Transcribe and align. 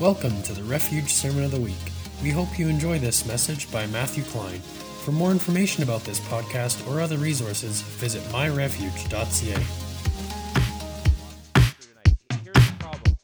Welcome 0.00 0.42
to 0.42 0.52
the 0.52 0.64
Refuge 0.64 1.12
Sermon 1.12 1.44
of 1.44 1.52
the 1.52 1.60
Week. 1.60 1.76
We 2.20 2.30
hope 2.30 2.58
you 2.58 2.66
enjoy 2.66 2.98
this 2.98 3.24
message 3.26 3.70
by 3.70 3.86
Matthew 3.86 4.24
Klein. 4.24 4.58
For 4.58 5.12
more 5.12 5.30
information 5.30 5.84
about 5.84 6.02
this 6.02 6.18
podcast 6.18 6.84
or 6.88 7.00
other 7.00 7.16
resources, 7.16 7.80
visit 7.82 8.20
myrefuge.ca. 8.32 9.52
Here's 12.42 12.54
the 12.54 12.74
problem. 12.80 13.16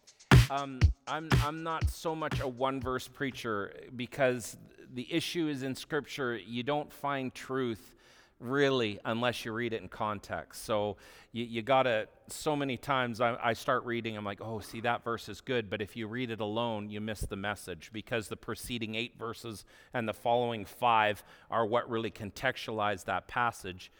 Um, 0.48 0.80
I'm, 1.08 1.28
I'm 1.44 1.64
not 1.64 1.90
so 1.90 2.14
much 2.14 2.38
a 2.38 2.46
one 2.46 2.80
verse 2.80 3.08
preacher 3.08 3.74
because 3.96 4.56
the 4.94 5.12
issue 5.12 5.48
is 5.48 5.64
in 5.64 5.74
Scripture, 5.74 6.36
you 6.36 6.62
don't 6.62 6.92
find 6.92 7.34
truth 7.34 7.96
really 8.40 8.98
unless 9.04 9.44
you 9.44 9.52
read 9.52 9.72
it 9.72 9.82
in 9.82 9.88
context. 9.88 10.64
So 10.64 10.96
you, 11.32 11.44
you 11.44 11.62
got 11.62 11.84
to, 11.84 12.08
so 12.28 12.56
many 12.56 12.76
times 12.76 13.20
I, 13.20 13.36
I 13.42 13.52
start 13.52 13.84
reading, 13.84 14.16
I'm 14.16 14.24
like, 14.24 14.40
oh, 14.40 14.60
see, 14.60 14.80
that 14.80 15.04
verse 15.04 15.28
is 15.28 15.40
good. 15.40 15.70
But 15.70 15.82
if 15.82 15.96
you 15.96 16.08
read 16.08 16.30
it 16.30 16.40
alone, 16.40 16.88
you 16.88 17.00
miss 17.00 17.20
the 17.20 17.36
message 17.36 17.90
because 17.92 18.28
the 18.28 18.36
preceding 18.36 18.94
eight 18.94 19.18
verses 19.18 19.64
and 19.92 20.08
the 20.08 20.14
following 20.14 20.64
five 20.64 21.22
are 21.50 21.66
what 21.66 21.88
really 21.88 22.10
contextualize 22.10 23.04
that 23.04 23.28
passage, 23.28 23.92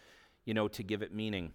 you 0.45 0.55
know, 0.55 0.69
to 0.69 0.83
give 0.83 1.03
it 1.03 1.15
meaning. 1.15 1.53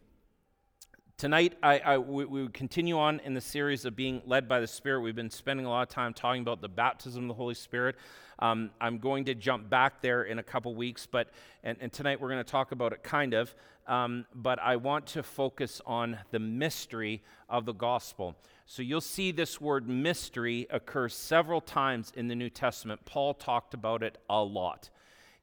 Tonight, 1.17 1.54
I, 1.63 1.79
I, 1.79 1.98
we, 1.98 2.26
we 2.26 2.49
continue 2.49 2.99
on 2.99 3.21
in 3.21 3.34
the 3.34 3.41
series 3.41 3.85
of 3.85 3.95
being 3.95 4.21
led 4.26 4.49
by 4.49 4.59
the 4.59 4.67
Spirit. 4.67 4.99
We've 4.99 5.15
been 5.15 5.29
spending 5.29 5.65
a 5.65 5.70
lot 5.70 5.84
of 5.84 5.88
time 5.88 6.13
talking 6.13 6.41
about 6.41 6.59
the 6.59 6.67
baptism 6.67 7.23
of 7.23 7.27
the 7.29 7.34
Holy 7.35 7.54
Spirit. 7.54 7.95
Um, 8.39 8.71
I'm 8.81 8.98
going 8.98 9.25
to 9.25 9.35
jump 9.35 9.70
back 9.70 10.02
there 10.02 10.23
in 10.23 10.39
a 10.39 10.43
couple 10.43 10.76
weeks, 10.76 11.05
but 11.05 11.30
and, 11.63 11.77
and 11.81 11.91
tonight 11.91 12.20
we're 12.20 12.30
going 12.30 12.43
to 12.43 12.49
talk 12.49 12.71
about 12.71 12.93
it 12.93 13.03
kind 13.03 13.34
of. 13.34 13.53
Um, 13.88 14.26
but 14.34 14.59
I 14.59 14.77
want 14.77 15.05
to 15.07 15.23
focus 15.23 15.81
on 15.85 16.17
the 16.31 16.40
mystery 16.40 17.21
of 17.48 17.66
the 17.66 17.73
gospel. 17.73 18.35
So 18.66 18.81
you'll 18.81 19.02
see 19.02 19.31
this 19.31 19.62
word 19.62 19.88
mystery 19.88 20.66
occur 20.71 21.07
several 21.07 21.62
times 21.62 22.12
in 22.15 22.27
the 22.27 22.35
New 22.35 22.49
Testament. 22.49 23.05
Paul 23.05 23.35
talked 23.35 23.74
about 23.74 24.01
it 24.01 24.18
a 24.29 24.43
lot 24.43 24.90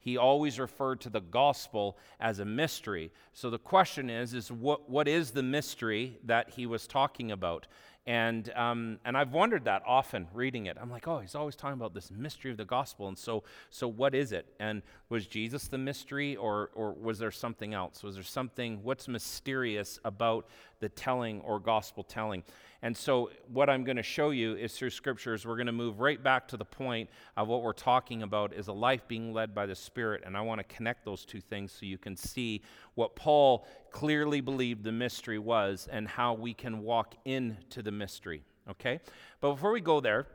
he 0.03 0.16
always 0.16 0.59
referred 0.59 1.00
to 1.03 1.11
the 1.11 1.20
gospel 1.20 1.97
as 2.19 2.41
a 2.41 2.44
mystery. 2.44 3.12
So 3.34 3.50
the 3.50 3.59
question 3.59 4.11
is, 4.11 4.34
is 4.34 4.50
what, 4.50 4.91
what 4.91 5.06
is 5.06 5.31
the 5.31 5.44
mystery 5.44 6.19
that 6.25 6.50
he 6.50 6.66
was 6.66 6.88
talking 6.88 7.31
about? 7.31 7.69
And, 8.05 8.53
um, 8.56 8.98
and 9.05 9.17
I've 9.17 9.33
wondered 9.33 9.64
that 9.64 9.83
often 9.86 10.27
reading 10.34 10.67
it. 10.67 10.77
I'm 10.81 10.91
like, 10.91 11.06
oh, 11.06 11.20
he's 11.20 11.36
always 11.36 11.55
talking 11.55 11.75
about 11.75 11.95
this 11.95 12.11
mystery 12.11 12.50
of 12.50 12.56
the 12.56 12.64
gospel. 12.64 13.06
And 13.06 13.17
so, 13.17 13.44
so 13.70 13.86
what 13.86 14.12
is 14.12 14.33
it? 14.33 14.47
And 14.59 14.83
was 15.09 15.27
Jesus 15.27 15.69
the 15.69 15.78
mystery 15.78 16.34
or, 16.34 16.70
or 16.75 16.92
was 16.94 17.20
there 17.20 17.31
something 17.31 17.75
else? 17.75 18.03
Was 18.03 18.17
there 18.17 18.25
something, 18.25 18.83
what's 18.83 19.06
mysterious 19.06 20.00
about 20.05 20.48
the 20.83 20.91
telling 20.91 21.41
or 21.41 21.58
gospel 21.58 22.05
telling? 22.05 22.42
And 22.84 22.97
so, 22.97 23.30
what 23.52 23.70
I'm 23.70 23.84
going 23.84 23.97
to 23.97 24.02
show 24.02 24.30
you 24.30 24.56
is 24.56 24.77
through 24.77 24.91
scriptures, 24.91 25.47
we're 25.47 25.56
going 25.56 25.66
to 25.66 25.72
move 25.72 26.00
right 26.00 26.20
back 26.20 26.48
to 26.48 26.56
the 26.56 26.64
point 26.64 27.08
of 27.36 27.47
what 27.47 27.62
we're 27.62 27.72
talking 27.72 28.25
about 28.25 28.52
is 28.52 28.66
a 28.66 28.72
life 28.72 29.06
being 29.06 29.33
led 29.33 29.55
by 29.55 29.66
the 29.66 29.77
Spirit. 29.77 30.25
And 30.27 30.36
I 30.36 30.41
want 30.41 30.58
to 30.58 30.64
connect 30.64 31.05
those 31.05 31.25
two 31.25 31.41
things 31.41 31.70
so 31.72 31.86
you 31.86 31.97
can 31.97 32.16
see 32.16 32.60
what 32.94 33.14
Paul 33.14 33.66
clearly 33.92 34.41
believed 34.41 34.83
the 34.83 34.92
mystery 34.92 35.38
was 35.38 35.88
and 35.92 36.08
how 36.08 36.34
we 36.34 36.53
can 36.53 36.83
walk 36.83 37.14
into 37.25 37.83
the 37.83 37.92
mystery. 37.92 38.42
Okay? 38.69 39.00
But 39.41 39.53
before 39.53 39.70
we 39.70 39.80
go 39.80 40.00
there, 40.00 40.27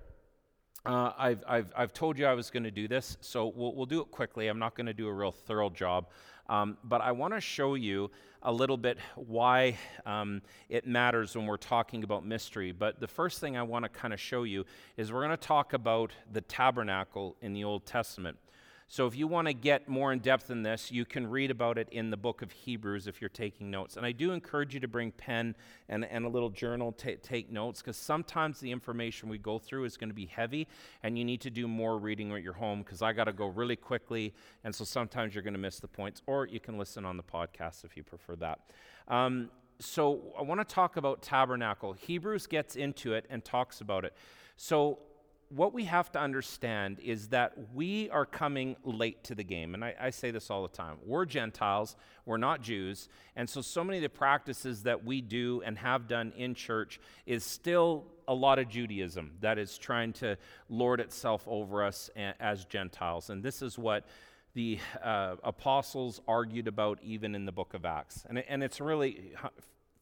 uh, 0.85 1.11
I've, 1.17 1.43
I've, 1.45 1.73
I've 1.75 1.93
told 1.93 2.17
you 2.17 2.25
I 2.25 2.33
was 2.33 2.49
going 2.49 2.63
to 2.63 2.71
do 2.71 2.87
this, 2.87 3.17
so 3.19 3.51
we'll, 3.53 3.75
we'll 3.75 3.85
do 3.85 3.99
it 3.99 4.09
quickly. 4.09 4.47
I'm 4.47 4.59
not 4.59 4.73
going 4.73 4.85
to 4.85 4.93
do 4.93 5.07
a 5.07 5.13
real 5.13 5.33
thorough 5.33 5.69
job. 5.69 6.07
Um, 6.49 6.77
but 6.83 7.01
I 7.01 7.11
want 7.11 7.33
to 7.33 7.41
show 7.41 7.75
you 7.75 8.09
a 8.43 8.51
little 8.51 8.77
bit 8.77 8.97
why 9.15 9.77
um, 10.05 10.41
it 10.69 10.87
matters 10.87 11.35
when 11.35 11.45
we're 11.45 11.57
talking 11.57 12.03
about 12.03 12.25
mystery. 12.25 12.71
But 12.71 12.99
the 12.99 13.07
first 13.07 13.39
thing 13.39 13.57
I 13.57 13.63
want 13.63 13.83
to 13.83 13.89
kind 13.89 14.13
of 14.13 14.19
show 14.19 14.43
you 14.43 14.65
is 14.95 15.11
we're 15.11 15.25
going 15.25 15.37
to 15.37 15.37
talk 15.37 15.73
about 15.73 16.11
the 16.31 16.41
tabernacle 16.41 17.35
in 17.41 17.53
the 17.53 17.63
Old 17.63 17.85
Testament. 17.85 18.37
So, 18.89 19.05
if 19.05 19.17
you 19.17 19.27
want 19.27 19.47
to 19.47 19.53
get 19.53 19.89
more 19.89 20.13
in 20.13 20.19
depth 20.19 20.49
in 20.49 20.63
this, 20.63 20.93
you 20.93 21.03
can 21.03 21.27
read 21.27 21.51
about 21.51 21.77
it 21.77 21.89
in 21.91 22.09
the 22.09 22.15
book 22.15 22.41
of 22.41 22.53
Hebrews 22.53 23.05
if 23.05 23.19
you're 23.19 23.29
taking 23.29 23.69
notes. 23.69 23.97
And 23.97 24.05
I 24.05 24.13
do 24.13 24.31
encourage 24.31 24.73
you 24.73 24.79
to 24.79 24.87
bring 24.87 25.11
pen 25.11 25.55
and, 25.89 26.05
and 26.05 26.25
a 26.25 26.29
little 26.29 26.49
journal 26.49 26.93
to 26.93 27.17
take 27.17 27.51
notes 27.51 27.81
because 27.81 27.97
sometimes 27.97 28.61
the 28.61 28.71
information 28.71 29.27
we 29.27 29.39
go 29.39 29.59
through 29.59 29.83
is 29.83 29.97
going 29.97 30.09
to 30.09 30.15
be 30.15 30.25
heavy 30.25 30.69
and 31.03 31.17
you 31.17 31.25
need 31.25 31.41
to 31.41 31.49
do 31.49 31.67
more 31.67 31.97
reading 31.97 32.31
at 32.31 32.41
your 32.41 32.53
home 32.53 32.79
because 32.79 33.01
I 33.01 33.11
got 33.11 33.25
to 33.25 33.33
go 33.33 33.47
really 33.47 33.75
quickly. 33.75 34.33
And 34.63 34.73
so 34.73 34.85
sometimes 34.85 35.35
you're 35.35 35.43
going 35.43 35.53
to 35.53 35.59
miss 35.59 35.81
the 35.81 35.89
points, 35.89 36.21
or 36.25 36.47
you 36.47 36.61
can 36.61 36.77
listen 36.77 37.03
on 37.03 37.17
the 37.17 37.23
podcast 37.23 37.83
if 37.83 37.97
you 37.97 38.03
prefer 38.03 38.37
that. 38.37 38.59
Um, 39.09 39.49
so, 39.79 40.33
I 40.39 40.41
want 40.41 40.59
to 40.59 40.65
talk 40.65 40.97
about 40.97 41.21
tabernacle. 41.21 41.93
Hebrews 41.93 42.47
gets 42.47 42.75
into 42.75 43.13
it 43.13 43.25
and 43.29 43.45
talks 43.45 43.81
about 43.81 44.05
it. 44.05 44.13
So, 44.55 44.97
what 45.49 45.73
we 45.73 45.85
have 45.85 46.11
to 46.11 46.19
understand 46.19 46.99
is 46.99 47.29
that 47.29 47.53
we 47.73 48.09
are 48.09 48.25
coming 48.25 48.75
late 48.83 49.23
to 49.25 49.35
the 49.35 49.43
game. 49.43 49.73
And 49.73 49.83
I, 49.83 49.95
I, 49.99 50.09
say 50.09 50.31
this 50.31 50.49
all 50.49 50.61
the 50.61 50.75
time. 50.75 50.97
We're 51.05 51.25
Gentiles, 51.25 51.95
we're 52.25 52.37
not 52.37 52.61
Jews. 52.61 53.07
And 53.35 53.49
so, 53.49 53.61
so 53.61 53.83
many 53.83 53.99
of 53.99 54.01
the 54.01 54.09
practices 54.09 54.83
that 54.83 55.05
we 55.05 55.21
do 55.21 55.61
and 55.65 55.77
have 55.77 56.07
done 56.07 56.33
in 56.35 56.53
church 56.53 56.99
is 57.25 57.45
still 57.45 58.05
a 58.27 58.33
lot 58.33 58.59
of 58.59 58.67
Judaism 58.67 59.31
that 59.39 59.57
is 59.57 59.77
trying 59.77 60.11
to 60.13 60.37
lord 60.69 60.99
itself 60.99 61.43
over 61.47 61.83
us 61.83 62.09
as 62.39 62.65
Gentiles. 62.65 63.29
And 63.29 63.41
this 63.41 63.61
is 63.61 63.77
what 63.77 64.05
the 64.53 64.79
uh, 65.01 65.35
apostles 65.43 66.19
argued 66.27 66.67
about 66.67 66.99
even 67.03 67.35
in 67.35 67.45
the 67.45 67.51
book 67.51 67.73
of 67.73 67.85
Acts. 67.85 68.25
And, 68.27 68.39
and 68.39 68.63
it's 68.63 68.81
really 68.81 69.33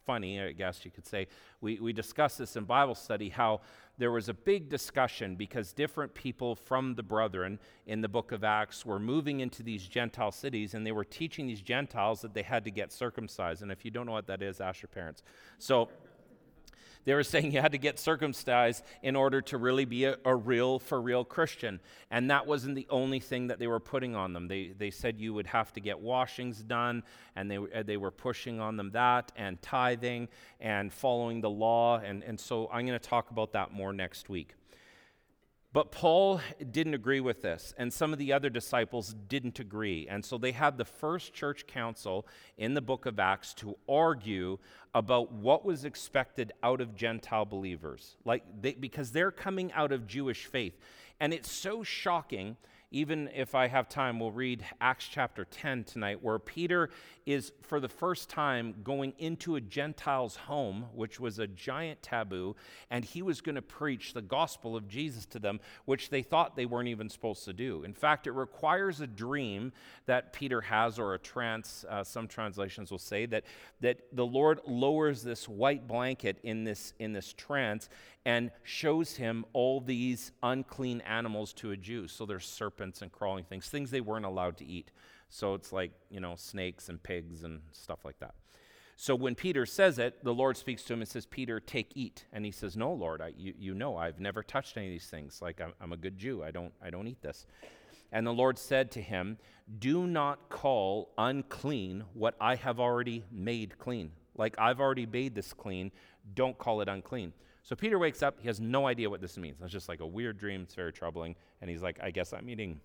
funny, 0.05 0.41
I 0.41 0.51
guess 0.51 0.85
you 0.85 0.91
could 0.91 1.05
say. 1.05 1.27
We, 1.61 1.79
we 1.79 1.93
discussed 1.93 2.37
this 2.37 2.55
in 2.55 2.63
Bible 2.65 2.95
study 2.95 3.29
how 3.29 3.61
there 3.97 4.11
was 4.11 4.29
a 4.29 4.33
big 4.33 4.69
discussion 4.69 5.35
because 5.35 5.71
different 5.71 6.13
people 6.13 6.55
from 6.55 6.95
the 6.95 7.03
brethren 7.03 7.59
in 7.87 8.01
the 8.01 8.09
book 8.09 8.31
of 8.31 8.43
Acts 8.43 8.85
were 8.85 8.99
moving 8.99 9.39
into 9.39 9.63
these 9.63 9.87
Gentile 9.87 10.31
cities 10.31 10.73
and 10.73 10.85
they 10.85 10.91
were 10.91 11.05
teaching 11.05 11.47
these 11.47 11.61
Gentiles 11.61 12.21
that 12.21 12.33
they 12.33 12.43
had 12.43 12.63
to 12.65 12.71
get 12.71 12.91
circumcised. 12.91 13.61
And 13.61 13.71
if 13.71 13.85
you 13.85 13.91
don't 13.91 14.05
know 14.05 14.11
what 14.11 14.27
that 14.27 14.41
is, 14.41 14.59
ask 14.59 14.81
your 14.81 14.89
parents. 14.89 15.23
So, 15.59 15.89
they 17.05 17.13
were 17.13 17.23
saying 17.23 17.51
you 17.51 17.61
had 17.61 17.71
to 17.71 17.77
get 17.77 17.99
circumcised 17.99 18.83
in 19.01 19.15
order 19.15 19.41
to 19.41 19.57
really 19.57 19.85
be 19.85 20.05
a, 20.05 20.17
a, 20.25 20.35
real, 20.35 20.79
for 20.79 21.01
real 21.01 21.23
Christian. 21.23 21.79
And 22.11 22.29
that 22.31 22.45
wasn't 22.45 22.75
the 22.75 22.87
only 22.89 23.19
thing 23.19 23.47
that 23.47 23.59
they 23.59 23.67
were 23.67 23.79
putting 23.79 24.15
on 24.15 24.33
them. 24.33 24.47
They, 24.47 24.73
they 24.77 24.91
said 24.91 25.19
you 25.19 25.33
would 25.33 25.47
have 25.47 25.71
to 25.73 25.79
get 25.79 25.99
washings 25.99 26.61
done, 26.61 27.03
and 27.35 27.49
they, 27.49 27.57
uh, 27.57 27.83
they 27.83 27.97
were 27.97 28.11
pushing 28.11 28.59
on 28.59 28.75
them 28.75 28.91
that, 28.91 29.31
and 29.35 29.61
tithing, 29.61 30.27
and 30.59 30.91
following 30.91 31.41
the 31.41 31.49
law. 31.49 31.99
And, 31.99 32.23
and 32.23 32.39
so 32.39 32.69
I'm 32.73 32.85
going 32.85 32.99
to 32.99 33.09
talk 33.09 33.31
about 33.31 33.53
that 33.53 33.71
more 33.71 33.93
next 33.93 34.27
week. 34.27 34.55
But 35.75 35.91
Paul 35.91 36.39
didn't 36.71 36.93
agree 36.93 37.19
with 37.19 37.41
this, 37.41 37.73
and 37.77 37.91
some 37.91 38.13
of 38.13 38.17
the 38.17 38.31
other 38.31 38.49
disciples 38.49 39.13
didn't 39.27 39.59
agree. 39.59 40.07
And 40.09 40.23
so 40.23 40.37
they 40.37 40.53
had 40.53 40.77
the 40.77 40.85
first 40.85 41.33
church 41.33 41.67
council 41.67 42.25
in 42.57 42.75
the 42.75 42.81
book 42.81 43.05
of 43.05 43.19
Acts 43.19 43.53
to 43.55 43.75
argue 43.89 44.57
about 44.93 45.33
what 45.33 45.65
was 45.65 45.83
expected 45.83 46.53
out 46.63 46.79
of 46.79 46.95
Gentile 46.95 47.43
believers, 47.43 48.15
like 48.23 48.43
they, 48.61 48.71
because 48.71 49.11
they're 49.11 49.31
coming 49.31 49.69
out 49.73 49.91
of 49.91 50.07
Jewish 50.07 50.45
faith. 50.45 50.79
And 51.19 51.33
it's 51.33 51.51
so 51.51 51.83
shocking 51.83 52.55
even 52.95 53.29
if 53.35 53.55
I 53.55 53.67
have 53.67 53.89
time, 53.89 54.21
we'll 54.21 54.31
read 54.31 54.63
Acts 54.79 55.05
chapter 55.11 55.43
10 55.43 55.83
tonight, 55.83 56.23
where 56.23 56.39
Peter 56.39 56.89
is, 57.25 57.51
for 57.61 57.81
the 57.81 57.89
first 57.89 58.29
time, 58.29 58.73
going 58.85 59.13
into 59.17 59.57
a 59.57 59.61
Gentile's 59.61 60.37
home, 60.37 60.85
which 60.93 61.19
was 61.19 61.37
a 61.37 61.45
giant 61.45 62.01
taboo, 62.01 62.55
and 62.89 63.03
he 63.03 63.21
was 63.21 63.41
going 63.41 63.55
to 63.55 63.61
preach 63.61 64.13
the 64.13 64.21
gospel 64.21 64.77
of 64.77 64.87
Jesus 64.87 65.25
to 65.25 65.39
them, 65.39 65.59
which 65.83 66.09
they 66.09 66.21
thought 66.21 66.55
they 66.55 66.65
weren't 66.65 66.87
even 66.87 67.09
supposed 67.09 67.43
to 67.43 67.51
do. 67.51 67.83
In 67.83 67.93
fact, 67.93 68.27
it 68.27 68.31
requires 68.31 69.01
a 69.01 69.07
dream 69.07 69.73
that 70.05 70.31
Peter 70.31 70.61
has, 70.61 70.97
or 70.97 71.15
a 71.15 71.19
trance, 71.19 71.83
uh, 71.89 72.01
some 72.01 72.29
translations 72.29 72.91
will 72.91 72.97
say, 72.97 73.25
that, 73.25 73.43
that 73.81 73.99
the 74.13 74.25
Lord 74.25 74.61
lowers 74.65 75.21
this 75.21 75.49
white 75.49 75.85
blanket 75.85 76.37
in 76.43 76.63
this, 76.63 76.93
in 76.97 77.11
this 77.11 77.33
trance 77.33 77.89
and 78.25 78.49
shows 78.63 79.15
him 79.15 79.45
all 79.53 79.79
these 79.79 80.31
unclean 80.41 81.01
animals 81.01 81.53
to 81.53 81.71
a 81.71 81.77
Jew. 81.77 82.07
So 82.07 82.25
there's 82.25 82.45
serpents 82.45 82.84
and 83.01 83.11
crawling 83.11 83.43
things, 83.43 83.67
things 83.67 83.91
they 83.91 84.01
weren't 84.01 84.25
allowed 84.25 84.57
to 84.57 84.65
eat. 84.65 84.91
So 85.29 85.53
it's 85.53 85.71
like, 85.71 85.91
you 86.09 86.19
know, 86.19 86.35
snakes 86.35 86.89
and 86.89 87.01
pigs 87.01 87.43
and 87.43 87.61
stuff 87.71 88.05
like 88.05 88.19
that. 88.19 88.35
So 88.97 89.13
when 89.13 89.35
Peter 89.35 89.65
says 89.65 89.99
it, 89.99 90.23
the 90.23 90.33
Lord 90.33 90.55
speaks 90.55 90.83
to 90.83 90.93
him 90.93 91.01
and 91.01 91.07
says, 91.07 91.25
Peter, 91.25 91.59
take, 91.59 91.91
eat. 91.95 92.25
And 92.31 92.45
he 92.45 92.51
says, 92.51 92.77
No, 92.77 92.93
Lord, 92.93 93.21
I, 93.21 93.33
you, 93.35 93.53
you 93.57 93.73
know 93.73 93.97
I've 93.97 94.19
never 94.19 94.41
touched 94.41 94.77
any 94.77 94.87
of 94.87 94.91
these 94.91 95.07
things. 95.07 95.41
Like 95.41 95.59
I'm, 95.59 95.73
I'm 95.81 95.91
a 95.91 95.97
good 95.97 96.17
Jew. 96.17 96.43
I 96.43 96.51
don't, 96.51 96.71
I 96.81 96.89
don't 96.89 97.07
eat 97.07 97.21
this. 97.21 97.45
And 98.11 98.25
the 98.25 98.31
Lord 98.31 98.57
said 98.57 98.91
to 98.91 99.01
him, 99.01 99.37
Do 99.79 100.07
not 100.07 100.49
call 100.49 101.11
unclean 101.17 102.05
what 102.13 102.35
I 102.39 102.55
have 102.55 102.79
already 102.79 103.23
made 103.31 103.77
clean. 103.77 104.11
Like 104.37 104.55
I've 104.57 104.79
already 104.79 105.05
made 105.05 105.35
this 105.35 105.53
clean, 105.53 105.91
don't 106.33 106.57
call 106.57 106.81
it 106.81 106.87
unclean. 106.87 107.33
So 107.65 107.75
Peter 107.75 107.97
wakes 107.97 108.21
up. 108.21 108.39
He 108.39 108.47
has 108.47 108.61
no 108.61 108.85
idea 108.85 109.09
what 109.09 109.21
this 109.21 109.37
means. 109.37 109.57
It's 109.61 109.73
just 109.73 109.89
like 109.89 109.99
a 109.99 110.05
weird 110.05 110.37
dream. 110.37 110.61
It's 110.61 110.75
very 110.75 110.93
troubling. 110.93 111.35
And 111.61 111.69
he's 111.69 111.81
like, 111.81 111.97
I 111.99 112.11
guess 112.11 112.31
I'm 112.31 112.47
eating 112.47 112.79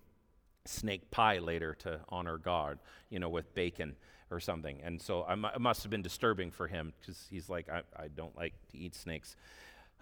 snake 0.65 1.09
pie 1.11 1.37
later 1.37 1.75
to 1.75 1.99
honor 2.09 2.37
God, 2.39 2.79
you 3.09 3.19
know, 3.19 3.29
with 3.29 3.53
bacon 3.53 3.95
or 4.31 4.39
something. 4.39 4.81
And 4.83 4.99
so 4.99 5.23
it 5.29 5.61
must 5.61 5.83
have 5.83 5.91
been 5.91 6.01
disturbing 6.01 6.49
for 6.49 6.67
him 6.67 6.93
because 6.99 7.27
he's 7.29 7.47
like, 7.47 7.69
I, 7.69 7.83
I, 7.95 8.07
don't 8.07 8.35
like 8.35 8.53
to 8.71 8.77
eat 8.77 8.95
snakes, 8.95 9.35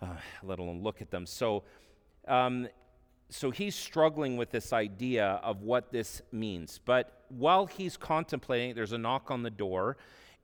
uh, 0.02 0.08
let 0.44 0.60
alone 0.60 0.82
look 0.82 1.02
at 1.02 1.12
them. 1.12 1.26
So 1.26 1.64
um, 2.28 2.70
so 3.30 3.52
he's 3.52 3.76
struggling 3.76 4.38
with 4.38 4.50
this 4.50 4.74
idea 4.74 5.40
of 5.44 5.62
what 5.62 5.92
this 5.92 6.22
means. 6.32 6.80
But 6.84 7.26
while 7.30 7.68
he's 7.68 7.96
contemplating, 7.96 8.76
there's 8.76 8.92
a 8.92 8.98
knock 8.98 9.30
on 9.30 9.44
the 9.44 9.52
door, 9.52 9.98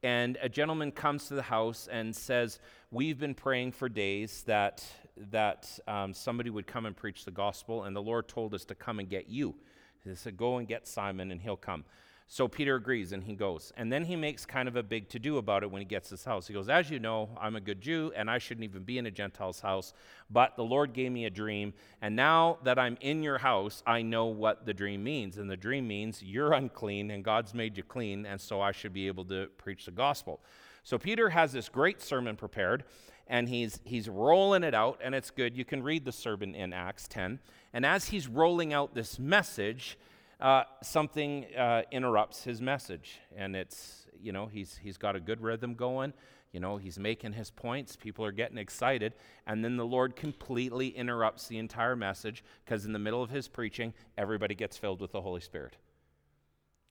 and 0.06 0.38
a 0.40 0.48
gentleman 0.48 0.92
comes 0.92 1.30
to 1.30 1.34
the 1.34 1.42
house 1.42 1.90
and 1.92 2.16
says, 2.16 2.60
"We've 2.92 3.18
been 3.18 3.34
praying 3.34 3.72
for 3.72 3.90
days 3.90 4.44
that 4.44 4.86
that 5.32 5.80
um, 5.88 6.14
somebody 6.14 6.52
would 6.52 6.68
come 6.68 6.86
and 6.86 6.96
preach 6.96 7.26
the 7.26 7.32
gospel, 7.32 7.86
and 7.86 7.96
the 7.96 8.04
Lord 8.04 8.28
told 8.28 8.54
us 8.54 8.66
to 8.66 8.76
come 8.76 9.00
and 9.00 9.10
get 9.10 9.28
you." 9.28 9.56
He 10.04 10.14
said, 10.14 10.38
"Go 10.38 10.58
and 10.58 10.68
get 10.68 10.88
Simon, 10.88 11.32
and 11.32 11.42
he'll 11.42 11.58
come." 11.58 11.86
So 12.28 12.48
Peter 12.48 12.76
agrees 12.76 13.12
and 13.12 13.24
he 13.24 13.36
goes. 13.36 13.72
And 13.78 13.92
then 13.92 14.06
he 14.06 14.16
makes 14.16 14.46
kind 14.46 14.68
of 14.68 14.76
a 14.76 14.82
big 14.82 15.10
to 15.10 15.20
do 15.20 15.38
about 15.38 15.62
it 15.62 15.70
when 15.70 15.82
he 15.82 15.86
gets 15.86 16.10
his 16.10 16.26
house. 16.26 16.48
He 16.48 16.54
goes, 16.54 16.70
As 16.70 16.90
you 16.90 17.00
know, 17.00 17.30
I'm 17.40 17.56
a 17.56 17.62
good 17.62 17.82
Jew 17.82 18.12
and 18.16 18.30
I 18.30 18.40
shouldn't 18.40 18.64
even 18.64 18.84
be 18.84 18.98
in 18.98 19.06
a 19.06 19.12
Gentile's 19.12 19.60
house, 19.60 19.94
but 20.30 20.56
the 20.56 20.64
Lord 20.64 20.94
gave 20.94 21.12
me 21.12 21.26
a 21.26 21.30
dream. 21.30 21.74
And 22.02 22.16
now 22.16 22.58
that 22.64 22.80
I'm 22.80 22.98
in 23.02 23.22
your 23.22 23.38
house, 23.38 23.84
I 23.86 24.02
know 24.02 24.26
what 24.26 24.66
the 24.66 24.74
dream 24.74 25.04
means. 25.04 25.38
And 25.38 25.50
the 25.50 25.58
dream 25.58 25.88
means 25.88 26.24
you're 26.24 26.54
unclean 26.54 27.12
and 27.12 27.24
God's 27.24 27.54
made 27.54 27.78
you 27.78 27.84
clean, 27.84 28.26
and 28.26 28.42
so 28.42 28.60
I 28.60 28.72
should 28.72 28.94
be 28.94 29.08
able 29.08 29.26
to 29.26 29.48
preach 29.58 29.86
the 29.86 29.92
gospel. 29.92 30.42
So 30.84 30.98
Peter 30.98 31.30
has 31.30 31.52
this 31.52 31.70
great 31.70 32.02
sermon 32.02 32.36
prepared 32.36 32.84
and 33.28 33.50
he's 33.50 33.80
he's 33.86 34.08
rolling 34.08 34.64
it 34.64 34.74
out 34.74 35.00
and 35.04 35.16
it's 35.16 35.32
good. 35.32 35.58
You 35.58 35.66
can 35.66 35.82
read 35.84 36.06
the 36.06 36.12
sermon 36.12 36.56
in 36.56 36.74
Acts 36.74 37.08
10. 37.08 37.40
And 37.74 37.86
as 37.86 38.10
he's 38.10 38.28
rolling 38.28 38.72
out 38.74 38.94
this 38.94 39.20
message, 39.20 39.98
uh, 40.40 40.64
something 40.84 41.46
uh, 41.56 41.84
interrupts 41.92 42.44
his 42.44 42.62
message. 42.62 43.20
And 43.36 43.56
it's, 43.56 44.06
you 44.20 44.32
know, 44.32 44.48
he's, 44.48 44.78
he's 44.82 44.98
got 44.98 45.16
a 45.16 45.20
good 45.20 45.42
rhythm 45.42 45.76
going. 45.76 46.14
You 46.52 46.60
know, 46.62 46.78
he's 46.78 46.98
making 46.98 47.34
his 47.34 47.52
points. 47.52 47.96
People 47.96 48.24
are 48.24 48.32
getting 48.32 48.58
excited. 48.58 49.14
And 49.46 49.64
then 49.64 49.76
the 49.76 49.86
Lord 49.86 50.16
completely 50.16 50.88
interrupts 50.88 51.48
the 51.48 51.58
entire 51.58 51.96
message 51.96 52.44
because 52.64 52.86
in 52.86 52.94
the 52.94 53.00
middle 53.00 53.22
of 53.22 53.30
his 53.30 53.48
preaching, 53.48 53.94
everybody 54.18 54.56
gets 54.56 54.78
filled 54.78 55.02
with 55.02 55.12
the 55.12 55.22
Holy 55.22 55.42
Spirit. 55.42 55.76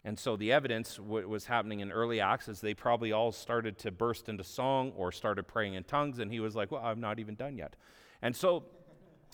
And 0.04 0.18
so 0.18 0.36
the 0.36 0.52
evidence 0.52 1.00
what 1.00 1.26
was 1.26 1.46
happening 1.46 1.80
in 1.80 1.90
early 1.90 2.20
Acts 2.20 2.48
is 2.48 2.60
they 2.60 2.74
probably 2.74 3.12
all 3.12 3.32
started 3.32 3.78
to 3.78 3.90
burst 3.90 4.28
into 4.28 4.44
song 4.44 4.92
or 4.96 5.10
started 5.10 5.48
praying 5.48 5.74
in 5.74 5.84
tongues. 5.84 6.18
And 6.18 6.30
he 6.30 6.40
was 6.40 6.54
like, 6.54 6.70
Well, 6.70 6.84
I'm 6.84 7.00
not 7.00 7.18
even 7.18 7.34
done 7.34 7.56
yet. 7.56 7.74
And 8.20 8.36
so 8.36 8.64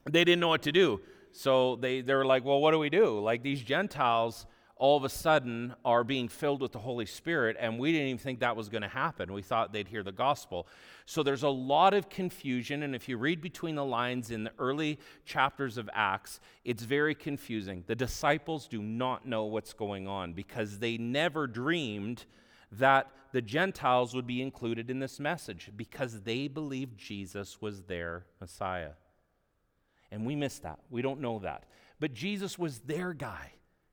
they 0.08 0.24
didn't 0.24 0.40
know 0.40 0.48
what 0.48 0.62
to 0.62 0.72
do. 0.72 1.00
So 1.32 1.76
they, 1.76 2.00
they 2.00 2.14
were 2.14 2.26
like, 2.26 2.44
well, 2.44 2.60
what 2.60 2.72
do 2.72 2.78
we 2.78 2.90
do? 2.90 3.20
Like 3.20 3.42
these 3.42 3.62
Gentiles 3.62 4.46
all 4.80 4.96
of 4.96 5.04
a 5.04 5.10
sudden 5.10 5.74
are 5.84 6.02
being 6.02 6.26
filled 6.26 6.62
with 6.62 6.72
the 6.72 6.78
Holy 6.78 7.04
Spirit, 7.04 7.54
and 7.60 7.78
we 7.78 7.92
didn't 7.92 8.06
even 8.06 8.18
think 8.18 8.40
that 8.40 8.56
was 8.56 8.70
going 8.70 8.80
to 8.80 8.88
happen. 8.88 9.30
We 9.30 9.42
thought 9.42 9.74
they'd 9.74 9.86
hear 9.86 10.02
the 10.02 10.10
gospel. 10.10 10.66
So 11.04 11.22
there's 11.22 11.42
a 11.42 11.50
lot 11.50 11.92
of 11.92 12.08
confusion, 12.08 12.82
and 12.82 12.94
if 12.94 13.06
you 13.06 13.18
read 13.18 13.42
between 13.42 13.74
the 13.74 13.84
lines 13.84 14.30
in 14.30 14.44
the 14.44 14.52
early 14.58 14.98
chapters 15.26 15.76
of 15.76 15.90
Acts, 15.92 16.40
it's 16.64 16.82
very 16.82 17.14
confusing. 17.14 17.84
The 17.86 17.94
disciples 17.94 18.66
do 18.66 18.80
not 18.80 19.26
know 19.26 19.44
what's 19.44 19.74
going 19.74 20.08
on 20.08 20.32
because 20.32 20.78
they 20.78 20.96
never 20.96 21.46
dreamed 21.46 22.24
that 22.72 23.10
the 23.32 23.42
Gentiles 23.42 24.14
would 24.14 24.26
be 24.26 24.40
included 24.40 24.88
in 24.88 24.98
this 24.98 25.20
message 25.20 25.70
because 25.76 26.22
they 26.22 26.48
believed 26.48 26.96
Jesus 26.96 27.60
was 27.60 27.82
their 27.82 28.24
Messiah. 28.40 28.92
And 30.12 30.26
we 30.26 30.34
miss 30.34 30.58
that. 30.60 30.80
We 30.90 31.02
don't 31.02 31.20
know 31.20 31.38
that. 31.40 31.64
But 31.98 32.14
Jesus 32.14 32.58
was 32.58 32.80
their 32.80 33.12
guy. 33.12 33.52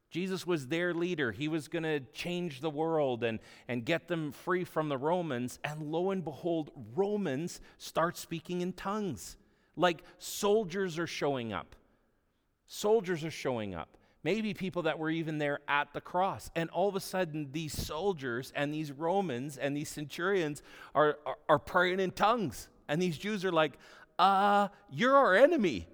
Jesus 0.09 0.47
was 0.47 0.67
their 0.67 0.93
leader. 0.93 1.31
He 1.31 1.47
was 1.47 1.67
going 1.67 1.83
to 1.83 1.99
change 2.13 2.61
the 2.61 2.69
world 2.69 3.23
and, 3.23 3.39
and 3.67 3.85
get 3.85 4.07
them 4.07 4.31
free 4.31 4.63
from 4.63 4.89
the 4.89 4.97
Romans. 4.97 5.59
And 5.63 5.91
lo 5.91 6.11
and 6.11 6.23
behold, 6.23 6.71
Romans 6.95 7.59
start 7.77 8.17
speaking 8.17 8.61
in 8.61 8.73
tongues. 8.73 9.37
Like 9.75 10.03
soldiers 10.17 10.97
are 10.97 11.07
showing 11.07 11.51
up. 11.51 11.75
Soldiers 12.67 13.23
are 13.23 13.31
showing 13.31 13.75
up. 13.75 13.89
Maybe 14.23 14.53
people 14.53 14.83
that 14.83 14.97
were 14.97 15.09
even 15.09 15.37
there 15.37 15.59
at 15.67 15.93
the 15.93 16.01
cross. 16.01 16.49
And 16.55 16.69
all 16.71 16.89
of 16.89 16.95
a 16.95 16.99
sudden, 16.99 17.49
these 17.51 17.73
soldiers 17.73 18.51
and 18.55 18.73
these 18.73 18.91
Romans 18.91 19.57
and 19.57 19.75
these 19.75 19.89
centurions 19.89 20.63
are, 20.95 21.17
are, 21.25 21.37
are 21.47 21.59
praying 21.59 21.99
in 21.99 22.11
tongues. 22.11 22.69
And 22.87 23.01
these 23.01 23.17
Jews 23.17 23.45
are 23.45 23.51
like, 23.51 23.73
uh, 24.17 24.69
you're 24.89 25.15
our 25.15 25.35
enemy 25.35 25.87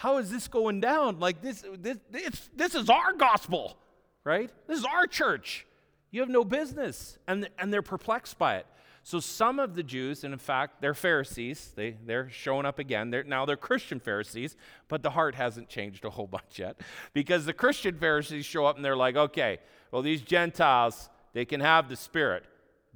how 0.00 0.16
is 0.16 0.30
this 0.30 0.48
going 0.48 0.80
down? 0.80 1.18
Like 1.18 1.42
this, 1.42 1.62
this, 1.76 1.98
this, 2.10 2.48
this 2.56 2.74
is 2.74 2.88
our 2.88 3.12
gospel, 3.12 3.76
right? 4.24 4.50
This 4.66 4.78
is 4.78 4.86
our 4.86 5.06
church. 5.06 5.66
You 6.10 6.22
have 6.22 6.30
no 6.30 6.42
business. 6.42 7.18
And, 7.28 7.50
and 7.58 7.70
they're 7.70 7.82
perplexed 7.82 8.38
by 8.38 8.56
it. 8.56 8.66
So 9.02 9.20
some 9.20 9.58
of 9.58 9.74
the 9.74 9.82
Jews, 9.82 10.24
and 10.24 10.32
in 10.32 10.38
fact, 10.38 10.80
they're 10.80 10.94
Pharisees. 10.94 11.72
They, 11.76 11.98
they're 12.06 12.30
showing 12.30 12.64
up 12.64 12.78
again. 12.78 13.10
They're, 13.10 13.24
now 13.24 13.44
they're 13.44 13.58
Christian 13.58 14.00
Pharisees, 14.00 14.56
but 14.88 15.02
the 15.02 15.10
heart 15.10 15.34
hasn't 15.34 15.68
changed 15.68 16.06
a 16.06 16.10
whole 16.10 16.26
bunch 16.38 16.58
yet. 16.58 16.80
Because 17.12 17.44
the 17.44 17.52
Christian 17.52 17.98
Pharisees 17.98 18.46
show 18.46 18.64
up 18.64 18.76
and 18.76 18.84
they're 18.84 18.96
like, 18.96 19.16
okay, 19.16 19.58
well, 19.92 20.00
these 20.00 20.22
Gentiles, 20.22 21.10
they 21.34 21.44
can 21.44 21.60
have 21.60 21.90
the 21.90 21.96
Spirit, 21.96 22.44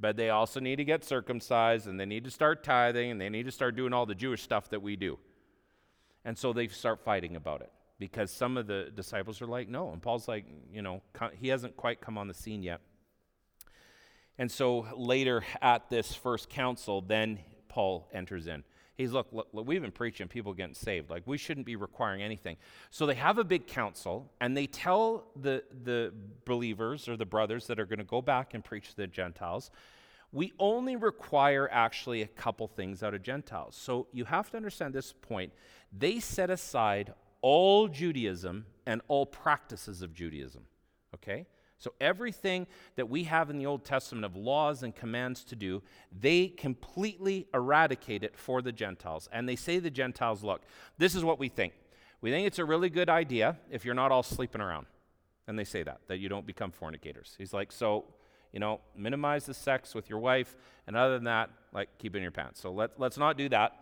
but 0.00 0.16
they 0.16 0.30
also 0.30 0.58
need 0.58 0.76
to 0.76 0.84
get 0.86 1.04
circumcised 1.04 1.86
and 1.86 2.00
they 2.00 2.06
need 2.06 2.24
to 2.24 2.30
start 2.30 2.64
tithing 2.64 3.10
and 3.10 3.20
they 3.20 3.28
need 3.28 3.44
to 3.44 3.52
start 3.52 3.76
doing 3.76 3.92
all 3.92 4.06
the 4.06 4.14
Jewish 4.14 4.40
stuff 4.40 4.70
that 4.70 4.80
we 4.80 4.96
do. 4.96 5.18
And 6.24 6.36
so 6.38 6.52
they 6.52 6.68
start 6.68 7.00
fighting 7.00 7.36
about 7.36 7.60
it 7.60 7.70
because 7.98 8.30
some 8.30 8.56
of 8.56 8.66
the 8.66 8.90
disciples 8.94 9.40
are 9.42 9.46
like, 9.46 9.68
no. 9.68 9.90
And 9.90 10.02
Paul's 10.02 10.26
like, 10.28 10.46
you 10.72 10.82
know, 10.82 11.02
he 11.34 11.48
hasn't 11.48 11.76
quite 11.76 12.00
come 12.00 12.18
on 12.18 12.28
the 12.28 12.34
scene 12.34 12.62
yet. 12.62 12.80
And 14.38 14.50
so 14.50 14.86
later 14.96 15.44
at 15.62 15.90
this 15.90 16.14
first 16.14 16.48
council, 16.48 17.00
then 17.00 17.38
Paul 17.68 18.08
enters 18.12 18.46
in. 18.46 18.64
He's, 18.96 19.10
look, 19.10 19.26
look, 19.32 19.48
look, 19.52 19.66
we've 19.66 19.82
been 19.82 19.90
preaching, 19.90 20.28
people 20.28 20.54
getting 20.54 20.74
saved. 20.74 21.10
Like, 21.10 21.24
we 21.26 21.36
shouldn't 21.36 21.66
be 21.66 21.74
requiring 21.74 22.22
anything. 22.22 22.56
So 22.90 23.06
they 23.06 23.14
have 23.14 23.38
a 23.38 23.44
big 23.44 23.66
council, 23.66 24.30
and 24.40 24.56
they 24.56 24.66
tell 24.66 25.26
the, 25.34 25.64
the 25.82 26.12
believers 26.44 27.08
or 27.08 27.16
the 27.16 27.26
brothers 27.26 27.66
that 27.66 27.80
are 27.80 27.86
going 27.86 27.98
to 27.98 28.04
go 28.04 28.22
back 28.22 28.54
and 28.54 28.64
preach 28.64 28.90
to 28.90 28.96
the 28.96 29.08
Gentiles 29.08 29.72
we 30.34 30.52
only 30.58 30.96
require 30.96 31.68
actually 31.70 32.20
a 32.20 32.26
couple 32.26 32.66
things 32.66 33.04
out 33.04 33.14
of 33.14 33.22
Gentiles. 33.22 33.76
So 33.76 34.08
you 34.12 34.24
have 34.24 34.50
to 34.50 34.56
understand 34.56 34.92
this 34.92 35.12
point. 35.12 35.52
They 35.96 36.18
set 36.18 36.50
aside 36.50 37.14
all 37.40 37.86
Judaism 37.86 38.66
and 38.84 39.00
all 39.06 39.26
practices 39.26 40.02
of 40.02 40.12
Judaism. 40.12 40.64
Okay? 41.14 41.46
So 41.78 41.94
everything 42.00 42.66
that 42.96 43.08
we 43.08 43.24
have 43.24 43.48
in 43.48 43.58
the 43.58 43.66
Old 43.66 43.84
Testament 43.84 44.24
of 44.24 44.34
laws 44.34 44.82
and 44.82 44.92
commands 44.92 45.44
to 45.44 45.56
do, 45.56 45.82
they 46.10 46.48
completely 46.48 47.46
eradicate 47.54 48.24
it 48.24 48.36
for 48.36 48.60
the 48.60 48.72
Gentiles. 48.72 49.28
And 49.32 49.48
they 49.48 49.56
say 49.56 49.78
the 49.78 49.90
Gentiles, 49.90 50.42
look, 50.42 50.62
this 50.98 51.14
is 51.14 51.22
what 51.24 51.38
we 51.38 51.48
think. 51.48 51.74
We 52.20 52.32
think 52.32 52.46
it's 52.48 52.58
a 52.58 52.64
really 52.64 52.90
good 52.90 53.08
idea 53.08 53.58
if 53.70 53.84
you're 53.84 53.94
not 53.94 54.10
all 54.10 54.24
sleeping 54.24 54.60
around. 54.60 54.86
And 55.46 55.56
they 55.56 55.64
say 55.64 55.84
that, 55.84 56.00
that 56.08 56.18
you 56.18 56.28
don't 56.28 56.46
become 56.46 56.72
fornicators. 56.72 57.36
He's 57.38 57.52
like, 57.52 57.70
so 57.70 58.06
you 58.54 58.60
know, 58.60 58.80
minimize 58.96 59.46
the 59.46 59.52
sex 59.52 59.96
with 59.96 60.08
your 60.08 60.20
wife, 60.20 60.56
and 60.86 60.96
other 60.96 61.14
than 61.14 61.24
that, 61.24 61.50
like 61.72 61.88
keep 61.98 62.14
in 62.14 62.22
your 62.22 62.30
pants. 62.30 62.60
So 62.60 62.70
let, 62.70 62.98
let's 63.00 63.18
not 63.18 63.36
do 63.36 63.48
that. 63.48 63.72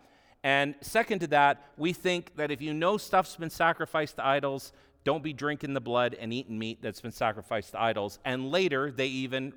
And 0.43 0.73
second 0.81 1.19
to 1.19 1.27
that, 1.27 1.63
we 1.77 1.93
think 1.93 2.35
that 2.37 2.49
if 2.49 2.59
you 2.59 2.73
know 2.73 2.97
stuff's 2.97 3.35
been 3.35 3.51
sacrificed 3.51 4.15
to 4.15 4.25
idols, 4.25 4.73
don't 5.03 5.23
be 5.23 5.31
drinking 5.31 5.75
the 5.75 5.79
blood 5.79 6.17
and 6.19 6.33
eating 6.33 6.57
meat 6.57 6.79
that's 6.81 7.01
been 7.01 7.11
sacrificed 7.11 7.73
to 7.73 7.81
idols. 7.81 8.17
And 8.25 8.51
later, 8.51 8.91
they 8.91 9.05
even 9.05 9.53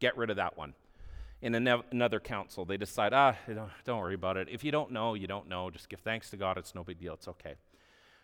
get 0.00 0.16
rid 0.16 0.30
of 0.30 0.36
that 0.36 0.56
one. 0.56 0.72
In 1.42 1.54
another 1.54 2.18
council, 2.18 2.64
they 2.64 2.78
decide, 2.78 3.12
ah, 3.12 3.34
don't 3.84 3.98
worry 3.98 4.14
about 4.14 4.38
it. 4.38 4.48
If 4.50 4.64
you 4.64 4.72
don't 4.72 4.90
know, 4.90 5.14
you 5.14 5.26
don't 5.26 5.48
know. 5.48 5.70
Just 5.70 5.88
give 5.90 6.00
thanks 6.00 6.30
to 6.30 6.36
God. 6.38 6.56
It's 6.56 6.74
no 6.74 6.82
big 6.82 6.98
deal. 6.98 7.14
It's 7.14 7.28
okay. 7.28 7.54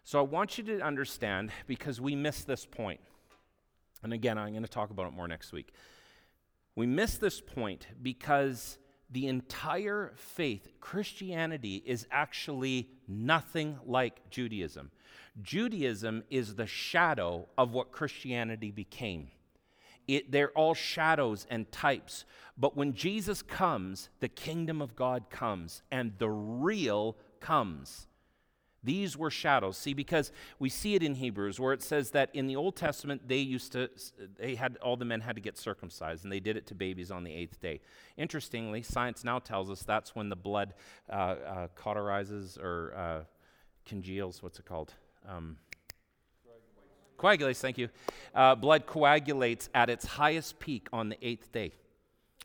So 0.03 0.19
I 0.19 0.23
want 0.23 0.57
you 0.57 0.65
to 0.65 0.81
understand 0.81 1.51
because 1.67 2.01
we 2.01 2.15
miss 2.15 2.45
this 2.45 2.65
point. 2.65 3.01
And 4.03 4.13
again, 4.13 4.39
I'm 4.39 4.53
going 4.53 4.63
to 4.63 4.69
talk 4.69 4.91
about 4.91 5.07
it 5.07 5.13
more 5.13 5.29
next 5.29 5.53
week. 5.53 5.73
We 6.77 6.87
miss 6.87 7.17
this 7.17 7.41
point 7.41 7.87
because 8.03 8.79
the 9.11 9.27
entire 9.29 10.13
faith, 10.17 10.69
Christianity, 10.81 11.83
is 11.87 12.07
actually 12.11 12.91
nothing 13.09 13.79
like 13.87 14.31
Judaism. 14.31 14.91
Judaism 15.43 16.23
is 16.31 16.55
the 16.55 16.67
shadow 16.67 17.49
of 17.57 17.73
what 17.73 17.93
Christianity 17.93 18.71
became. 18.71 19.29
It, 20.07 20.31
they're 20.31 20.51
all 20.51 20.75
shadows 20.75 21.47
and 21.51 21.71
types. 21.73 22.25
But 22.59 22.77
when 22.77 22.95
Jesus 22.95 23.43
comes, 23.43 24.09
the 24.21 24.29
kingdom 24.29 24.81
of 24.81 24.95
God 24.95 25.31
comes, 25.31 25.83
and 25.91 26.13
the 26.19 26.31
real 26.31 27.17
comes. 27.41 28.07
These 28.85 29.17
were 29.17 29.31
shadows. 29.31 29.77
See, 29.77 29.95
because 29.95 30.31
we 30.59 30.69
see 30.69 30.95
it 30.95 31.03
in 31.03 31.17
Hebrews 31.17 31.59
where 31.59 31.73
it 31.73 31.83
says 31.83 32.13
that 32.13 32.31
in 32.35 32.47
the 32.47 32.57
Old 32.57 32.77
Testament 32.77 33.27
they 33.27 33.39
used 33.39 33.73
to, 33.73 33.91
they 34.39 34.55
had, 34.55 34.77
all 34.77 34.97
the 34.97 35.05
men 35.05 35.21
had 35.21 35.35
to 35.35 35.43
get 35.43 35.59
circumcised 35.59 36.23
and 36.23 36.33
they 36.33 36.41
did 36.41 36.57
it 36.57 36.67
to 36.69 36.75
babies 36.75 37.11
on 37.11 37.25
the 37.25 37.33
eighth 37.33 37.61
day. 37.61 37.81
Interestingly, 38.17 38.83
science 38.83 39.25
now 39.25 39.39
tells 39.39 39.71
us 39.71 39.83
that's 39.83 40.15
when 40.15 40.29
the 40.29 40.37
blood 40.37 40.75
uh, 41.11 41.13
uh, 41.13 41.69
cauterizes 41.77 42.59
or 42.59 42.95
uh, 42.97 43.25
congeals, 43.85 44.43
what's 44.43 44.59
it 44.59 44.67
called? 44.67 44.93
Um, 45.29 45.57
coagulates, 47.17 47.61
thank 47.61 47.79
you. 47.79 47.89
Uh, 48.35 48.55
blood 48.55 48.87
coagulates 48.87 49.69
at 49.75 49.91
its 49.91 50.07
highest 50.07 50.61
peak 50.61 50.89
on 50.93 51.09
the 51.09 51.19
eighth 51.27 51.51
day. 51.51 51.73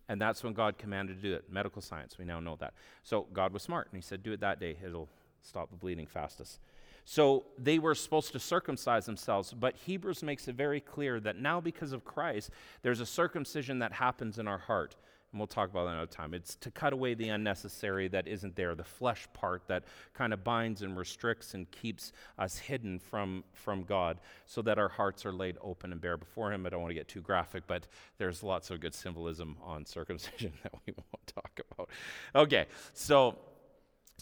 And 0.09 0.19
that's 0.19 0.43
when 0.43 0.53
God 0.53 0.77
commanded 0.77 1.21
to 1.21 1.29
do 1.29 1.35
it. 1.35 1.45
Medical 1.49 1.81
science, 1.81 2.17
we 2.17 2.25
now 2.25 2.39
know 2.39 2.57
that. 2.57 2.73
So 3.03 3.27
God 3.31 3.53
was 3.53 3.61
smart 3.61 3.87
and 3.91 3.97
he 3.97 4.01
said, 4.01 4.23
do 4.23 4.33
it 4.33 4.41
that 4.41 4.59
day. 4.59 4.75
It'll 4.83 5.07
stop 5.41 5.69
the 5.69 5.77
bleeding 5.77 6.07
fastest. 6.07 6.59
So 7.05 7.45
they 7.57 7.79
were 7.79 7.95
supposed 7.95 8.31
to 8.33 8.39
circumcise 8.39 9.05
themselves, 9.05 9.53
but 9.53 9.75
Hebrews 9.75 10.23
makes 10.23 10.47
it 10.47 10.55
very 10.55 10.79
clear 10.79 11.19
that 11.21 11.39
now, 11.39 11.59
because 11.59 11.93
of 11.93 12.05
Christ, 12.05 12.51
there's 12.83 12.99
a 12.99 13.05
circumcision 13.05 13.79
that 13.79 13.91
happens 13.91 14.37
in 14.37 14.47
our 14.47 14.59
heart. 14.59 14.95
And 15.31 15.39
we'll 15.39 15.47
talk 15.47 15.69
about 15.69 15.85
that 15.85 15.91
another 15.91 16.11
time. 16.11 16.33
It's 16.33 16.55
to 16.57 16.71
cut 16.71 16.91
away 16.91 17.13
the 17.13 17.29
unnecessary 17.29 18.09
that 18.09 18.27
isn't 18.27 18.55
there, 18.55 18.75
the 18.75 18.83
flesh 18.83 19.29
part 19.33 19.65
that 19.67 19.85
kind 20.13 20.33
of 20.33 20.43
binds 20.43 20.81
and 20.81 20.97
restricts 20.97 21.53
and 21.53 21.71
keeps 21.71 22.11
us 22.37 22.57
hidden 22.57 22.99
from, 22.99 23.45
from 23.53 23.83
God, 23.83 24.19
so 24.45 24.61
that 24.63 24.77
our 24.77 24.89
hearts 24.89 25.25
are 25.25 25.31
laid 25.31 25.57
open 25.61 25.93
and 25.93 26.01
bare 26.01 26.17
before 26.17 26.51
Him. 26.51 26.65
I 26.65 26.69
don't 26.69 26.81
want 26.81 26.91
to 26.91 26.95
get 26.95 27.07
too 27.07 27.21
graphic, 27.21 27.63
but 27.65 27.87
there's 28.17 28.43
lots 28.43 28.71
of 28.71 28.81
good 28.81 28.93
symbolism 28.93 29.55
on 29.63 29.85
circumcision 29.85 30.51
that 30.63 30.73
we 30.85 30.93
won't 30.97 31.27
talk 31.27 31.61
about. 31.71 31.89
Okay, 32.35 32.65
so 32.93 33.37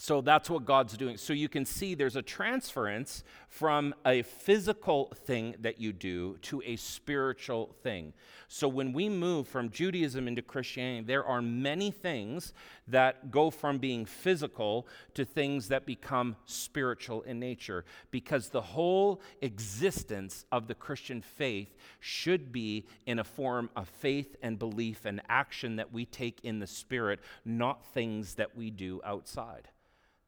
so 0.02 0.22
that's 0.22 0.48
what 0.48 0.64
God's 0.64 0.96
doing. 0.96 1.18
So 1.18 1.34
you 1.34 1.50
can 1.50 1.66
see 1.66 1.94
there's 1.94 2.16
a 2.16 2.22
transference 2.22 3.22
from 3.50 3.94
a 4.06 4.22
physical 4.22 5.12
thing 5.26 5.56
that 5.60 5.78
you 5.78 5.92
do 5.92 6.38
to 6.40 6.62
a 6.64 6.76
spiritual 6.76 7.76
thing. 7.82 8.14
So 8.48 8.66
when 8.66 8.94
we 8.94 9.10
move 9.10 9.46
from 9.46 9.68
Judaism 9.68 10.26
into 10.26 10.40
Christianity, 10.40 11.04
there 11.04 11.26
are 11.26 11.42
many 11.42 11.90
things 11.90 12.54
that 12.88 13.30
go 13.30 13.50
from 13.50 13.76
being 13.76 14.06
physical 14.06 14.88
to 15.12 15.26
things 15.26 15.68
that 15.68 15.84
become 15.84 16.34
spiritual 16.46 17.20
in 17.24 17.38
nature 17.38 17.84
because 18.10 18.48
the 18.48 18.62
whole 18.62 19.20
existence 19.42 20.46
of 20.50 20.66
the 20.66 20.74
Christian 20.74 21.20
faith 21.20 21.76
should 22.00 22.52
be 22.52 22.86
in 23.04 23.18
a 23.18 23.24
form 23.24 23.68
of 23.76 23.86
faith 23.86 24.34
and 24.42 24.58
belief 24.58 25.04
and 25.04 25.20
action 25.28 25.76
that 25.76 25.92
we 25.92 26.06
take 26.06 26.40
in 26.42 26.58
the 26.58 26.66
spirit, 26.66 27.20
not 27.44 27.84
things 27.92 28.36
that 28.36 28.56
we 28.56 28.70
do 28.70 29.02
outside. 29.04 29.68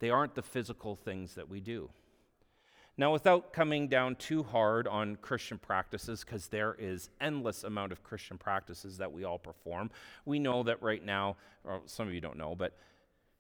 They 0.02 0.10
aren't 0.10 0.34
the 0.34 0.42
physical 0.42 0.96
things 0.96 1.36
that 1.36 1.48
we 1.48 1.60
do. 1.60 1.88
Now, 2.96 3.12
without 3.12 3.52
coming 3.52 3.86
down 3.86 4.16
too 4.16 4.42
hard 4.42 4.88
on 4.88 5.14
Christian 5.14 5.58
practices, 5.58 6.24
because 6.24 6.48
there 6.48 6.74
is 6.76 7.08
endless 7.20 7.62
amount 7.62 7.92
of 7.92 8.02
Christian 8.02 8.36
practices 8.36 8.98
that 8.98 9.12
we 9.12 9.22
all 9.22 9.38
perform, 9.38 9.92
we 10.24 10.40
know 10.40 10.64
that 10.64 10.82
right 10.82 11.04
now, 11.04 11.36
some 11.86 12.08
of 12.08 12.14
you 12.14 12.20
don't 12.20 12.36
know, 12.36 12.56
but 12.56 12.76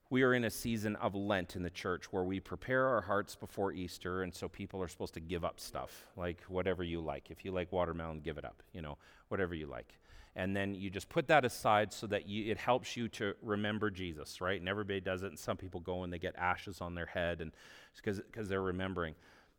we 0.08 0.22
are 0.22 0.34
in 0.34 0.44
a 0.44 0.50
season 0.50 0.94
of 0.96 1.16
Lent 1.16 1.56
in 1.56 1.64
the 1.64 1.70
church 1.70 2.12
where 2.12 2.22
we 2.22 2.38
prepare 2.38 2.86
our 2.86 3.00
hearts 3.00 3.34
before 3.34 3.72
Easter, 3.72 4.22
and 4.22 4.32
so 4.32 4.48
people 4.48 4.80
are 4.80 4.88
supposed 4.88 5.14
to 5.14 5.20
give 5.20 5.44
up 5.44 5.58
stuff, 5.58 6.06
like 6.16 6.42
whatever 6.46 6.84
you 6.84 7.00
like. 7.00 7.28
If 7.32 7.44
you 7.44 7.50
like 7.50 7.72
watermelon, 7.72 8.20
give 8.20 8.38
it 8.38 8.44
up, 8.44 8.62
you 8.72 8.82
know, 8.82 8.98
whatever 9.30 9.56
you 9.56 9.66
like 9.66 9.98
and 10.34 10.56
then 10.56 10.74
you 10.74 10.88
just 10.88 11.08
put 11.08 11.28
that 11.28 11.44
aside 11.44 11.92
so 11.92 12.06
that 12.06 12.26
you, 12.26 12.50
it 12.50 12.58
helps 12.58 12.96
you 12.96 13.08
to 13.08 13.34
remember 13.42 13.90
Jesus, 13.90 14.40
right? 14.40 14.58
And 14.58 14.68
everybody 14.68 15.00
does 15.00 15.22
it, 15.22 15.26
and 15.26 15.38
some 15.38 15.56
people 15.56 15.80
go 15.80 16.04
and 16.04 16.12
they 16.12 16.18
get 16.18 16.34
ashes 16.36 16.80
on 16.80 16.94
their 16.94 17.06
head 17.06 17.40
and 17.40 17.52
because 17.96 18.48
they're 18.48 18.62
remembering. 18.62 19.14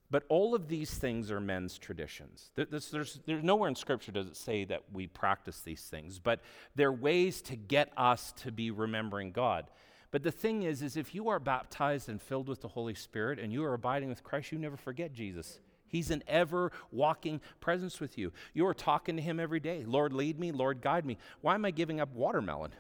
But 0.10 0.24
all 0.30 0.54
of 0.54 0.68
these 0.68 0.94
things 0.94 1.32
are 1.32 1.40
men's 1.40 1.78
traditions. 1.78 2.52
There's, 2.56 2.92
there's, 2.92 3.20
there's 3.26 3.44
nowhere 3.44 3.70
in 3.70 3.76
Scripture 3.76 4.12
does 4.12 4.28
it 4.28 4.38
say 4.38 4.64
that 4.66 4.84
we 4.92 5.08
practice 5.08 5.62
these 5.62 5.82
things, 5.82 6.20
but 6.20 6.40
they're 6.76 6.92
ways 6.92 7.42
to 7.44 7.56
get 7.56 7.92
us 7.98 8.32
to 8.44 8.52
be 8.52 8.70
remembering 8.70 9.32
God. 9.32 9.66
But 10.12 10.22
the 10.22 10.32
thing 10.32 10.64
is, 10.64 10.84
is 10.84 10.98
if 10.98 11.16
you 11.16 11.30
are 11.30 11.40
baptized 11.40 12.10
and 12.10 12.22
filled 12.22 12.48
with 12.48 12.62
the 12.62 12.68
Holy 12.68 12.94
Spirit 12.94 13.40
and 13.40 13.52
you 13.52 13.64
are 13.64 13.74
abiding 13.74 14.10
with 14.10 14.24
Christ, 14.24 14.52
you 14.52 14.60
never 14.60 14.78
forget 14.78 15.14
Jesus. 15.14 15.60
He's 15.94 16.10
an 16.10 16.24
ever 16.28 16.72
walking 16.92 17.40
presence 17.62 18.00
with 18.00 18.18
you. 18.18 18.34
You 18.56 18.66
are 18.66 18.74
talking 18.74 19.16
to 19.16 19.22
Him 19.22 19.40
every 19.40 19.60
day. 19.60 19.84
Lord, 19.86 20.12
lead 20.12 20.40
me. 20.40 20.52
Lord, 20.52 20.82
guide 20.82 21.06
me. 21.06 21.20
Why 21.42 21.54
am 21.54 21.66
I 21.66 21.70
giving 21.70 22.02
up 22.02 22.12
watermelon? 22.16 22.72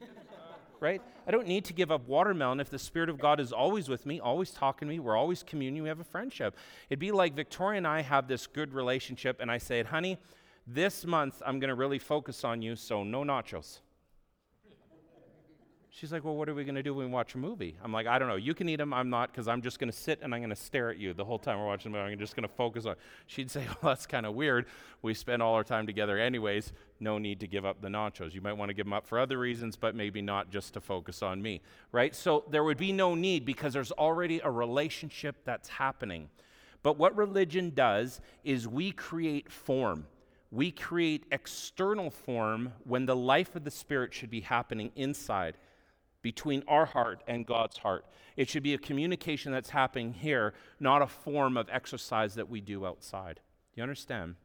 right? 0.80 1.00
I 1.28 1.30
don't 1.30 1.46
need 1.46 1.64
to 1.66 1.72
give 1.72 1.92
up 1.92 2.08
watermelon 2.08 2.58
if 2.58 2.70
the 2.70 2.78
Spirit 2.78 3.08
of 3.08 3.20
God 3.20 3.38
is 3.38 3.52
always 3.52 3.88
with 3.88 4.04
me, 4.04 4.18
always 4.18 4.50
talking 4.50 4.88
to 4.88 4.92
me. 4.92 4.98
We're 4.98 5.16
always 5.16 5.44
communing. 5.44 5.84
We 5.84 5.88
have 5.88 6.00
a 6.00 6.04
friendship. 6.04 6.56
It'd 6.90 6.98
be 6.98 7.12
like 7.12 7.34
Victoria 7.34 7.78
and 7.78 7.86
I 7.86 8.02
have 8.02 8.26
this 8.26 8.48
good 8.48 8.74
relationship, 8.74 9.38
and 9.38 9.48
I 9.48 9.58
said, 9.58 9.86
honey, 9.86 10.18
this 10.66 11.06
month 11.06 11.40
I'm 11.46 11.60
going 11.60 11.68
to 11.68 11.76
really 11.76 12.00
focus 12.00 12.42
on 12.42 12.62
you, 12.62 12.74
so 12.74 13.04
no 13.04 13.22
nachos. 13.22 13.78
She's 15.96 16.10
like, 16.10 16.24
Well, 16.24 16.34
what 16.34 16.48
are 16.48 16.54
we 16.54 16.64
going 16.64 16.74
to 16.74 16.82
do 16.82 16.92
when 16.92 17.06
we 17.06 17.12
watch 17.12 17.36
a 17.36 17.38
movie? 17.38 17.76
I'm 17.80 17.92
like, 17.92 18.08
I 18.08 18.18
don't 18.18 18.26
know. 18.26 18.34
You 18.34 18.52
can 18.52 18.68
eat 18.68 18.76
them. 18.76 18.92
I'm 18.92 19.10
not, 19.10 19.30
because 19.30 19.46
I'm 19.46 19.62
just 19.62 19.78
going 19.78 19.92
to 19.92 19.96
sit 19.96 20.18
and 20.22 20.34
I'm 20.34 20.40
going 20.40 20.50
to 20.50 20.56
stare 20.56 20.90
at 20.90 20.98
you 20.98 21.14
the 21.14 21.24
whole 21.24 21.38
time 21.38 21.56
we're 21.60 21.66
watching 21.66 21.92
the 21.92 21.98
movie. 21.98 22.12
I'm 22.12 22.18
just 22.18 22.34
going 22.34 22.48
to 22.48 22.52
focus 22.52 22.84
on. 22.84 22.96
She'd 23.28 23.48
say, 23.48 23.64
Well, 23.80 23.92
that's 23.94 24.04
kind 24.04 24.26
of 24.26 24.34
weird. 24.34 24.66
We 25.02 25.14
spend 25.14 25.40
all 25.40 25.54
our 25.54 25.62
time 25.62 25.86
together 25.86 26.18
anyways. 26.18 26.72
No 26.98 27.18
need 27.18 27.38
to 27.40 27.46
give 27.46 27.64
up 27.64 27.80
the 27.80 27.86
nachos. 27.86 28.34
You 28.34 28.40
might 28.40 28.54
want 28.54 28.70
to 28.70 28.74
give 28.74 28.86
them 28.86 28.92
up 28.92 29.06
for 29.06 29.20
other 29.20 29.38
reasons, 29.38 29.76
but 29.76 29.94
maybe 29.94 30.20
not 30.20 30.50
just 30.50 30.74
to 30.74 30.80
focus 30.80 31.22
on 31.22 31.40
me, 31.40 31.60
right? 31.92 32.12
So 32.12 32.42
there 32.50 32.64
would 32.64 32.78
be 32.78 32.90
no 32.90 33.14
need 33.14 33.44
because 33.44 33.72
there's 33.72 33.92
already 33.92 34.40
a 34.42 34.50
relationship 34.50 35.36
that's 35.44 35.68
happening. 35.68 36.28
But 36.82 36.98
what 36.98 37.16
religion 37.16 37.70
does 37.72 38.20
is 38.42 38.66
we 38.66 38.90
create 38.90 39.48
form 39.48 40.06
we 40.50 40.70
create 40.70 41.24
external 41.32 42.10
form 42.10 42.72
when 42.84 43.06
the 43.06 43.16
life 43.16 43.56
of 43.56 43.64
the 43.64 43.72
Spirit 43.72 44.14
should 44.14 44.30
be 44.30 44.40
happening 44.40 44.92
inside 44.94 45.56
between 46.24 46.64
our 46.66 46.86
heart 46.86 47.22
and 47.28 47.46
God's 47.46 47.76
heart. 47.76 48.06
It 48.34 48.48
should 48.48 48.62
be 48.62 48.72
a 48.72 48.78
communication 48.78 49.52
that's 49.52 49.70
happening 49.70 50.14
here, 50.14 50.54
not 50.80 51.02
a 51.02 51.06
form 51.06 51.58
of 51.58 51.68
exercise 51.70 52.34
that 52.34 52.48
we 52.48 52.62
do 52.62 52.86
outside. 52.86 53.36
Do 53.36 53.80
you 53.80 53.82
understand? 53.82 54.36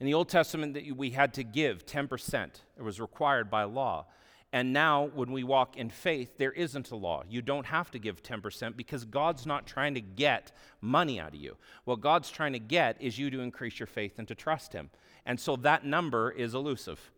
In 0.00 0.06
the 0.06 0.14
Old 0.14 0.28
Testament, 0.28 0.74
that 0.74 0.96
we 0.96 1.10
had 1.10 1.32
to 1.34 1.44
give 1.44 1.86
10%. 1.86 2.50
It 2.76 2.82
was 2.82 3.00
required 3.00 3.48
by 3.48 3.62
law. 3.62 4.06
And 4.52 4.72
now, 4.72 5.10
when 5.14 5.30
we 5.30 5.44
walk 5.44 5.76
in 5.76 5.88
faith, 5.88 6.36
there 6.36 6.52
isn't 6.52 6.90
a 6.90 6.96
law. 6.96 7.22
You 7.28 7.40
don't 7.40 7.66
have 7.66 7.90
to 7.92 7.98
give 8.00 8.22
10% 8.22 8.76
because 8.76 9.04
God's 9.04 9.46
not 9.46 9.66
trying 9.66 9.94
to 9.94 10.00
get 10.00 10.50
money 10.80 11.20
out 11.20 11.34
of 11.34 11.40
you. 11.40 11.56
What 11.84 12.00
God's 12.00 12.30
trying 12.30 12.54
to 12.54 12.58
get 12.58 13.00
is 13.00 13.18
you 13.18 13.30
to 13.30 13.40
increase 13.40 13.78
your 13.78 13.86
faith 13.86 14.18
and 14.18 14.26
to 14.26 14.34
trust 14.34 14.72
Him. 14.72 14.90
And 15.24 15.38
so 15.38 15.54
that 15.56 15.84
number 15.84 16.30
is 16.30 16.54
elusive. 16.54 17.12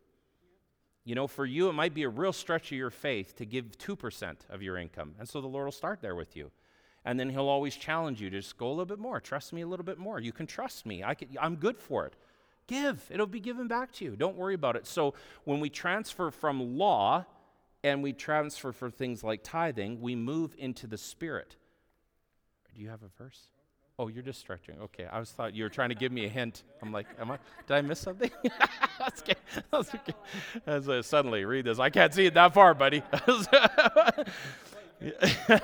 You 1.11 1.17
know, 1.17 1.26
for 1.26 1.45
you, 1.45 1.69
it 1.69 1.73
might 1.73 1.93
be 1.93 2.05
a 2.05 2.09
real 2.09 2.33
stretch 2.33 2.71
of 2.71 2.79
your 2.79 2.88
faith 2.88 3.35
to 3.38 3.45
give 3.45 3.76
2% 3.79 4.37
of 4.49 4.62
your 4.62 4.76
income. 4.76 5.17
And 5.19 5.29
so 5.29 5.40
the 5.40 5.49
Lord 5.49 5.64
will 5.64 5.73
start 5.73 6.00
there 6.00 6.14
with 6.14 6.37
you. 6.37 6.52
And 7.05 7.19
then 7.19 7.31
He'll 7.31 7.49
always 7.49 7.75
challenge 7.75 8.21
you 8.21 8.31
to 8.31 8.38
just 8.38 8.57
go 8.57 8.69
a 8.69 8.71
little 8.71 8.85
bit 8.85 9.00
more. 9.00 9.19
Trust 9.19 9.52
me 9.52 9.62
a 9.62 9.67
little 9.67 9.85
bit 9.85 9.99
more. 9.99 10.21
You 10.21 10.31
can 10.31 10.47
trust 10.47 10.87
me. 10.87 11.02
I 11.02 11.14
can, 11.14 11.31
I'm 11.40 11.57
good 11.57 11.76
for 11.76 12.07
it. 12.07 12.14
Give, 12.69 13.05
it'll 13.11 13.26
be 13.26 13.40
given 13.40 13.67
back 13.67 13.90
to 13.95 14.05
you. 14.05 14.14
Don't 14.14 14.37
worry 14.37 14.55
about 14.55 14.76
it. 14.76 14.87
So 14.87 15.14
when 15.43 15.59
we 15.59 15.69
transfer 15.69 16.31
from 16.31 16.79
law 16.79 17.26
and 17.83 18.05
we 18.05 18.12
transfer 18.12 18.71
for 18.71 18.88
things 18.88 19.25
like 19.25 19.40
tithing, 19.43 20.00
we 20.00 20.14
move 20.14 20.55
into 20.59 20.87
the 20.87 20.97
Spirit. 20.97 21.57
Do 22.73 22.81
you 22.81 22.88
have 22.88 23.02
a 23.02 23.11
verse? 23.21 23.49
Oh, 24.00 24.09
you're 24.09 24.23
just 24.23 24.40
stretching. 24.40 24.76
Okay, 24.80 25.04
I 25.04 25.21
was 25.21 25.30
thought 25.30 25.54
you 25.54 25.62
were 25.62 25.69
trying 25.69 25.90
to 25.90 25.95
give 25.95 26.11
me 26.11 26.25
a 26.25 26.28
hint. 26.28 26.62
I'm 26.80 26.90
like, 26.90 27.07
am 27.21 27.33
I? 27.33 27.38
Did 27.66 27.75
I 27.75 27.83
miss 27.83 27.99
something? 27.99 28.30
That's 28.99 29.21
okay. 29.21 29.35
That's 29.71 29.95
okay. 29.95 30.14
As 30.66 30.88
uh, 30.88 31.02
suddenly 31.02 31.45
read 31.45 31.66
this, 31.66 31.78
I 31.78 31.90
can't 31.90 32.14
see 32.14 32.25
it 32.25 32.33
that 32.33 32.54
far, 32.54 32.73
buddy. 32.73 33.02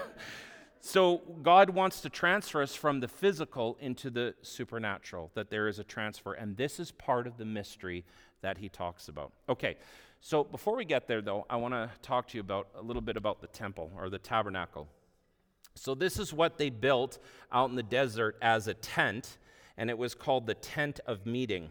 so 0.82 1.22
God 1.42 1.70
wants 1.70 2.02
to 2.02 2.10
transfer 2.10 2.60
us 2.60 2.74
from 2.74 3.00
the 3.00 3.08
physical 3.08 3.78
into 3.80 4.10
the 4.10 4.34
supernatural. 4.42 5.30
That 5.32 5.48
there 5.48 5.66
is 5.66 5.78
a 5.78 5.84
transfer, 5.84 6.34
and 6.34 6.58
this 6.58 6.78
is 6.78 6.90
part 6.90 7.26
of 7.26 7.38
the 7.38 7.46
mystery 7.46 8.04
that 8.42 8.58
He 8.58 8.68
talks 8.68 9.08
about. 9.08 9.32
Okay. 9.48 9.76
So 10.20 10.44
before 10.44 10.76
we 10.76 10.84
get 10.84 11.08
there, 11.08 11.22
though, 11.22 11.46
I 11.48 11.56
want 11.56 11.72
to 11.72 11.88
talk 12.02 12.28
to 12.28 12.36
you 12.36 12.42
about 12.42 12.68
a 12.74 12.82
little 12.82 13.02
bit 13.02 13.16
about 13.16 13.40
the 13.40 13.46
temple 13.46 13.92
or 13.96 14.10
the 14.10 14.18
tabernacle. 14.18 14.88
So, 15.76 15.94
this 15.94 16.18
is 16.18 16.32
what 16.32 16.58
they 16.58 16.70
built 16.70 17.18
out 17.52 17.70
in 17.70 17.76
the 17.76 17.82
desert 17.82 18.36
as 18.40 18.66
a 18.66 18.74
tent, 18.74 19.38
and 19.76 19.90
it 19.90 19.98
was 19.98 20.14
called 20.14 20.46
the 20.46 20.54
tent 20.54 21.00
of 21.06 21.26
meeting. 21.26 21.70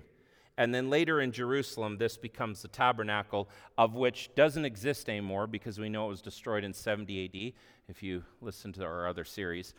And 0.58 0.74
then 0.74 0.90
later 0.90 1.20
in 1.20 1.32
Jerusalem, 1.32 1.98
this 1.98 2.16
becomes 2.16 2.62
the 2.62 2.70
tabernacle, 2.70 3.50
of 3.78 3.96
which 3.96 4.30
doesn't 4.36 4.64
exist 4.64 5.10
anymore 5.10 5.48
because 5.48 5.80
we 5.80 5.90
know 5.90 6.06
it 6.06 6.10
was 6.10 6.22
destroyed 6.22 6.64
in 6.64 6.74
70 6.74 7.26
AD, 7.26 7.54
if 7.90 8.02
you 8.02 8.24
listen 8.42 8.72
to 8.74 8.86
our 8.86 9.08
other 9.08 9.26
series. 9.26 9.74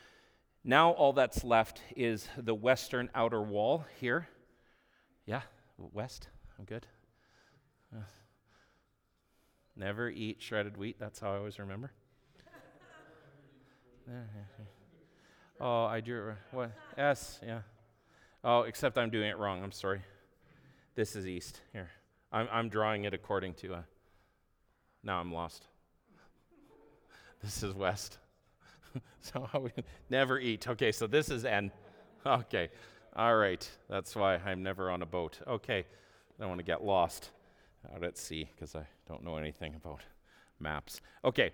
Now, 0.64 0.90
all 0.90 1.12
that's 1.12 1.44
left 1.44 1.80
is 1.94 2.28
the 2.36 2.54
western 2.54 3.08
outer 3.14 3.40
wall 3.40 3.86
here. 4.00 4.28
Yeah, 5.24 5.42
west. 5.78 6.28
I'm 6.58 6.64
good. 6.64 6.86
Uh, 7.94 8.00
never 9.76 10.10
eat 10.10 10.42
shredded 10.42 10.76
wheat. 10.76 10.96
That's 10.98 11.20
how 11.20 11.32
I 11.32 11.38
always 11.38 11.58
remember. 11.58 11.92
Oh, 15.60 15.84
I 15.84 16.00
drew 16.00 16.30
it. 16.30 16.36
What? 16.52 16.70
S, 16.96 17.40
yeah. 17.44 17.60
Oh, 18.44 18.62
except 18.62 18.98
I'm 18.98 19.10
doing 19.10 19.28
it 19.28 19.38
wrong. 19.38 19.62
I'm 19.62 19.72
sorry. 19.72 20.02
This 20.94 21.16
is 21.16 21.26
east. 21.26 21.60
Here. 21.72 21.90
I'm, 22.32 22.48
I'm 22.52 22.68
drawing 22.68 23.04
it 23.04 23.14
according 23.14 23.54
to 23.54 23.74
a. 23.74 23.84
Now 25.02 25.18
I'm 25.20 25.32
lost. 25.32 25.66
this 27.42 27.62
is 27.62 27.74
west. 27.74 28.18
so 29.20 29.48
we 29.60 29.70
never 30.10 30.38
eat. 30.38 30.68
Okay, 30.68 30.92
so 30.92 31.06
this 31.06 31.30
is 31.30 31.44
N. 31.44 31.70
Okay. 32.24 32.68
All 33.14 33.36
right. 33.36 33.68
That's 33.88 34.14
why 34.14 34.36
I'm 34.36 34.62
never 34.62 34.90
on 34.90 35.02
a 35.02 35.06
boat. 35.06 35.38
Okay. 35.46 35.78
I 35.78 36.42
don't 36.42 36.48
want 36.48 36.58
to 36.58 36.64
get 36.64 36.84
lost 36.84 37.30
uh, 37.88 37.94
out 37.96 38.04
at 38.04 38.18
sea 38.18 38.48
because 38.54 38.74
I 38.74 38.86
don't 39.08 39.24
know 39.24 39.36
anything 39.36 39.74
about 39.74 40.02
maps. 40.60 41.00
Okay. 41.24 41.52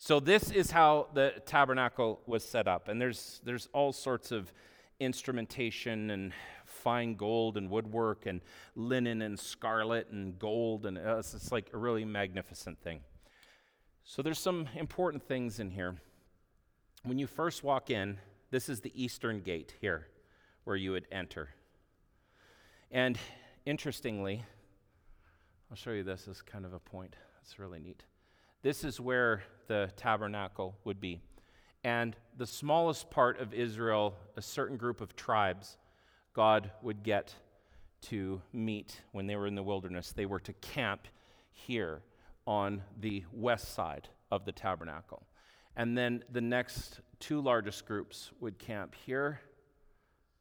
So 0.00 0.20
this 0.20 0.52
is 0.52 0.70
how 0.70 1.08
the 1.12 1.34
tabernacle 1.44 2.20
was 2.24 2.44
set 2.44 2.68
up, 2.68 2.86
and 2.86 3.00
there's 3.00 3.40
there's 3.44 3.68
all 3.72 3.92
sorts 3.92 4.30
of 4.30 4.52
instrumentation 5.00 6.10
and 6.10 6.32
fine 6.66 7.14
gold 7.14 7.56
and 7.56 7.68
woodwork 7.68 8.26
and 8.26 8.40
linen 8.76 9.22
and 9.22 9.38
scarlet 9.38 10.08
and 10.10 10.38
gold, 10.38 10.86
and 10.86 10.98
uh, 10.98 11.16
it's, 11.18 11.34
it's 11.34 11.50
like 11.50 11.70
a 11.72 11.76
really 11.76 12.04
magnificent 12.04 12.80
thing. 12.80 13.00
So 14.04 14.22
there's 14.22 14.38
some 14.38 14.68
important 14.76 15.22
things 15.22 15.58
in 15.58 15.70
here. 15.70 15.96
When 17.02 17.18
you 17.18 17.26
first 17.26 17.64
walk 17.64 17.90
in, 17.90 18.18
this 18.50 18.68
is 18.68 18.80
the 18.80 18.92
eastern 18.94 19.40
gate 19.40 19.74
here, 19.80 20.06
where 20.62 20.76
you 20.76 20.92
would 20.92 21.08
enter. 21.10 21.50
And 22.90 23.18
interestingly, 23.66 24.44
I'll 25.70 25.76
show 25.76 25.90
you 25.90 26.04
this 26.04 26.28
as 26.28 26.40
kind 26.40 26.64
of 26.64 26.72
a 26.72 26.78
point. 26.78 27.16
It's 27.42 27.58
really 27.58 27.80
neat. 27.80 28.04
This 28.68 28.84
is 28.84 29.00
where 29.00 29.44
the 29.66 29.90
tabernacle 29.96 30.76
would 30.84 31.00
be. 31.00 31.22
And 31.84 32.14
the 32.36 32.46
smallest 32.46 33.10
part 33.10 33.40
of 33.40 33.54
Israel, 33.54 34.14
a 34.36 34.42
certain 34.42 34.76
group 34.76 35.00
of 35.00 35.16
tribes, 35.16 35.78
God 36.34 36.70
would 36.82 37.02
get 37.02 37.34
to 38.02 38.42
meet 38.52 39.00
when 39.12 39.26
they 39.26 39.36
were 39.36 39.46
in 39.46 39.54
the 39.54 39.62
wilderness. 39.62 40.12
They 40.12 40.26
were 40.26 40.40
to 40.40 40.52
camp 40.52 41.08
here 41.50 42.02
on 42.46 42.82
the 43.00 43.24
west 43.32 43.72
side 43.72 44.10
of 44.30 44.44
the 44.44 44.52
tabernacle. 44.52 45.22
And 45.74 45.96
then 45.96 46.22
the 46.30 46.42
next 46.42 47.00
two 47.20 47.40
largest 47.40 47.86
groups 47.86 48.32
would 48.38 48.58
camp 48.58 48.94
here 48.94 49.40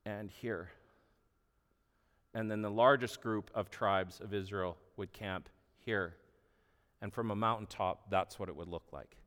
and 0.05 0.29
here. 0.29 0.71
And 2.33 2.51
then 2.51 2.61
the 2.61 2.69
largest 2.69 3.21
group 3.21 3.49
of 3.55 3.69
tribes 3.69 4.19
of 4.19 4.33
Israel 4.33 4.75
would 4.97 5.13
camp 5.13 5.47
here 5.85 6.17
and 7.01 7.13
from 7.13 7.31
a 7.31 7.35
mountaintop, 7.35 8.09
that's 8.09 8.39
what 8.39 8.49
it 8.49 8.55
would 8.55 8.67
look 8.67 8.91
like. 8.91 9.17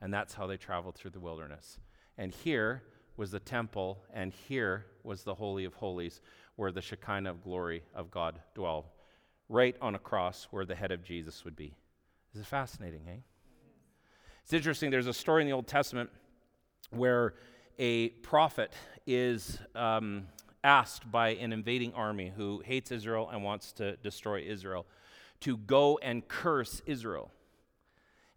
And 0.00 0.12
that's 0.12 0.34
how 0.34 0.46
they 0.46 0.56
traveled 0.56 0.94
through 0.94 1.12
the 1.12 1.20
wilderness. 1.20 1.78
And 2.18 2.32
here 2.32 2.82
was 3.16 3.30
the 3.30 3.40
temple, 3.40 4.02
and 4.12 4.32
here 4.32 4.86
was 5.04 5.22
the 5.22 5.34
Holy 5.34 5.64
of 5.64 5.74
Holies, 5.74 6.20
where 6.56 6.72
the 6.72 6.80
Shekinah 6.80 7.30
of 7.30 7.42
glory 7.42 7.82
of 7.94 8.10
God 8.10 8.40
dwelled, 8.54 8.86
right 9.48 9.76
on 9.80 9.94
a 9.94 9.98
cross 9.98 10.48
where 10.50 10.64
the 10.64 10.74
head 10.74 10.92
of 10.92 11.04
Jesus 11.04 11.44
would 11.44 11.56
be. 11.56 11.74
This 12.32 12.42
is 12.42 12.48
fascinating, 12.48 13.02
eh? 13.08 13.18
It's 14.42 14.52
interesting. 14.52 14.90
There's 14.90 15.06
a 15.06 15.14
story 15.14 15.42
in 15.42 15.48
the 15.48 15.54
Old 15.54 15.68
Testament 15.68 16.10
where 16.90 17.34
a 17.78 18.08
prophet 18.08 18.72
is 19.06 19.58
um, 19.74 20.26
asked 20.64 21.10
by 21.10 21.30
an 21.30 21.52
invading 21.52 21.94
army 21.94 22.32
who 22.34 22.62
hates 22.64 22.90
Israel 22.90 23.28
and 23.30 23.42
wants 23.44 23.72
to 23.74 23.96
destroy 23.96 24.42
Israel 24.46 24.86
to 25.42 25.56
go 25.56 25.98
and 26.02 26.26
curse 26.26 26.82
Israel. 26.86 27.30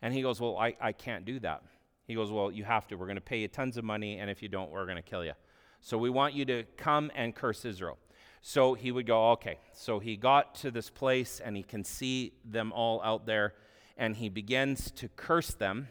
And 0.02 0.14
he 0.14 0.22
goes, 0.22 0.40
Well, 0.40 0.58
I, 0.58 0.76
I 0.80 0.92
can't 0.92 1.26
do 1.26 1.40
that. 1.40 1.64
He 2.06 2.16
goes, 2.16 2.32
Well, 2.32 2.52
you 2.52 2.64
have 2.64 2.88
to. 2.88 2.96
We're 2.96 3.08
going 3.08 3.16
to 3.16 3.22
pay 3.22 3.40
you 3.40 3.48
tons 3.48 3.78
of 3.78 3.84
money, 3.84 4.20
and 4.20 4.30
if 4.30 4.42
you 4.42 4.50
don't, 4.50 4.72
we're 4.72 4.86
going 4.86 4.98
to 4.98 5.02
kill 5.02 5.24
you. 5.24 5.34
So 5.82 5.98
we 5.98 6.10
want 6.10 6.34
you 6.34 6.46
to 6.46 6.64
come 6.78 7.12
and 7.16 7.34
curse 7.34 7.66
Israel. 7.66 7.98
So 8.42 8.74
he 8.74 8.92
would 8.92 9.08
go, 9.08 9.32
Okay. 9.32 9.58
So 9.74 10.00
he 10.00 10.16
got 10.16 10.56
to 10.56 10.72
this 10.72 10.90
place, 10.90 11.40
and 11.44 11.56
he 11.56 11.64
can 11.64 11.84
see 11.84 12.34
them 12.44 12.72
all 12.72 13.02
out 13.04 13.26
there, 13.26 13.54
and 13.98 14.16
he 14.16 14.30
begins 14.30 14.92
to 14.92 15.08
curse 15.10 15.54
them. 15.54 15.88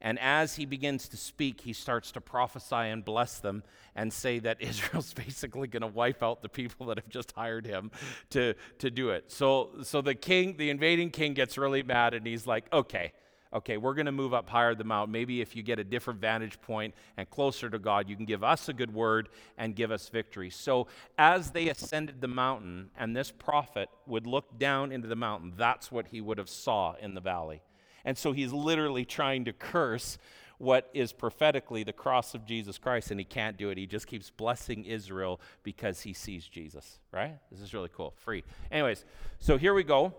And 0.00 0.18
as 0.18 0.56
he 0.56 0.64
begins 0.64 1.08
to 1.08 1.16
speak, 1.16 1.60
he 1.60 1.72
starts 1.72 2.12
to 2.12 2.20
prophesy 2.20 2.74
and 2.74 3.04
bless 3.04 3.38
them 3.38 3.62
and 3.94 4.12
say 4.12 4.38
that 4.40 4.60
Israel's 4.60 5.12
basically 5.12 5.68
going 5.68 5.82
to 5.82 5.86
wipe 5.86 6.22
out 6.22 6.42
the 6.42 6.48
people 6.48 6.86
that 6.86 6.98
have 6.98 7.08
just 7.08 7.32
hired 7.32 7.66
him 7.66 7.90
to, 8.30 8.54
to 8.78 8.90
do 8.90 9.10
it. 9.10 9.30
So, 9.30 9.70
so 9.82 10.00
the 10.00 10.14
king, 10.14 10.56
the 10.56 10.70
invading 10.70 11.10
king, 11.10 11.34
gets 11.34 11.58
really 11.58 11.82
mad 11.82 12.14
and 12.14 12.26
he's 12.26 12.46
like, 12.46 12.64
okay, 12.72 13.12
okay, 13.52 13.76
we're 13.76 13.94
going 13.94 14.06
to 14.06 14.12
move 14.12 14.32
up 14.32 14.48
higher 14.48 14.74
the 14.74 14.84
mountain. 14.84 15.12
Maybe 15.12 15.40
if 15.40 15.56
you 15.56 15.62
get 15.62 15.78
a 15.78 15.84
different 15.84 16.20
vantage 16.20 16.60
point 16.60 16.94
and 17.16 17.28
closer 17.28 17.68
to 17.68 17.78
God, 17.78 18.08
you 18.08 18.16
can 18.16 18.24
give 18.24 18.44
us 18.44 18.68
a 18.68 18.72
good 18.72 18.94
word 18.94 19.28
and 19.58 19.74
give 19.74 19.90
us 19.90 20.08
victory. 20.08 20.50
So 20.50 20.86
as 21.18 21.50
they 21.50 21.68
ascended 21.68 22.20
the 22.20 22.28
mountain 22.28 22.90
and 22.96 23.16
this 23.16 23.30
prophet 23.30 23.88
would 24.06 24.26
look 24.26 24.58
down 24.58 24.92
into 24.92 25.08
the 25.08 25.16
mountain, 25.16 25.54
that's 25.56 25.90
what 25.90 26.08
he 26.08 26.20
would 26.20 26.38
have 26.38 26.48
saw 26.48 26.94
in 27.00 27.14
the 27.14 27.20
valley. 27.20 27.60
And 28.04 28.16
so 28.16 28.32
he's 28.32 28.52
literally 28.52 29.04
trying 29.04 29.44
to 29.44 29.52
curse 29.52 30.18
what 30.58 30.90
is 30.92 31.12
prophetically 31.12 31.82
the 31.84 31.92
cross 31.92 32.34
of 32.34 32.44
Jesus 32.44 32.76
Christ, 32.76 33.10
and 33.10 33.18
he 33.18 33.24
can't 33.24 33.56
do 33.56 33.70
it. 33.70 33.78
He 33.78 33.86
just 33.86 34.06
keeps 34.06 34.28
blessing 34.28 34.84
Israel 34.84 35.40
because 35.62 36.02
he 36.02 36.12
sees 36.12 36.46
Jesus, 36.46 36.98
right? 37.12 37.38
This 37.50 37.62
is 37.62 37.72
really 37.72 37.88
cool. 37.90 38.12
Free. 38.18 38.44
Anyways, 38.70 39.06
so 39.38 39.56
here 39.56 39.72
we 39.72 39.82
go. 39.82 40.12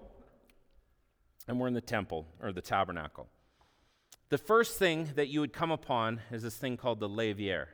And 1.47 1.59
we're 1.59 1.67
in 1.67 1.75
the 1.75 1.81
temple 1.81 2.25
or 2.41 2.51
the 2.51 2.61
tabernacle. 2.61 3.27
The 4.29 4.39
first 4.39 4.79
thing 4.79 5.09
that 5.15 5.27
you 5.27 5.41
would 5.41 5.53
come 5.53 5.69
upon 5.69 6.21
is 6.31 6.41
this 6.41 6.57
thing 6.57 6.75
called 6.75 6.99
the 6.99 7.09
laver 7.09 7.69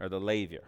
or 0.00 0.08
the 0.08 0.20
laver. 0.20 0.64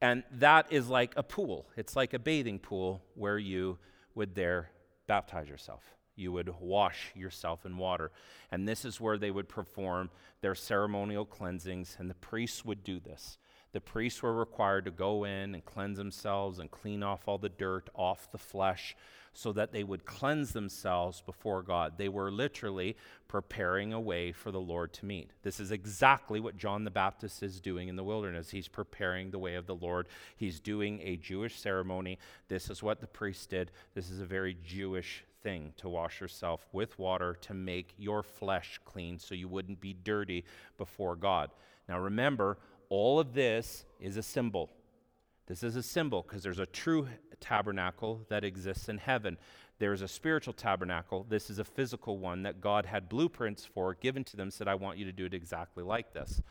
And 0.00 0.22
that 0.30 0.66
is 0.70 0.88
like 0.88 1.12
a 1.16 1.24
pool. 1.24 1.66
It's 1.76 1.96
like 1.96 2.14
a 2.14 2.20
bathing 2.20 2.60
pool 2.60 3.02
where 3.14 3.38
you 3.38 3.78
would 4.14 4.36
there 4.36 4.70
baptize 5.08 5.48
yourself 5.48 5.97
you 6.18 6.32
would 6.32 6.52
wash 6.60 7.12
yourself 7.14 7.64
in 7.64 7.78
water. 7.78 8.10
And 8.50 8.66
this 8.66 8.84
is 8.84 9.00
where 9.00 9.18
they 9.18 9.30
would 9.30 9.48
perform 9.48 10.10
their 10.40 10.54
ceremonial 10.54 11.24
cleansings, 11.24 11.96
and 11.98 12.10
the 12.10 12.14
priests 12.14 12.64
would 12.64 12.84
do 12.84 13.00
this. 13.00 13.38
The 13.72 13.80
priests 13.80 14.22
were 14.22 14.34
required 14.34 14.86
to 14.86 14.90
go 14.90 15.24
in 15.24 15.54
and 15.54 15.64
cleanse 15.64 15.98
themselves 15.98 16.58
and 16.58 16.70
clean 16.70 17.02
off 17.02 17.28
all 17.28 17.38
the 17.38 17.50
dirt 17.50 17.90
off 17.94 18.30
the 18.32 18.38
flesh 18.38 18.96
so 19.34 19.52
that 19.52 19.72
they 19.72 19.84
would 19.84 20.04
cleanse 20.04 20.52
themselves 20.52 21.20
before 21.20 21.62
God. 21.62 21.92
They 21.96 22.08
were 22.08 22.30
literally 22.30 22.96
preparing 23.28 23.92
a 23.92 24.00
way 24.00 24.32
for 24.32 24.50
the 24.50 24.60
Lord 24.60 24.92
to 24.94 25.06
meet. 25.06 25.30
This 25.42 25.60
is 25.60 25.70
exactly 25.70 26.40
what 26.40 26.56
John 26.56 26.84
the 26.84 26.90
Baptist 26.90 27.42
is 27.42 27.60
doing 27.60 27.88
in 27.88 27.96
the 27.96 28.02
wilderness. 28.02 28.50
He's 28.50 28.68
preparing 28.68 29.30
the 29.30 29.38
way 29.38 29.54
of 29.54 29.66
the 29.66 29.76
Lord. 29.76 30.08
He's 30.36 30.60
doing 30.60 31.00
a 31.02 31.16
Jewish 31.16 31.60
ceremony. 31.60 32.18
This 32.48 32.70
is 32.70 32.82
what 32.82 33.00
the 33.00 33.06
priests 33.06 33.46
did. 33.46 33.70
This 33.94 34.10
is 34.10 34.20
a 34.20 34.26
very 34.26 34.56
Jewish 34.64 35.24
thing 35.42 35.72
to 35.78 35.88
wash 35.88 36.20
yourself 36.20 36.66
with 36.72 36.98
water 36.98 37.36
to 37.42 37.54
make 37.54 37.94
your 37.96 38.22
flesh 38.22 38.80
clean 38.84 39.18
so 39.18 39.34
you 39.34 39.48
wouldn't 39.48 39.80
be 39.80 39.94
dirty 39.94 40.44
before 40.76 41.16
God. 41.16 41.50
Now 41.88 41.98
remember, 41.98 42.58
all 42.88 43.18
of 43.18 43.34
this 43.34 43.84
is 44.00 44.16
a 44.16 44.22
symbol. 44.22 44.70
This 45.46 45.62
is 45.62 45.76
a 45.76 45.82
symbol 45.82 46.22
because 46.22 46.42
there's 46.42 46.58
a 46.58 46.66
true 46.66 47.08
tabernacle 47.40 48.26
that 48.28 48.44
exists 48.44 48.88
in 48.88 48.98
heaven. 48.98 49.38
There 49.78 49.92
is 49.92 50.02
a 50.02 50.08
spiritual 50.08 50.52
tabernacle. 50.52 51.24
This 51.28 51.50
is 51.50 51.58
a 51.58 51.64
physical 51.64 52.18
one 52.18 52.42
that 52.42 52.60
God 52.60 52.84
had 52.84 53.08
blueprints 53.08 53.64
for 53.64 53.94
given 53.94 54.24
to 54.24 54.36
them, 54.36 54.50
said, 54.50 54.68
I 54.68 54.74
want 54.74 54.98
you 54.98 55.04
to 55.04 55.12
do 55.12 55.24
it 55.24 55.34
exactly 55.34 55.84
like 55.84 56.12
this. 56.12 56.42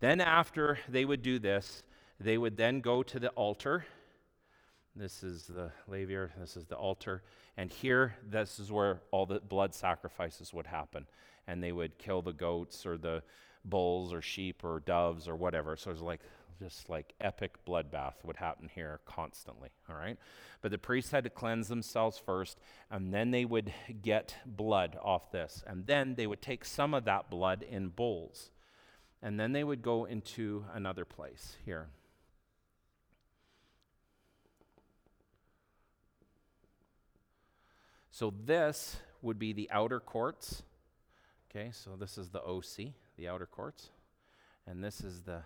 Then, 0.00 0.20
after 0.20 0.78
they 0.88 1.04
would 1.04 1.22
do 1.22 1.40
this, 1.40 1.82
they 2.20 2.38
would 2.38 2.56
then 2.56 2.80
go 2.80 3.02
to 3.02 3.18
the 3.18 3.30
altar 3.30 3.84
this 4.98 5.22
is 5.22 5.44
the 5.44 5.70
laver, 5.86 6.32
this 6.40 6.56
is 6.56 6.66
the 6.66 6.74
altar. 6.74 7.22
And 7.58 7.72
here, 7.72 8.14
this 8.24 8.60
is 8.60 8.70
where 8.70 9.00
all 9.10 9.26
the 9.26 9.40
blood 9.40 9.74
sacrifices 9.74 10.54
would 10.54 10.68
happen. 10.68 11.08
And 11.48 11.60
they 11.62 11.72
would 11.72 11.98
kill 11.98 12.22
the 12.22 12.32
goats 12.32 12.86
or 12.86 12.96
the 12.96 13.24
bulls 13.64 14.12
or 14.12 14.22
sheep 14.22 14.62
or 14.62 14.78
doves 14.78 15.26
or 15.26 15.34
whatever. 15.34 15.76
So 15.76 15.90
it's 15.90 16.00
like 16.00 16.20
just 16.60 16.88
like 16.88 17.14
epic 17.20 17.56
bloodbath 17.66 18.14
would 18.22 18.36
happen 18.36 18.70
here 18.72 19.00
constantly, 19.06 19.70
all 19.90 19.96
right? 19.96 20.16
But 20.62 20.70
the 20.70 20.78
priests 20.78 21.10
had 21.10 21.24
to 21.24 21.30
cleanse 21.30 21.66
themselves 21.66 22.16
first, 22.16 22.58
and 22.90 23.12
then 23.12 23.32
they 23.32 23.44
would 23.44 23.72
get 24.02 24.36
blood 24.46 24.96
off 25.02 25.32
this. 25.32 25.64
And 25.66 25.84
then 25.86 26.14
they 26.14 26.28
would 26.28 26.42
take 26.42 26.64
some 26.64 26.94
of 26.94 27.04
that 27.06 27.28
blood 27.28 27.64
in 27.68 27.88
bowls. 27.88 28.50
And 29.20 29.38
then 29.38 29.50
they 29.50 29.64
would 29.64 29.82
go 29.82 30.04
into 30.04 30.64
another 30.72 31.04
place 31.04 31.56
here. 31.64 31.88
So 38.18 38.34
this 38.44 38.96
would 39.22 39.38
be 39.38 39.52
the 39.52 39.70
outer 39.70 40.00
courts. 40.00 40.64
Okay, 41.48 41.70
so 41.70 41.90
this 41.96 42.18
is 42.18 42.30
the 42.30 42.42
OC, 42.42 42.94
the 43.16 43.28
outer 43.28 43.46
courts. 43.46 43.90
And 44.66 44.82
this 44.82 45.02
is 45.02 45.22
the 45.22 45.42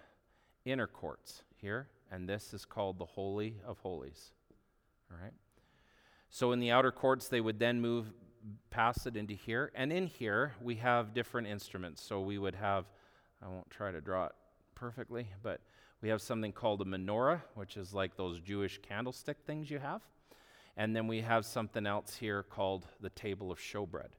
inner 0.64 0.86
courts 0.86 1.42
here. 1.60 1.88
And 2.10 2.26
this 2.26 2.54
is 2.54 2.64
called 2.64 2.98
the 2.98 3.04
Holy 3.04 3.56
of 3.66 3.78
Holies. 3.80 4.30
All 5.10 5.18
right. 5.22 5.34
So 6.30 6.52
in 6.52 6.60
the 6.60 6.70
outer 6.70 6.90
courts, 6.90 7.28
they 7.28 7.42
would 7.42 7.58
then 7.58 7.78
move 7.78 8.06
past 8.70 9.06
it 9.06 9.18
into 9.18 9.34
here. 9.34 9.70
And 9.74 9.92
in 9.92 10.06
here, 10.06 10.54
we 10.62 10.76
have 10.76 11.12
different 11.12 11.48
instruments. 11.48 12.00
So 12.00 12.22
we 12.22 12.38
would 12.38 12.54
have, 12.54 12.86
I 13.44 13.48
won't 13.48 13.68
try 13.68 13.92
to 13.92 14.00
draw 14.00 14.24
it 14.28 14.32
perfectly, 14.74 15.26
but 15.42 15.60
we 16.00 16.08
have 16.08 16.22
something 16.22 16.52
called 16.52 16.80
a 16.80 16.86
menorah, 16.86 17.42
which 17.54 17.76
is 17.76 17.92
like 17.92 18.16
those 18.16 18.40
Jewish 18.40 18.78
candlestick 18.78 19.36
things 19.46 19.70
you 19.70 19.78
have. 19.78 20.00
And 20.76 20.96
then 20.96 21.06
we 21.06 21.20
have 21.20 21.44
something 21.44 21.86
else 21.86 22.16
here 22.16 22.42
called 22.42 22.86
the 23.00 23.10
table 23.10 23.52
of 23.52 23.58
showbread. 23.58 24.12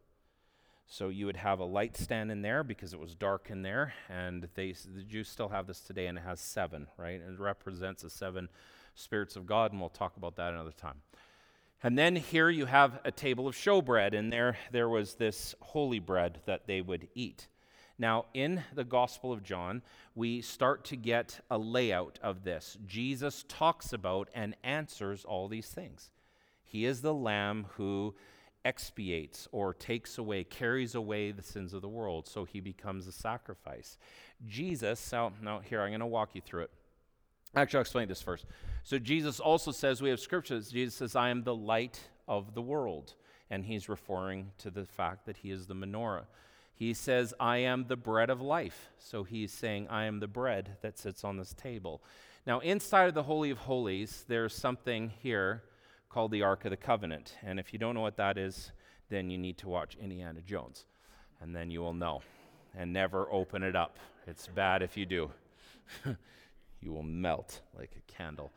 So 0.85 1.09
you 1.09 1.25
would 1.25 1.37
have 1.37 1.59
a 1.59 1.65
light 1.65 1.97
stand 1.97 2.31
in 2.31 2.41
there 2.41 2.63
because 2.63 2.93
it 2.93 2.99
was 2.99 3.15
dark 3.15 3.49
in 3.49 3.61
there, 3.63 3.93
and 4.09 4.47
they, 4.53 4.73
the 4.73 5.01
Jews 5.01 5.29
still 5.29 5.49
have 5.49 5.65
this 5.65 5.79
today, 5.79 6.07
and 6.07 6.17
it 6.17 6.21
has 6.21 6.39
seven, 6.39 6.87
right? 6.97 7.19
And 7.19 7.39
it 7.39 7.41
represents 7.41 8.03
the 8.03 8.09
seven 8.09 8.49
spirits 8.93 9.35
of 9.35 9.45
God, 9.45 9.71
and 9.71 9.79
we'll 9.79 9.89
talk 9.89 10.17
about 10.17 10.35
that 10.35 10.53
another 10.53 10.71
time. 10.71 11.01
And 11.81 11.97
then 11.97 12.15
here 12.15 12.49
you 12.49 12.65
have 12.65 12.99
a 13.03 13.11
table 13.11 13.47
of 13.47 13.55
showbread, 13.55 14.13
and 14.13 14.31
there 14.31 14.57
there 14.71 14.87
was 14.87 15.15
this 15.15 15.55
holy 15.61 15.99
bread 15.99 16.39
that 16.45 16.67
they 16.67 16.81
would 16.81 17.07
eat. 17.15 17.47
Now, 17.97 18.25
in 18.33 18.63
the 18.73 18.83
Gospel 18.83 19.31
of 19.31 19.43
John, 19.43 19.81
we 20.15 20.41
start 20.41 20.85
to 20.85 20.95
get 20.95 21.39
a 21.49 21.57
layout 21.57 22.19
of 22.23 22.43
this. 22.43 22.77
Jesus 22.85 23.45
talks 23.47 23.93
about 23.93 24.29
and 24.33 24.55
answers 24.63 25.25
all 25.25 25.47
these 25.47 25.67
things. 25.67 26.11
He 26.73 26.85
is 26.85 27.01
the 27.01 27.13
Lamb 27.13 27.67
who 27.75 28.15
expiates 28.65 29.47
or 29.51 29.75
takes 29.75 30.17
away, 30.17 30.43
carries 30.43 30.95
away 30.95 31.31
the 31.31 31.43
sins 31.43 31.71
of 31.71 31.83
the 31.83 31.87
world, 31.87 32.27
so 32.27 32.45
he 32.45 32.61
becomes 32.61 33.05
a 33.05 33.11
sacrifice. 33.11 33.99
Jesus, 34.47 35.11
now, 35.11 35.33
now 35.39 35.59
here, 35.59 35.81
I'm 35.81 35.91
going 35.91 35.99
to 35.99 36.07
walk 36.07 36.33
you 36.33 36.41
through 36.41 36.63
it. 36.63 36.71
Actually, 37.55 37.77
I'll 37.77 37.81
explain 37.81 38.07
this 38.07 38.23
first. 38.23 38.47
So, 38.81 38.97
Jesus 38.97 39.39
also 39.39 39.71
says, 39.71 40.01
we 40.01 40.09
have 40.09 40.19
scriptures. 40.19 40.71
Jesus 40.71 40.95
says, 40.95 41.15
I 41.15 41.29
am 41.29 41.43
the 41.43 41.53
light 41.53 41.99
of 42.27 42.55
the 42.55 42.61
world. 42.63 43.13
And 43.51 43.63
he's 43.63 43.87
referring 43.87 44.49
to 44.57 44.71
the 44.71 44.85
fact 44.85 45.27
that 45.27 45.37
he 45.37 45.51
is 45.51 45.67
the 45.67 45.75
menorah. 45.75 46.25
He 46.73 46.95
says, 46.95 47.35
I 47.39 47.57
am 47.57 47.85
the 47.87 47.95
bread 47.95 48.31
of 48.31 48.41
life. 48.41 48.89
So 48.97 49.23
he's 49.23 49.51
saying, 49.51 49.89
I 49.89 50.05
am 50.05 50.21
the 50.21 50.27
bread 50.27 50.77
that 50.81 50.97
sits 50.97 51.23
on 51.23 51.37
this 51.37 51.53
table. 51.53 52.01
Now, 52.47 52.61
inside 52.61 53.09
of 53.09 53.13
the 53.13 53.21
Holy 53.21 53.51
of 53.51 53.59
Holies, 53.59 54.25
there's 54.27 54.55
something 54.55 55.11
here 55.21 55.61
called 56.13 56.31
the 56.31 56.43
Ark 56.43 56.63
of 56.65 56.69
the 56.69 56.77
Covenant. 56.77 57.35
And 57.41 57.59
if 57.59 57.73
you 57.73 57.79
don't 57.79 57.95
know 57.95 58.01
what 58.01 58.17
that 58.17 58.37
is, 58.37 58.71
then 59.09 59.31
you 59.31 59.37
need 59.37 59.57
to 59.57 59.67
watch 59.67 59.97
Indiana 59.99 60.41
Jones. 60.41 60.85
And 61.41 61.55
then 61.55 61.71
you 61.71 61.81
will 61.81 61.93
know. 61.93 62.21
And 62.77 62.93
never 62.93 63.27
open 63.31 63.63
it 63.63 63.75
up. 63.75 63.97
It's 64.27 64.47
bad 64.47 64.83
if 64.83 64.95
you 64.95 65.07
do. 65.07 65.31
you 66.81 66.93
will 66.93 67.03
melt 67.03 67.61
like 67.75 67.91
a 67.97 68.11
candle. 68.11 68.51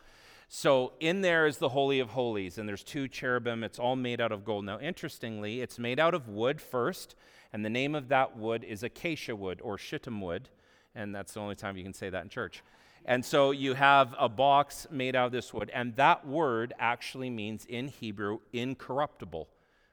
So 0.48 0.92
in 1.00 1.22
there 1.22 1.46
is 1.46 1.56
the 1.56 1.70
Holy 1.70 1.98
of 1.98 2.10
Holies, 2.10 2.58
and 2.58 2.68
there's 2.68 2.84
two 2.84 3.08
cherubim. 3.08 3.64
It's 3.64 3.78
all 3.78 3.96
made 3.96 4.20
out 4.20 4.32
of 4.32 4.44
gold. 4.44 4.64
Now, 4.64 4.78
interestingly, 4.78 5.60
it's 5.60 5.78
made 5.78 5.98
out 5.98 6.14
of 6.14 6.28
wood 6.28 6.60
first, 6.60 7.16
and 7.52 7.64
the 7.64 7.70
name 7.70 7.94
of 7.94 8.08
that 8.08 8.36
wood 8.36 8.64
is 8.64 8.82
acacia 8.82 9.34
wood 9.34 9.60
or 9.62 9.76
shittim 9.76 10.20
wood, 10.20 10.50
and 10.94 11.14
that's 11.14 11.32
the 11.34 11.40
only 11.40 11.56
time 11.56 11.76
you 11.76 11.82
can 11.82 11.94
say 11.94 12.10
that 12.10 12.22
in 12.22 12.28
church. 12.28 12.62
And 13.08 13.24
so 13.24 13.52
you 13.52 13.74
have 13.74 14.14
a 14.18 14.28
box 14.28 14.88
made 14.90 15.14
out 15.14 15.26
of 15.26 15.32
this 15.32 15.54
wood, 15.54 15.70
and 15.72 15.94
that 15.94 16.26
word 16.26 16.74
actually 16.78 17.30
means 17.30 17.64
in 17.64 17.86
Hebrew 17.86 18.40
incorruptible. 18.52 19.48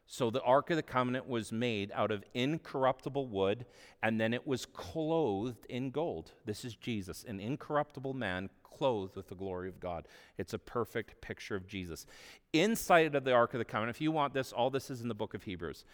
So 0.08 0.32
the 0.32 0.42
Ark 0.42 0.72
of 0.72 0.78
the 0.78 0.84
Covenant 0.84 1.28
was 1.28 1.52
made 1.52 1.92
out 1.94 2.12
of 2.12 2.24
incorruptible 2.34 3.28
wood, 3.28 3.66
and 4.02 4.20
then 4.20 4.34
it 4.34 4.48
was 4.48 4.66
clothed 4.66 5.66
in 5.70 5.92
gold. 5.92 6.32
This 6.46 6.66
is 6.66 6.76
Jesus, 6.76 7.24
an 7.24 7.40
incorruptible 7.40 8.16
man 8.16 8.50
clothed 8.64 9.16
with 9.16 9.30
the 9.30 9.36
glory 9.36 9.70
of 9.70 9.80
God. 9.80 10.08
It's 10.40 10.54
a 10.54 10.60
perfect 10.60 11.22
picture 11.22 11.56
of 11.56 11.68
Jesus. 11.68 12.08
Inside 12.52 13.14
of 13.14 13.24
the 13.24 13.32
Ark 13.32 13.54
of 13.54 13.60
the 13.60 13.66
Covenant, 13.66 13.96
if 13.96 14.02
you 14.02 14.12
want 14.12 14.34
this, 14.34 14.52
all 14.52 14.72
this 14.72 14.90
is 14.90 15.02
in 15.02 15.08
the 15.08 15.14
book 15.14 15.36
of 15.36 15.44
Hebrews. 15.44 15.86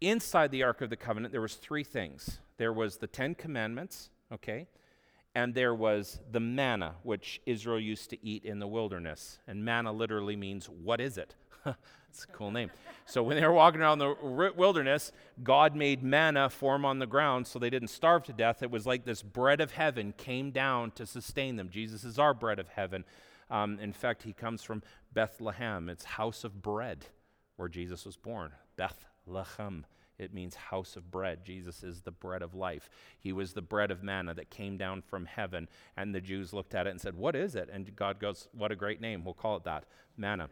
Inside 0.00 0.50
the 0.50 0.64
Ark 0.64 0.80
of 0.80 0.90
the 0.90 0.96
Covenant, 0.96 1.30
there 1.32 1.40
was 1.40 1.54
three 1.54 1.84
things. 1.84 2.40
There 2.56 2.72
was 2.72 2.96
the 2.96 3.06
Ten 3.06 3.36
Commandments, 3.36 4.10
okay? 4.32 4.66
And 5.34 5.54
there 5.54 5.74
was 5.74 6.20
the 6.30 6.40
manna, 6.40 6.96
which 7.02 7.40
Israel 7.46 7.78
used 7.78 8.10
to 8.10 8.26
eat 8.26 8.44
in 8.44 8.58
the 8.58 8.66
wilderness. 8.66 9.38
And 9.46 9.64
manna 9.64 9.92
literally 9.92 10.36
means, 10.36 10.68
what 10.68 11.00
is 11.00 11.18
it? 11.18 11.34
It's 12.10 12.24
a 12.24 12.28
cool 12.28 12.50
name. 12.50 12.70
So 13.06 13.22
when 13.22 13.36
they 13.36 13.46
were 13.46 13.52
walking 13.52 13.80
around 13.80 13.98
the 13.98 14.14
wilderness, 14.56 15.12
God 15.42 15.76
made 15.76 16.02
manna 16.02 16.48
form 16.48 16.84
on 16.84 16.98
the 16.98 17.06
ground 17.06 17.46
so 17.46 17.58
they 17.58 17.70
didn't 17.70 17.88
starve 17.88 18.24
to 18.24 18.32
death. 18.32 18.62
It 18.62 18.70
was 18.70 18.86
like 18.86 19.04
this 19.04 19.22
bread 19.22 19.60
of 19.60 19.72
heaven 19.72 20.14
came 20.16 20.50
down 20.50 20.90
to 20.92 21.06
sustain 21.06 21.56
them. 21.56 21.68
Jesus 21.68 22.04
is 22.04 22.18
our 22.18 22.34
bread 22.34 22.58
of 22.58 22.68
heaven. 22.68 23.04
Um, 23.50 23.78
in 23.78 23.92
fact, 23.92 24.22
he 24.22 24.32
comes 24.32 24.62
from 24.62 24.82
Bethlehem. 25.12 25.88
It's 25.88 26.04
house 26.04 26.44
of 26.44 26.62
bread 26.62 27.06
where 27.56 27.68
Jesus 27.68 28.04
was 28.04 28.16
born. 28.16 28.52
Bethlehem. 28.76 29.86
It 30.18 30.34
means 30.34 30.54
house 30.54 30.96
of 30.96 31.10
bread. 31.10 31.44
Jesus 31.44 31.82
is 31.82 32.02
the 32.02 32.10
bread 32.10 32.42
of 32.42 32.54
life. 32.54 32.90
He 33.18 33.32
was 33.32 33.52
the 33.52 33.62
bread 33.62 33.90
of 33.90 34.02
manna 34.02 34.34
that 34.34 34.50
came 34.50 34.76
down 34.76 35.02
from 35.02 35.26
heaven. 35.26 35.68
And 35.96 36.14
the 36.14 36.20
Jews 36.20 36.52
looked 36.52 36.74
at 36.74 36.86
it 36.86 36.90
and 36.90 37.00
said, 37.00 37.14
What 37.14 37.36
is 37.36 37.54
it? 37.54 37.68
And 37.72 37.94
God 37.94 38.18
goes, 38.18 38.48
What 38.52 38.72
a 38.72 38.76
great 38.76 39.00
name. 39.00 39.24
We'll 39.24 39.34
call 39.34 39.56
it 39.56 39.64
that 39.64 39.84
manna. 40.16 40.50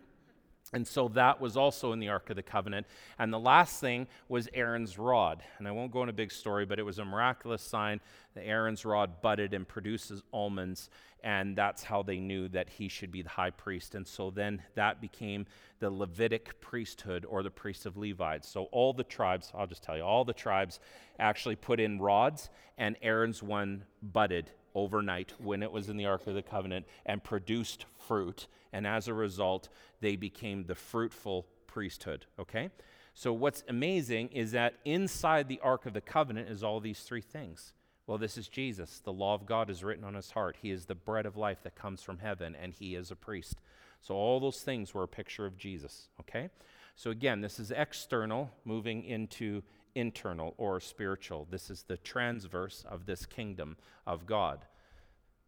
And 0.76 0.86
so 0.86 1.08
that 1.08 1.40
was 1.40 1.56
also 1.56 1.92
in 1.92 2.00
the 2.00 2.10
Ark 2.10 2.28
of 2.28 2.36
the 2.36 2.42
Covenant. 2.42 2.86
And 3.18 3.32
the 3.32 3.40
last 3.40 3.80
thing 3.80 4.06
was 4.28 4.46
Aaron's 4.52 4.98
rod. 4.98 5.42
And 5.56 5.66
I 5.66 5.70
won't 5.70 5.90
go 5.90 6.02
into 6.02 6.10
a 6.10 6.12
big 6.12 6.30
story, 6.30 6.66
but 6.66 6.78
it 6.78 6.82
was 6.82 6.98
a 6.98 7.04
miraculous 7.06 7.62
sign 7.62 7.98
that 8.34 8.42
Aaron's 8.42 8.84
rod 8.84 9.22
budded 9.22 9.54
and 9.54 9.66
produces 9.66 10.22
almonds. 10.34 10.90
And 11.24 11.56
that's 11.56 11.82
how 11.82 12.02
they 12.02 12.18
knew 12.18 12.48
that 12.48 12.68
he 12.68 12.88
should 12.88 13.10
be 13.10 13.22
the 13.22 13.30
high 13.30 13.52
priest. 13.52 13.94
And 13.94 14.06
so 14.06 14.30
then 14.30 14.60
that 14.74 15.00
became 15.00 15.46
the 15.78 15.90
Levitic 15.90 16.60
priesthood 16.60 17.24
or 17.26 17.42
the 17.42 17.50
priest 17.50 17.86
of 17.86 17.96
Levi. 17.96 18.40
So 18.42 18.64
all 18.64 18.92
the 18.92 19.02
tribes, 19.02 19.50
I'll 19.56 19.66
just 19.66 19.82
tell 19.82 19.96
you, 19.96 20.02
all 20.02 20.26
the 20.26 20.34
tribes 20.34 20.78
actually 21.18 21.56
put 21.56 21.80
in 21.80 21.98
rods, 21.98 22.50
and 22.76 22.96
Aaron's 23.00 23.42
one 23.42 23.84
budded 24.02 24.50
overnight 24.76 25.32
when 25.38 25.62
it 25.62 25.72
was 25.72 25.88
in 25.88 25.96
the 25.96 26.06
Ark 26.06 26.26
of 26.26 26.34
the 26.34 26.42
Covenant 26.42 26.86
and 27.04 27.24
produced 27.24 27.86
fruit. 27.98 28.46
And 28.72 28.86
as 28.86 29.08
a 29.08 29.14
result, 29.14 29.68
they 30.00 30.14
became 30.14 30.64
the 30.64 30.74
fruitful 30.74 31.46
priesthood. 31.66 32.26
Okay? 32.38 32.70
So, 33.14 33.32
what's 33.32 33.64
amazing 33.68 34.28
is 34.28 34.52
that 34.52 34.74
inside 34.84 35.48
the 35.48 35.60
Ark 35.60 35.86
of 35.86 35.94
the 35.94 36.02
Covenant 36.02 36.50
is 36.50 36.62
all 36.62 36.80
these 36.80 37.00
three 37.00 37.22
things. 37.22 37.72
Well, 38.06 38.18
this 38.18 38.36
is 38.36 38.46
Jesus. 38.46 39.00
The 39.00 39.12
law 39.12 39.34
of 39.34 39.46
God 39.46 39.70
is 39.70 39.82
written 39.82 40.04
on 40.04 40.14
his 40.14 40.30
heart. 40.30 40.56
He 40.60 40.70
is 40.70 40.84
the 40.84 40.94
bread 40.94 41.26
of 41.26 41.36
life 41.36 41.62
that 41.64 41.74
comes 41.74 42.02
from 42.02 42.18
heaven, 42.18 42.54
and 42.54 42.72
he 42.72 42.94
is 42.94 43.10
a 43.10 43.16
priest. 43.16 43.56
So, 44.02 44.14
all 44.14 44.38
those 44.38 44.60
things 44.60 44.92
were 44.92 45.02
a 45.02 45.08
picture 45.08 45.46
of 45.46 45.56
Jesus. 45.56 46.08
Okay? 46.20 46.50
So, 46.94 47.10
again, 47.10 47.40
this 47.40 47.58
is 47.58 47.70
external, 47.70 48.50
moving 48.64 49.02
into 49.02 49.62
internal 49.96 50.54
or 50.58 50.78
spiritual. 50.78 51.48
This 51.50 51.70
is 51.70 51.82
the 51.82 51.96
transverse 51.96 52.84
of 52.88 53.06
this 53.06 53.26
kingdom 53.26 53.76
of 54.06 54.26
God. 54.26 54.64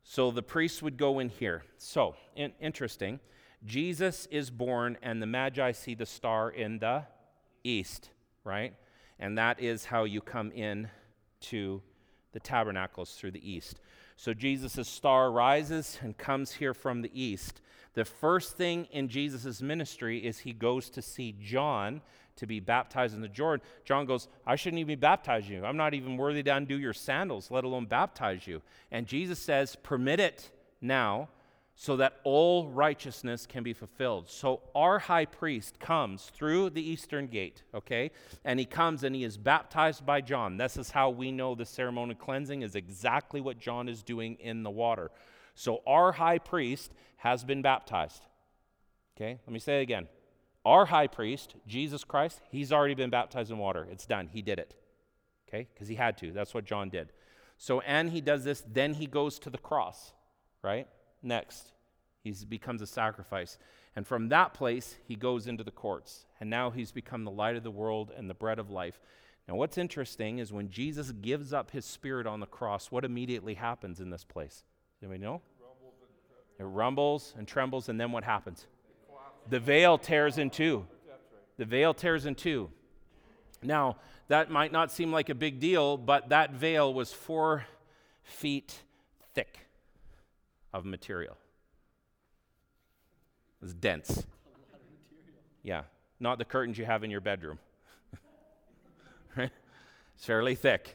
So 0.02 0.30
the 0.30 0.42
priests 0.42 0.82
would 0.82 0.96
go 0.96 1.18
in 1.18 1.28
here. 1.28 1.64
So, 1.76 2.16
in, 2.34 2.52
interesting. 2.60 3.20
Jesus 3.64 4.26
is 4.30 4.50
born, 4.50 4.96
and 5.02 5.20
the 5.20 5.26
Magi 5.26 5.72
see 5.72 5.94
the 5.94 6.06
star 6.06 6.50
in 6.50 6.78
the 6.78 7.04
east, 7.62 8.10
right? 8.44 8.74
And 9.18 9.36
that 9.36 9.60
is 9.60 9.84
how 9.84 10.04
you 10.04 10.20
come 10.20 10.50
in 10.52 10.88
to 11.40 11.82
the 12.32 12.40
tabernacles 12.40 13.14
through 13.14 13.32
the 13.32 13.50
east. 13.50 13.80
So 14.16 14.32
Jesus' 14.32 14.88
star 14.88 15.30
rises 15.30 15.98
and 16.02 16.16
comes 16.16 16.52
here 16.52 16.74
from 16.74 17.02
the 17.02 17.10
east. 17.12 17.60
The 17.94 18.04
first 18.04 18.56
thing 18.56 18.86
in 18.92 19.08
Jesus' 19.08 19.60
ministry 19.60 20.24
is 20.24 20.40
he 20.40 20.52
goes 20.52 20.88
to 20.90 21.02
see 21.02 21.36
John 21.40 22.00
to 22.38 22.46
be 22.46 22.60
baptized 22.60 23.14
in 23.14 23.20
the 23.20 23.28
Jordan. 23.28 23.64
John 23.84 24.06
goes, 24.06 24.28
I 24.46 24.56
shouldn't 24.56 24.80
even 24.80 24.98
baptize 24.98 25.48
you. 25.48 25.64
I'm 25.64 25.76
not 25.76 25.94
even 25.94 26.16
worthy 26.16 26.42
to 26.42 26.56
undo 26.56 26.78
your 26.78 26.92
sandals, 26.92 27.50
let 27.50 27.64
alone 27.64 27.86
baptize 27.86 28.46
you. 28.46 28.62
And 28.90 29.06
Jesus 29.06 29.38
says, 29.38 29.76
Permit 29.76 30.20
it 30.20 30.50
now 30.80 31.28
so 31.80 31.96
that 31.96 32.14
all 32.24 32.66
righteousness 32.66 33.46
can 33.46 33.62
be 33.62 33.72
fulfilled. 33.72 34.28
So 34.28 34.62
our 34.74 34.98
high 34.98 35.26
priest 35.26 35.78
comes 35.78 36.32
through 36.34 36.70
the 36.70 36.82
eastern 36.82 37.28
gate, 37.28 37.62
okay? 37.72 38.10
And 38.44 38.58
he 38.58 38.66
comes 38.66 39.04
and 39.04 39.14
he 39.14 39.22
is 39.22 39.38
baptized 39.38 40.04
by 40.04 40.20
John. 40.20 40.56
This 40.56 40.76
is 40.76 40.90
how 40.90 41.10
we 41.10 41.30
know 41.30 41.54
the 41.54 41.64
ceremonial 41.64 42.18
cleansing 42.18 42.62
is 42.62 42.74
exactly 42.74 43.40
what 43.40 43.60
John 43.60 43.88
is 43.88 44.02
doing 44.02 44.36
in 44.40 44.64
the 44.64 44.70
water. 44.70 45.12
So 45.54 45.82
our 45.86 46.10
high 46.10 46.38
priest 46.38 46.92
has 47.18 47.44
been 47.44 47.62
baptized. 47.62 48.24
Okay? 49.16 49.38
Let 49.46 49.52
me 49.52 49.60
say 49.60 49.78
it 49.78 49.82
again. 49.82 50.08
Our 50.68 50.84
high 50.84 51.06
priest, 51.06 51.54
Jesus 51.66 52.04
Christ, 52.04 52.42
he's 52.50 52.74
already 52.74 52.92
been 52.92 53.08
baptized 53.08 53.50
in 53.50 53.56
water. 53.56 53.88
It's 53.90 54.04
done. 54.04 54.28
He 54.30 54.42
did 54.42 54.58
it. 54.58 54.74
Okay? 55.48 55.66
Because 55.72 55.88
he 55.88 55.94
had 55.94 56.18
to. 56.18 56.30
That's 56.30 56.52
what 56.52 56.66
John 56.66 56.90
did. 56.90 57.10
So, 57.56 57.80
and 57.80 58.10
he 58.10 58.20
does 58.20 58.44
this, 58.44 58.62
then 58.70 58.92
he 58.92 59.06
goes 59.06 59.38
to 59.38 59.48
the 59.48 59.56
cross, 59.56 60.12
right? 60.62 60.86
Next, 61.22 61.72
he 62.22 62.34
becomes 62.46 62.82
a 62.82 62.86
sacrifice. 62.86 63.56
And 63.96 64.06
from 64.06 64.28
that 64.28 64.52
place, 64.52 64.96
he 65.06 65.16
goes 65.16 65.46
into 65.46 65.64
the 65.64 65.70
courts. 65.70 66.26
And 66.38 66.50
now 66.50 66.68
he's 66.68 66.92
become 66.92 67.24
the 67.24 67.30
light 67.30 67.56
of 67.56 67.62
the 67.62 67.70
world 67.70 68.12
and 68.14 68.28
the 68.28 68.34
bread 68.34 68.58
of 68.58 68.68
life. 68.68 69.00
Now, 69.48 69.54
what's 69.54 69.78
interesting 69.78 70.38
is 70.38 70.52
when 70.52 70.68
Jesus 70.68 71.12
gives 71.12 71.54
up 71.54 71.70
his 71.70 71.86
spirit 71.86 72.26
on 72.26 72.40
the 72.40 72.46
cross, 72.46 72.90
what 72.90 73.06
immediately 73.06 73.54
happens 73.54 74.00
in 74.00 74.10
this 74.10 74.24
place? 74.24 74.64
Do 75.00 75.08
we 75.08 75.16
know? 75.16 75.40
It 76.58 76.64
rumbles 76.64 77.32
and 77.38 77.48
trembles, 77.48 77.88
and 77.88 77.98
then 77.98 78.12
what 78.12 78.24
happens? 78.24 78.66
The 79.48 79.60
veil 79.60 79.98
tears 79.98 80.38
in 80.38 80.50
two. 80.50 80.86
The 81.56 81.64
veil 81.64 81.94
tears 81.94 82.26
in 82.26 82.34
two. 82.34 82.70
Now, 83.62 83.96
that 84.28 84.50
might 84.50 84.72
not 84.72 84.92
seem 84.92 85.10
like 85.10 85.28
a 85.28 85.34
big 85.34 85.58
deal, 85.58 85.96
but 85.96 86.28
that 86.28 86.52
veil 86.52 86.92
was 86.92 87.12
four 87.12 87.66
feet 88.22 88.82
thick 89.34 89.58
of 90.72 90.84
material. 90.84 91.36
It 93.60 93.64
was 93.64 93.74
dense. 93.74 94.24
Yeah, 95.62 95.82
not 96.20 96.38
the 96.38 96.44
curtains 96.44 96.78
you 96.78 96.84
have 96.84 97.02
in 97.02 97.10
your 97.10 97.20
bedroom. 97.20 97.58
right? 99.36 99.50
It's 100.14 100.24
fairly 100.24 100.54
thick. 100.54 100.94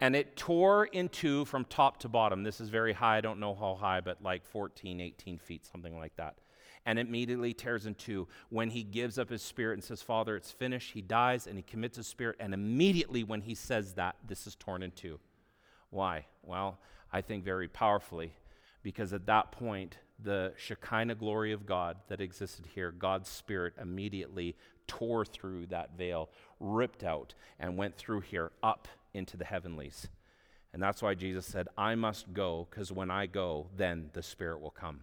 And 0.00 0.16
it 0.16 0.36
tore 0.36 0.86
in 0.86 1.08
two 1.10 1.44
from 1.44 1.64
top 1.66 1.98
to 1.98 2.08
bottom. 2.08 2.42
This 2.42 2.60
is 2.60 2.70
very 2.70 2.92
high. 2.92 3.18
I 3.18 3.20
don't 3.20 3.38
know 3.38 3.54
how 3.54 3.74
high, 3.74 4.00
but 4.00 4.22
like 4.22 4.44
14, 4.44 5.00
18 5.00 5.38
feet, 5.38 5.66
something 5.66 5.96
like 5.96 6.16
that 6.16 6.36
and 6.84 6.98
immediately 6.98 7.52
tears 7.52 7.86
in 7.86 7.94
two. 7.94 8.26
When 8.48 8.70
he 8.70 8.82
gives 8.82 9.18
up 9.18 9.30
his 9.30 9.42
spirit 9.42 9.74
and 9.74 9.84
says, 9.84 10.02
Father, 10.02 10.36
it's 10.36 10.50
finished, 10.50 10.92
he 10.92 11.02
dies 11.02 11.46
and 11.46 11.56
he 11.56 11.62
commits 11.62 11.96
his 11.96 12.06
spirit. 12.06 12.36
And 12.40 12.52
immediately 12.52 13.24
when 13.24 13.40
he 13.40 13.54
says 13.54 13.94
that, 13.94 14.16
this 14.26 14.46
is 14.46 14.54
torn 14.54 14.82
in 14.82 14.90
two. 14.92 15.18
Why? 15.90 16.26
Well, 16.42 16.78
I 17.12 17.20
think 17.20 17.44
very 17.44 17.68
powerfully, 17.68 18.32
because 18.82 19.12
at 19.12 19.26
that 19.26 19.52
point, 19.52 19.98
the 20.18 20.52
Shekinah 20.56 21.16
glory 21.16 21.52
of 21.52 21.66
God 21.66 21.96
that 22.08 22.20
existed 22.20 22.66
here, 22.74 22.92
God's 22.92 23.28
Spirit 23.28 23.74
immediately 23.80 24.56
tore 24.86 25.24
through 25.24 25.66
that 25.66 25.96
veil, 25.96 26.30
ripped 26.60 27.04
out, 27.04 27.34
and 27.58 27.76
went 27.76 27.96
through 27.96 28.20
here 28.20 28.52
up 28.62 28.88
into 29.14 29.36
the 29.36 29.44
heavenlies. 29.44 30.08
And 30.72 30.82
that's 30.82 31.02
why 31.02 31.14
Jesus 31.14 31.44
said, 31.44 31.68
I 31.76 31.94
must 31.94 32.32
go, 32.32 32.66
because 32.70 32.90
when 32.90 33.10
I 33.10 33.26
go, 33.26 33.66
then 33.76 34.10
the 34.14 34.22
Spirit 34.22 34.60
will 34.60 34.70
come. 34.70 35.00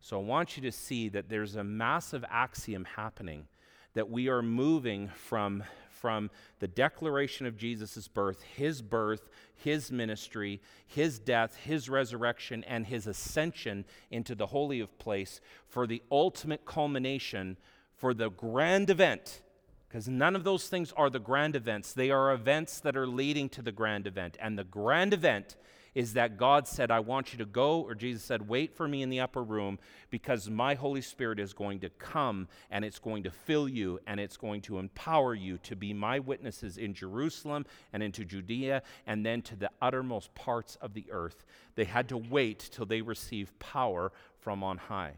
So 0.00 0.18
I 0.18 0.22
want 0.22 0.56
you 0.56 0.62
to 0.62 0.72
see 0.72 1.08
that 1.10 1.28
there's 1.28 1.56
a 1.56 1.64
massive 1.64 2.24
axiom 2.30 2.86
happening 2.96 3.46
that 3.94 4.08
we 4.08 4.28
are 4.28 4.42
moving 4.42 5.08
from, 5.08 5.64
from 5.90 6.30
the 6.60 6.68
declaration 6.68 7.46
of 7.46 7.56
Jesus' 7.56 8.08
birth, 8.08 8.42
his 8.42 8.82
birth, 8.82 9.28
his 9.56 9.90
ministry, 9.90 10.60
his 10.86 11.18
death, 11.18 11.56
his 11.56 11.88
resurrection, 11.88 12.64
and 12.64 12.86
his 12.86 13.06
ascension 13.06 13.84
into 14.10 14.34
the 14.34 14.46
Holy 14.46 14.80
of 14.80 14.96
Place 14.98 15.40
for 15.66 15.86
the 15.86 16.02
ultimate 16.10 16.64
culmination, 16.64 17.56
for 17.94 18.14
the 18.14 18.30
grand 18.30 18.90
event. 18.90 19.42
Because 19.88 20.08
none 20.08 20.36
of 20.36 20.44
those 20.44 20.68
things 20.68 20.92
are 20.96 21.10
the 21.10 21.18
grand 21.18 21.56
events. 21.56 21.92
They 21.92 22.12
are 22.12 22.32
events 22.32 22.78
that 22.80 22.96
are 22.96 23.08
leading 23.08 23.48
to 23.50 23.62
the 23.62 23.72
grand 23.72 24.06
event. 24.06 24.38
And 24.40 24.56
the 24.56 24.64
grand 24.64 25.12
event 25.12 25.56
is 25.94 26.12
that 26.14 26.36
God 26.36 26.68
said, 26.68 26.90
I 26.90 27.00
want 27.00 27.32
you 27.32 27.38
to 27.38 27.44
go, 27.44 27.80
or 27.80 27.94
Jesus 27.94 28.22
said, 28.22 28.48
wait 28.48 28.74
for 28.74 28.86
me 28.86 29.02
in 29.02 29.10
the 29.10 29.20
upper 29.20 29.42
room 29.42 29.78
because 30.10 30.48
my 30.48 30.74
Holy 30.74 31.00
Spirit 31.00 31.40
is 31.40 31.52
going 31.52 31.80
to 31.80 31.90
come 31.90 32.48
and 32.70 32.84
it's 32.84 32.98
going 32.98 33.24
to 33.24 33.30
fill 33.30 33.68
you 33.68 33.98
and 34.06 34.20
it's 34.20 34.36
going 34.36 34.60
to 34.62 34.78
empower 34.78 35.34
you 35.34 35.58
to 35.58 35.74
be 35.74 35.92
my 35.92 36.18
witnesses 36.18 36.78
in 36.78 36.94
Jerusalem 36.94 37.66
and 37.92 38.02
into 38.02 38.24
Judea 38.24 38.82
and 39.06 39.26
then 39.26 39.42
to 39.42 39.56
the 39.56 39.70
uttermost 39.82 40.34
parts 40.34 40.76
of 40.80 40.94
the 40.94 41.06
earth. 41.10 41.44
They 41.74 41.84
had 41.84 42.08
to 42.10 42.16
wait 42.16 42.70
till 42.72 42.86
they 42.86 43.02
received 43.02 43.58
power 43.58 44.12
from 44.38 44.62
on 44.62 44.78
high. 44.78 45.14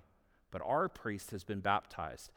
But 0.50 0.62
our 0.64 0.88
priest 0.88 1.30
has 1.30 1.44
been 1.44 1.60
baptized. 1.60 2.30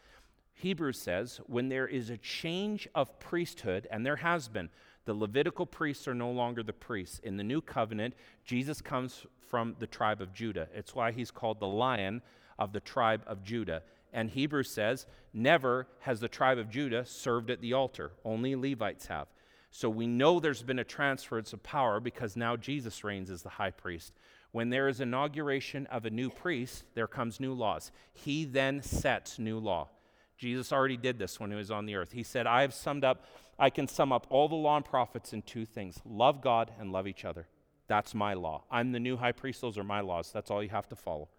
Hebrews 0.56 0.98
says, 0.98 1.42
when 1.48 1.68
there 1.68 1.88
is 1.88 2.10
a 2.10 2.18
change 2.18 2.88
of 2.96 3.20
priesthood, 3.20 3.88
and 3.92 4.06
there 4.06 4.16
has 4.16 4.48
been, 4.48 4.70
the 5.06 5.14
Levitical 5.14 5.66
priests 5.66 6.08
are 6.08 6.16
no 6.16 6.32
longer 6.32 6.64
the 6.64 6.74
priests. 6.74 7.20
In 7.24 7.38
the 7.38 7.44
new 7.44 7.62
covenant, 7.62 8.16
Jesus 8.44 8.82
comes 8.82 9.26
from 9.48 9.76
the 9.80 9.88
tribe 9.88 10.22
of 10.22 10.34
Judah. 10.34 10.68
It's 10.74 10.96
why 10.96 11.12
he's 11.12 11.32
called 11.32 11.60
the 11.60 11.68
lion 11.68 12.22
of 12.58 12.74
the 12.74 12.80
tribe 12.80 13.24
of 13.28 13.44
Judah. 13.44 13.84
And 14.12 14.30
Hebrews 14.30 14.72
says, 14.72 15.06
never 15.34 15.88
has 16.00 16.20
the 16.20 16.28
tribe 16.28 16.58
of 16.58 16.70
Judah 16.70 17.06
served 17.06 17.50
at 17.50 17.62
the 17.62 17.74
altar, 17.74 18.14
only 18.24 18.56
Levites 18.56 19.08
have. 19.08 19.28
So 19.72 19.90
we 19.90 20.08
know 20.08 20.40
there's 20.40 20.64
been 20.64 20.80
a 20.80 20.86
transference 20.86 21.52
of 21.52 21.62
power 21.62 22.00
because 22.00 22.38
now 22.38 22.56
Jesus 22.56 23.04
reigns 23.04 23.30
as 23.30 23.42
the 23.42 23.50
high 23.50 23.72
priest. 23.72 24.14
When 24.54 24.70
there 24.70 24.88
is 24.88 25.02
inauguration 25.02 25.86
of 25.88 26.06
a 26.06 26.10
new 26.10 26.30
priest, 26.30 26.86
there 26.94 27.08
comes 27.08 27.42
new 27.42 27.54
laws. 27.54 27.92
He 28.14 28.46
then 28.46 28.82
sets 28.82 29.38
new 29.38 29.60
law. 29.60 29.90
Jesus 30.38 30.72
already 30.72 30.98
did 30.98 31.18
this 31.18 31.40
when 31.40 31.50
he 31.50 31.56
was 31.56 31.72
on 31.72 31.86
the 31.86 31.96
earth. 31.96 32.12
He 32.12 32.24
said, 32.24 32.48
I 32.48 32.62
have 32.62 32.74
summed 32.74 33.04
up, 33.04 33.26
I 33.58 33.70
can 33.70 33.88
sum 33.88 34.12
up 34.12 34.28
all 34.30 34.50
the 34.50 34.56
law 34.56 34.76
and 34.76 34.86
prophets 34.86 35.34
in 35.34 35.42
two 35.42 35.66
things 35.66 36.00
love 36.06 36.42
God 36.42 36.72
and 36.80 36.92
love 36.92 37.08
each 37.08 37.26
other. 37.26 37.48
That's 37.88 38.16
my 38.16 38.34
law. 38.34 38.64
I'm 38.72 38.92
the 38.92 39.00
new 39.00 39.18
high 39.18 39.32
priest. 39.32 39.62
Those 39.62 39.78
are 39.78 39.84
my 39.84 40.02
laws. 40.02 40.32
That's 40.32 40.50
all 40.50 40.64
you 40.64 40.70
have 40.70 40.90
to 40.90 40.96
follow. 40.96 41.30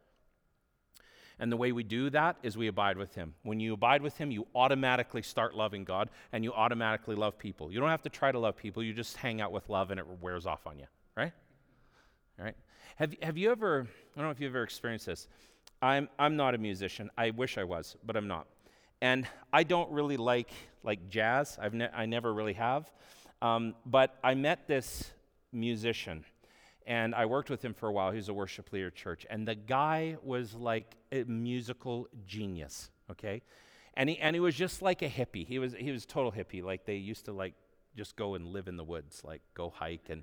And 1.38 1.52
the 1.52 1.56
way 1.56 1.72
we 1.72 1.82
do 1.82 2.08
that 2.10 2.36
is 2.42 2.56
we 2.56 2.66
abide 2.66 2.96
with 2.96 3.14
Him. 3.14 3.34
When 3.42 3.60
you 3.60 3.74
abide 3.74 4.00
with 4.00 4.16
Him, 4.16 4.30
you 4.30 4.46
automatically 4.54 5.22
start 5.22 5.54
loving 5.54 5.84
God 5.84 6.08
and 6.32 6.42
you 6.42 6.52
automatically 6.52 7.14
love 7.14 7.36
people. 7.36 7.70
You 7.70 7.80
don't 7.80 7.90
have 7.90 8.02
to 8.02 8.08
try 8.08 8.32
to 8.32 8.38
love 8.38 8.56
people, 8.56 8.82
you 8.82 8.94
just 8.94 9.16
hang 9.18 9.40
out 9.40 9.52
with 9.52 9.68
love 9.68 9.90
and 9.90 10.00
it 10.00 10.06
wears 10.22 10.46
off 10.46 10.66
on 10.66 10.78
you, 10.78 10.86
right? 11.14 11.32
Right? 12.38 12.54
Have, 12.96 13.14
have 13.22 13.36
you 13.36 13.50
ever, 13.50 13.86
I 14.14 14.18
don't 14.18 14.26
know 14.26 14.30
if 14.30 14.40
you've 14.40 14.52
ever 14.52 14.62
experienced 14.62 15.06
this. 15.06 15.28
I'm, 15.82 16.08
I'm 16.18 16.36
not 16.36 16.54
a 16.54 16.58
musician. 16.58 17.10
I 17.18 17.30
wish 17.30 17.58
I 17.58 17.64
was, 17.64 17.96
but 18.04 18.16
I'm 18.16 18.28
not. 18.28 18.46
And 19.00 19.26
I 19.52 19.62
don't 19.62 19.90
really 19.90 20.16
like 20.16 20.50
like 20.82 21.08
jazz. 21.08 21.58
I've 21.60 21.74
ne- 21.74 21.90
I 21.92 22.06
never 22.06 22.32
really 22.32 22.54
have. 22.54 22.90
Um, 23.42 23.74
but 23.84 24.18
I 24.24 24.34
met 24.34 24.66
this 24.66 25.10
musician, 25.52 26.24
and 26.86 27.14
I 27.14 27.26
worked 27.26 27.50
with 27.50 27.62
him 27.62 27.74
for 27.74 27.88
a 27.88 27.92
while. 27.92 28.10
He 28.10 28.16
was 28.16 28.28
a 28.28 28.34
worship 28.34 28.72
leader 28.72 28.90
church, 28.90 29.26
and 29.28 29.46
the 29.46 29.54
guy 29.54 30.16
was 30.22 30.54
like 30.54 30.96
a 31.12 31.24
musical 31.24 32.08
genius. 32.26 32.90
Okay, 33.10 33.42
and 33.94 34.08
he 34.08 34.18
and 34.18 34.34
he 34.34 34.40
was 34.40 34.54
just 34.54 34.80
like 34.80 35.02
a 35.02 35.08
hippie. 35.08 35.46
He 35.46 35.58
was 35.58 35.74
he 35.74 35.90
was 35.90 36.06
total 36.06 36.32
hippie. 36.32 36.62
Like 36.62 36.86
they 36.86 36.96
used 36.96 37.26
to 37.26 37.32
like 37.32 37.54
just 37.96 38.16
go 38.16 38.34
and 38.34 38.46
live 38.46 38.68
in 38.68 38.76
the 38.76 38.84
woods, 38.84 39.22
like 39.24 39.42
go 39.54 39.70
hike, 39.70 40.08
and 40.08 40.22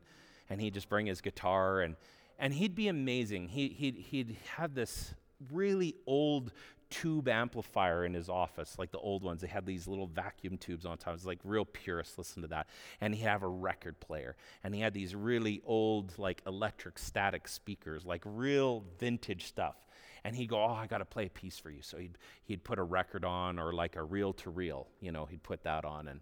and 0.50 0.60
he'd 0.62 0.74
just 0.74 0.90
bring 0.90 1.06
his 1.06 1.22
guitar 1.22 1.82
and 1.82 1.96
and 2.40 2.54
he'd 2.54 2.76
be 2.76 2.88
amazing. 2.88 3.50
He 3.50 3.70
he'd 3.70 3.98
he'd 3.98 4.38
have 4.56 4.74
this 4.74 5.14
really 5.52 5.96
old 6.06 6.52
tube 6.94 7.28
amplifier 7.28 8.06
in 8.06 8.14
his 8.14 8.30
office, 8.30 8.78
like 8.78 8.92
the 8.92 9.00
old 9.00 9.24
ones. 9.24 9.42
They 9.42 9.48
had 9.48 9.66
these 9.66 9.88
little 9.88 10.06
vacuum 10.06 10.58
tubes 10.58 10.86
on 10.86 10.98
top. 11.00 11.10
It 11.10 11.14
was 11.14 11.26
like 11.26 11.40
real 11.44 11.66
purist, 11.66 12.20
listen 12.20 12.44
to 12.44 12.48
that. 12.50 12.68
And 13.02 13.16
he 13.16 13.24
had 13.24 13.42
a 13.42 13.48
record 13.48 14.00
player. 14.00 14.36
And 14.64 14.76
he 14.76 14.82
had 14.82 14.94
these 14.94 15.16
really 15.16 15.64
old, 15.66 16.14
like 16.20 16.44
electric 16.46 17.00
static 17.00 17.48
speakers, 17.48 18.06
like 18.06 18.22
real 18.26 18.84
vintage 19.00 19.46
stuff. 19.46 19.76
And 20.24 20.36
he'd 20.36 20.50
go, 20.50 20.64
Oh, 20.64 20.74
I 20.74 20.86
got 20.86 21.00
to 21.00 21.06
play 21.06 21.26
a 21.26 21.32
piece 21.32 21.58
for 21.58 21.72
you. 21.72 21.82
So 21.82 21.98
he'd, 21.98 22.18
he'd 22.44 22.64
put 22.64 22.78
a 22.78 22.84
record 22.84 23.26
on 23.26 23.58
or 23.58 23.74
like 23.74 23.96
a 23.96 24.04
reel 24.04 24.34
to 24.34 24.52
reel, 24.52 24.88
you 25.02 25.12
know, 25.12 25.26
he'd 25.26 25.42
put 25.42 25.64
that 25.64 25.86
on. 25.86 26.08
And, 26.08 26.22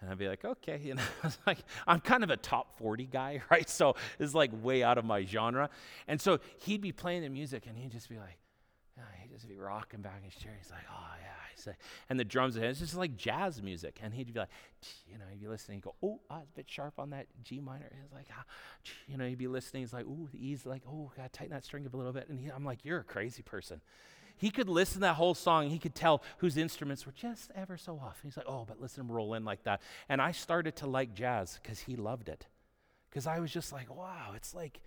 and 0.00 0.10
I'd 0.10 0.18
be 0.18 0.26
like, 0.26 0.44
okay, 0.44 0.80
know, 0.94 1.02
I 1.22 1.26
was 1.28 1.38
like, 1.46 1.58
I'm 1.86 2.00
kind 2.00 2.24
of 2.24 2.30
a 2.30 2.36
top 2.36 2.76
40 2.76 3.06
guy, 3.06 3.40
right? 3.50 3.70
So 3.70 3.94
it's 4.18 4.34
like 4.34 4.50
way 4.64 4.82
out 4.82 4.98
of 4.98 5.04
my 5.04 5.24
genre. 5.24 5.70
And 6.08 6.20
so 6.20 6.40
he'd 6.58 6.80
be 6.80 6.90
playing 6.90 7.22
the 7.22 7.28
music 7.28 7.66
and 7.68 7.78
he'd 7.78 7.92
just 7.92 8.08
be 8.08 8.18
like, 8.18 8.38
just 9.38 9.48
be 9.48 9.56
rocking 9.56 10.00
back 10.00 10.18
in 10.18 10.30
his 10.30 10.34
chair. 10.34 10.52
He's 10.60 10.70
like, 10.70 10.84
oh, 10.90 11.14
yeah. 11.20 11.28
He's 11.54 11.66
like, 11.66 11.78
and 12.08 12.18
the 12.18 12.24
drums, 12.24 12.56
it's 12.56 12.78
just 12.78 12.96
like 12.96 13.16
jazz 13.16 13.62
music. 13.62 14.00
And 14.02 14.14
he'd 14.14 14.32
be 14.32 14.38
like, 14.38 14.48
you 15.10 15.18
know, 15.18 15.24
he'd 15.30 15.40
be 15.40 15.48
listening. 15.48 15.78
He'd 15.78 15.84
go, 15.84 15.94
oh, 16.02 16.20
ah, 16.30 16.40
it's 16.42 16.50
a 16.50 16.54
bit 16.54 16.66
sharp 16.68 16.98
on 16.98 17.10
that 17.10 17.26
G 17.42 17.60
minor. 17.60 17.90
He's 18.02 18.12
like, 18.12 18.28
ah, 18.32 18.44
you 19.06 19.16
know, 19.16 19.26
he'd 19.26 19.38
be 19.38 19.48
listening. 19.48 19.82
He's 19.82 19.92
like, 19.92 20.06
oh, 20.08 20.28
the 20.30 20.46
E's 20.46 20.66
like, 20.66 20.82
oh, 20.88 21.10
got 21.16 21.32
to 21.32 21.38
tighten 21.38 21.52
that 21.52 21.64
string 21.64 21.86
up 21.86 21.94
a 21.94 21.96
little 21.96 22.12
bit. 22.12 22.28
And 22.28 22.38
he, 22.38 22.48
I'm 22.48 22.64
like, 22.64 22.84
you're 22.84 23.00
a 23.00 23.04
crazy 23.04 23.42
person. 23.42 23.80
He 24.36 24.50
could 24.50 24.68
listen 24.68 24.94
to 24.94 25.00
that 25.00 25.14
whole 25.14 25.34
song. 25.34 25.68
He 25.68 25.78
could 25.78 25.96
tell 25.96 26.22
whose 26.38 26.56
instruments 26.56 27.04
were 27.04 27.12
just 27.12 27.50
ever 27.56 27.76
so 27.76 27.94
off. 27.94 28.20
He's 28.22 28.36
like, 28.36 28.46
oh, 28.48 28.64
but 28.66 28.80
listen 28.80 29.00
him 29.00 29.10
roll 29.10 29.34
in 29.34 29.44
like 29.44 29.64
that. 29.64 29.82
And 30.08 30.22
I 30.22 30.30
started 30.30 30.76
to 30.76 30.86
like 30.86 31.12
jazz 31.14 31.58
because 31.60 31.80
he 31.80 31.96
loved 31.96 32.28
it. 32.28 32.46
Because 33.10 33.26
I 33.26 33.40
was 33.40 33.50
just 33.50 33.72
like, 33.72 33.94
wow, 33.94 34.32
it's 34.36 34.54
like, 34.54 34.80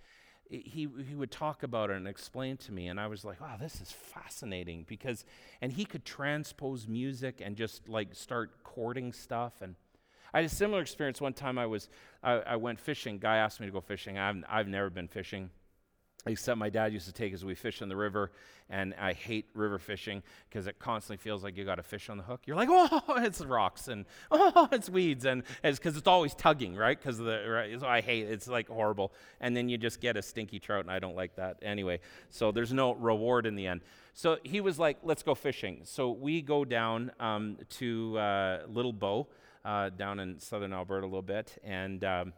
he, 0.52 0.88
he 1.08 1.14
would 1.14 1.30
talk 1.30 1.62
about 1.62 1.90
it 1.90 1.96
and 1.96 2.06
explain 2.06 2.56
to 2.58 2.72
me 2.72 2.88
and 2.88 3.00
i 3.00 3.06
was 3.06 3.24
like 3.24 3.40
wow 3.40 3.56
this 3.58 3.80
is 3.80 3.90
fascinating 3.90 4.84
because 4.86 5.24
and 5.60 5.72
he 5.72 5.84
could 5.84 6.04
transpose 6.04 6.86
music 6.86 7.40
and 7.42 7.56
just 7.56 7.88
like 7.88 8.14
start 8.14 8.50
chording 8.64 9.12
stuff 9.12 9.54
and 9.62 9.74
i 10.34 10.38
had 10.38 10.44
a 10.44 10.48
similar 10.48 10.80
experience 10.82 11.20
one 11.20 11.32
time 11.32 11.58
i 11.58 11.66
was 11.66 11.88
i, 12.22 12.32
I 12.32 12.56
went 12.56 12.78
fishing 12.78 13.18
guy 13.18 13.36
asked 13.36 13.60
me 13.60 13.66
to 13.66 13.72
go 13.72 13.80
fishing 13.80 14.18
I've, 14.18 14.44
I've 14.48 14.68
never 14.68 14.90
been 14.90 15.08
fishing 15.08 15.50
except 16.26 16.58
my 16.58 16.70
dad 16.70 16.92
used 16.92 17.06
to 17.06 17.12
take 17.12 17.34
us 17.34 17.42
we 17.42 17.54
fish 17.54 17.82
in 17.82 17.88
the 17.88 17.96
river 17.96 18.30
and 18.70 18.94
i 18.98 19.12
hate 19.12 19.46
river 19.54 19.78
fishing 19.78 20.22
because 20.48 20.66
it 20.66 20.78
constantly 20.78 21.16
feels 21.16 21.42
like 21.42 21.56
you 21.56 21.64
got 21.64 21.78
a 21.78 21.82
fish 21.82 22.08
on 22.08 22.16
the 22.16 22.22
hook. 22.22 22.42
You're 22.46 22.56
like 22.56 22.68
oh 22.72 23.02
it's 23.18 23.40
rocks 23.40 23.88
and 23.88 24.04
oh 24.30 24.68
it's 24.72 24.88
weeds 24.88 25.24
and 25.24 25.42
it's 25.62 25.78
because 25.78 25.96
it's 25.96 26.06
always 26.06 26.34
tugging 26.34 26.74
right? 26.74 26.98
Because 26.98 27.18
the 27.18 27.44
right 27.48 27.80
so 27.80 27.86
i 27.86 28.00
hate 28.00 28.26
it. 28.26 28.32
it's 28.32 28.48
like 28.48 28.68
horrible. 28.68 29.12
And 29.40 29.56
then 29.56 29.68
you 29.68 29.78
just 29.78 30.00
get 30.00 30.16
a 30.16 30.22
stinky 30.22 30.58
trout 30.58 30.80
and 30.80 30.90
i 30.90 30.98
don't 30.98 31.16
like 31.16 31.36
that 31.36 31.58
anyway. 31.62 32.00
So 32.30 32.52
there's 32.52 32.72
no 32.72 32.94
reward 32.94 33.46
in 33.46 33.54
the 33.56 33.66
end. 33.66 33.82
So 34.14 34.38
he 34.42 34.60
was 34.60 34.78
like 34.78 34.98
let's 35.02 35.22
go 35.22 35.34
fishing. 35.34 35.80
So 35.84 36.10
we 36.10 36.42
go 36.42 36.64
down 36.64 37.12
um, 37.18 37.58
to 37.70 38.18
uh, 38.18 38.58
little 38.68 38.92
bow 38.92 39.28
uh, 39.64 39.90
down 39.90 40.20
in 40.20 40.38
southern 40.38 40.72
alberta 40.72 41.04
a 41.04 41.08
little 41.08 41.22
bit 41.22 41.58
and 41.64 42.02
um, 42.04 42.32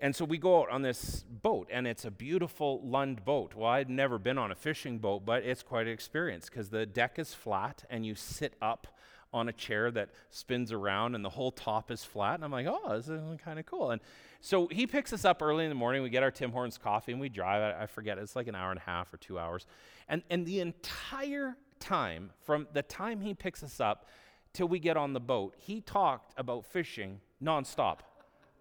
and 0.00 0.14
so 0.14 0.24
we 0.24 0.38
go 0.38 0.62
out 0.62 0.70
on 0.70 0.82
this 0.82 1.24
boat, 1.42 1.68
and 1.70 1.86
it's 1.86 2.04
a 2.04 2.10
beautiful 2.10 2.80
Lund 2.86 3.24
boat. 3.24 3.54
Well, 3.54 3.70
I'd 3.70 3.88
never 3.88 4.18
been 4.18 4.38
on 4.38 4.50
a 4.50 4.54
fishing 4.54 4.98
boat, 4.98 5.24
but 5.24 5.42
it's 5.42 5.62
quite 5.62 5.86
an 5.86 5.92
experience 5.92 6.48
because 6.48 6.68
the 6.68 6.84
deck 6.84 7.18
is 7.18 7.32
flat, 7.32 7.84
and 7.88 8.04
you 8.04 8.14
sit 8.14 8.54
up 8.60 8.86
on 9.32 9.48
a 9.48 9.52
chair 9.52 9.90
that 9.90 10.10
spins 10.30 10.72
around, 10.72 11.14
and 11.14 11.24
the 11.24 11.30
whole 11.30 11.50
top 11.50 11.90
is 11.90 12.04
flat. 12.04 12.36
And 12.36 12.44
I'm 12.44 12.52
like, 12.52 12.66
oh, 12.66 12.96
this 12.96 13.08
is 13.08 13.20
kind 13.42 13.58
of 13.58 13.66
cool. 13.66 13.90
And 13.90 14.00
so 14.40 14.66
he 14.68 14.86
picks 14.86 15.12
us 15.12 15.24
up 15.24 15.42
early 15.42 15.64
in 15.64 15.70
the 15.70 15.74
morning. 15.74 16.02
We 16.02 16.10
get 16.10 16.22
our 16.22 16.30
Tim 16.30 16.52
Hortons 16.52 16.78
coffee, 16.78 17.12
and 17.12 17.20
we 17.20 17.28
drive. 17.28 17.74
I, 17.74 17.82
I 17.82 17.86
forget, 17.86 18.18
it's 18.18 18.36
like 18.36 18.48
an 18.48 18.54
hour 18.54 18.70
and 18.70 18.78
a 18.78 18.82
half 18.82 19.12
or 19.12 19.16
two 19.16 19.38
hours. 19.38 19.66
And, 20.08 20.22
and 20.30 20.46
the 20.46 20.60
entire 20.60 21.56
time, 21.80 22.30
from 22.44 22.68
the 22.72 22.82
time 22.82 23.20
he 23.20 23.34
picks 23.34 23.62
us 23.62 23.80
up 23.80 24.08
till 24.52 24.68
we 24.68 24.78
get 24.78 24.96
on 24.96 25.12
the 25.12 25.20
boat, 25.20 25.54
he 25.58 25.80
talked 25.80 26.32
about 26.38 26.64
fishing 26.64 27.20
nonstop. 27.42 27.98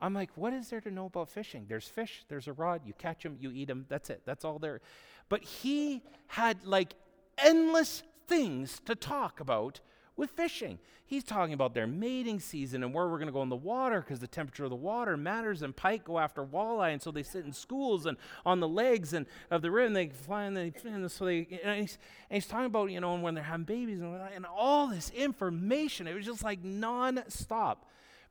I'm 0.01 0.13
like, 0.13 0.29
what 0.35 0.53
is 0.53 0.69
there 0.69 0.81
to 0.81 0.91
know 0.91 1.05
about 1.05 1.29
fishing? 1.29 1.65
There's 1.67 1.87
fish, 1.87 2.25
there's 2.27 2.47
a 2.47 2.53
rod, 2.53 2.81
you 2.85 2.93
catch 2.93 3.23
them, 3.23 3.37
you 3.39 3.51
eat 3.51 3.67
them, 3.67 3.85
that's 3.89 4.09
it, 4.09 4.21
that's 4.25 4.45
all 4.45 4.59
there. 4.59 4.81
But 5.29 5.43
he 5.43 6.03
had 6.27 6.65
like 6.65 6.93
endless 7.37 8.03
things 8.27 8.81
to 8.85 8.95
talk 8.95 9.39
about 9.39 9.79
with 10.17 10.31
fishing. 10.31 10.79
He's 11.07 11.23
talking 11.23 11.53
about 11.53 11.73
their 11.73 11.85
mating 11.85 12.39
season 12.39 12.83
and 12.83 12.93
where 12.93 13.07
we're 13.07 13.17
going 13.17 13.27
to 13.27 13.33
go 13.33 13.43
in 13.43 13.49
the 13.49 13.55
water 13.55 13.99
because 13.99 14.19
the 14.19 14.27
temperature 14.27 14.63
of 14.63 14.69
the 14.69 14.75
water 14.75 15.17
matters. 15.17 15.61
And 15.61 15.75
pike 15.75 16.05
go 16.05 16.17
after 16.17 16.43
walleye, 16.43 16.93
and 16.93 17.01
so 17.01 17.11
they 17.11 17.21
sit 17.21 17.45
in 17.45 17.53
schools 17.53 18.05
and 18.05 18.17
on 18.45 18.59
the 18.59 18.67
legs 18.67 19.13
and 19.13 19.25
of 19.51 19.61
the 19.61 19.69
river, 19.69 19.85
and 19.85 19.95
they 19.95 20.07
fly 20.07 20.45
and 20.45 20.57
they 20.57 20.73
and 20.83 21.11
so 21.11 21.25
they. 21.25 21.59
And 21.63 21.81
he's, 21.81 21.97
and 22.29 22.35
he's, 22.35 22.47
talking 22.47 22.65
about 22.65 22.91
you 22.91 22.99
know 22.99 23.15
when 23.15 23.35
they're 23.35 23.43
having 23.43 23.65
babies 23.65 23.99
and, 23.99 24.15
and 24.35 24.45
all 24.45 24.87
this 24.87 25.11
information. 25.11 26.07
It 26.07 26.15
was 26.15 26.25
just 26.25 26.43
like 26.43 26.63
non-stop. 26.63 27.85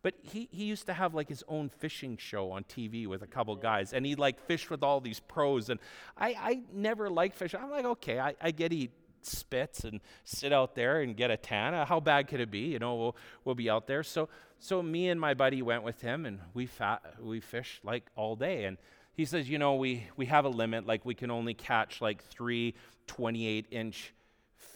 But 0.05 0.17
he, 0.21 0.51
he 0.53 0.65
used 0.65 0.85
to 0.87 0.93
have 0.93 1.15
like 1.15 1.31
his 1.31 1.43
own 1.49 1.71
fishing 1.71 2.19
show 2.19 2.53
on 2.53 2.65
TV 2.65 3.07
with 3.07 3.23
a 3.23 3.27
couple 3.27 3.57
guys, 3.57 3.95
and 3.95 4.05
he 4.05 4.15
like 4.17 4.39
fished 4.39 4.69
with 4.69 4.83
all 4.83 5.01
these 5.01 5.19
pros. 5.19 5.71
And 5.71 5.81
I, 6.19 6.37
I 6.39 6.61
never 6.75 7.09
liked 7.09 7.37
fishing. 7.37 7.59
I'm 7.59 7.71
like, 7.71 7.87
okay, 7.87 8.21
I, 8.21 8.35
I 8.39 8.51
get 8.51 8.71
he 8.71 8.91
spits 9.23 9.85
and 9.85 10.03
sit 10.25 10.53
out 10.53 10.75
there 10.75 11.01
and 11.01 11.17
get 11.17 11.31
a 11.31 11.39
tan. 11.39 11.73
Uh, 11.73 11.87
how 11.87 12.01
bad 12.01 12.29
could 12.29 12.41
it 12.41 12.51
be? 12.51 12.67
You 12.67 12.81
know, 12.81 12.95
we'll, 12.97 13.17
we'll 13.47 13.55
be 13.55 13.71
out 13.71 13.87
there. 13.87 14.03
So, 14.03 14.29
so 14.59 14.83
me 14.83 15.09
and 15.09 15.19
my 15.19 15.33
buddy 15.33 15.63
went 15.63 15.83
with 15.85 16.03
him, 16.03 16.27
and 16.27 16.39
we 16.53 16.67
fat, 16.67 17.03
we 17.19 17.41
fished 17.41 17.83
like 17.83 18.05
all 18.15 18.37
day. 18.37 18.67
And 18.67 18.77
he 19.15 19.25
says, 19.25 19.49
you 19.49 19.59
know, 19.59 19.77
we, 19.77 20.07
we 20.19 20.27
have 20.27 20.45
a 20.45 20.51
limit, 20.51 20.87
like 20.87 21.07
we 21.07 21.15
can 21.15 21.31
only 21.31 21.55
catch 21.55 22.03
like 22.03 22.23
three 22.23 22.75
28 23.07 23.67
inch 23.71 24.14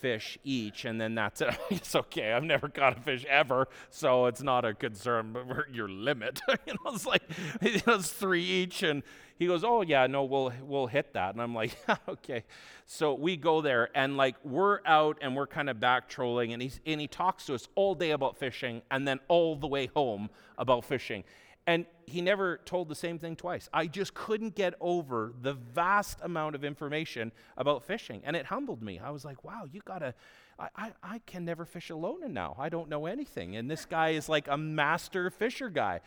fish 0.00 0.38
each, 0.44 0.84
and 0.84 1.00
then 1.00 1.14
that's 1.14 1.40
it. 1.40 1.56
it's 1.70 1.94
okay. 1.94 2.32
I've 2.32 2.44
never 2.44 2.68
caught 2.68 2.96
a 2.96 3.00
fish 3.00 3.24
ever, 3.28 3.68
so 3.90 4.26
it's 4.26 4.42
not 4.42 4.64
a 4.64 4.74
concern. 4.74 5.32
But 5.32 5.72
your 5.72 5.88
limit, 5.88 6.40
you 6.66 6.74
know, 6.74 6.92
it's 6.92 7.06
like 7.06 7.22
it's 7.60 8.10
three 8.10 8.44
each, 8.44 8.82
and 8.82 9.02
he 9.38 9.46
goes, 9.46 9.64
"Oh 9.64 9.82
yeah, 9.82 10.06
no, 10.06 10.24
we'll 10.24 10.52
we'll 10.62 10.86
hit 10.86 11.14
that." 11.14 11.34
And 11.34 11.42
I'm 11.42 11.54
like, 11.54 11.76
"Okay." 12.08 12.44
So 12.86 13.14
we 13.14 13.36
go 13.36 13.60
there, 13.60 13.90
and 13.94 14.16
like 14.16 14.36
we're 14.44 14.80
out, 14.86 15.18
and 15.20 15.36
we're 15.36 15.46
kind 15.46 15.68
of 15.68 15.78
back 15.80 16.08
trolling, 16.08 16.52
and 16.52 16.62
he's 16.62 16.80
and 16.86 17.00
he 17.00 17.06
talks 17.06 17.46
to 17.46 17.54
us 17.54 17.68
all 17.74 17.94
day 17.94 18.12
about 18.12 18.36
fishing, 18.36 18.82
and 18.90 19.06
then 19.06 19.20
all 19.28 19.56
the 19.56 19.66
way 19.66 19.86
home 19.86 20.30
about 20.56 20.84
fishing. 20.84 21.24
And 21.68 21.84
he 22.06 22.22
never 22.22 22.60
told 22.64 22.88
the 22.88 22.94
same 22.94 23.18
thing 23.18 23.36
twice. 23.36 23.68
I 23.74 23.88
just 23.88 24.14
couldn't 24.14 24.54
get 24.54 24.72
over 24.80 25.34
the 25.42 25.52
vast 25.52 26.18
amount 26.22 26.54
of 26.54 26.64
information 26.64 27.30
about 27.58 27.84
fishing. 27.84 28.22
And 28.24 28.34
it 28.34 28.46
humbled 28.46 28.82
me. 28.82 28.98
I 28.98 29.10
was 29.10 29.22
like, 29.22 29.44
wow, 29.44 29.66
you 29.70 29.82
gotta, 29.84 30.14
I, 30.58 30.68
I, 30.74 30.92
I 31.02 31.18
can 31.26 31.44
never 31.44 31.66
fish 31.66 31.90
alone 31.90 32.32
now. 32.32 32.56
I 32.58 32.70
don't 32.70 32.88
know 32.88 33.04
anything. 33.04 33.54
And 33.54 33.70
this 33.70 33.84
guy 33.84 34.12
is 34.12 34.30
like 34.30 34.48
a 34.48 34.56
master 34.56 35.28
fisher 35.28 35.68
guy. 35.68 36.00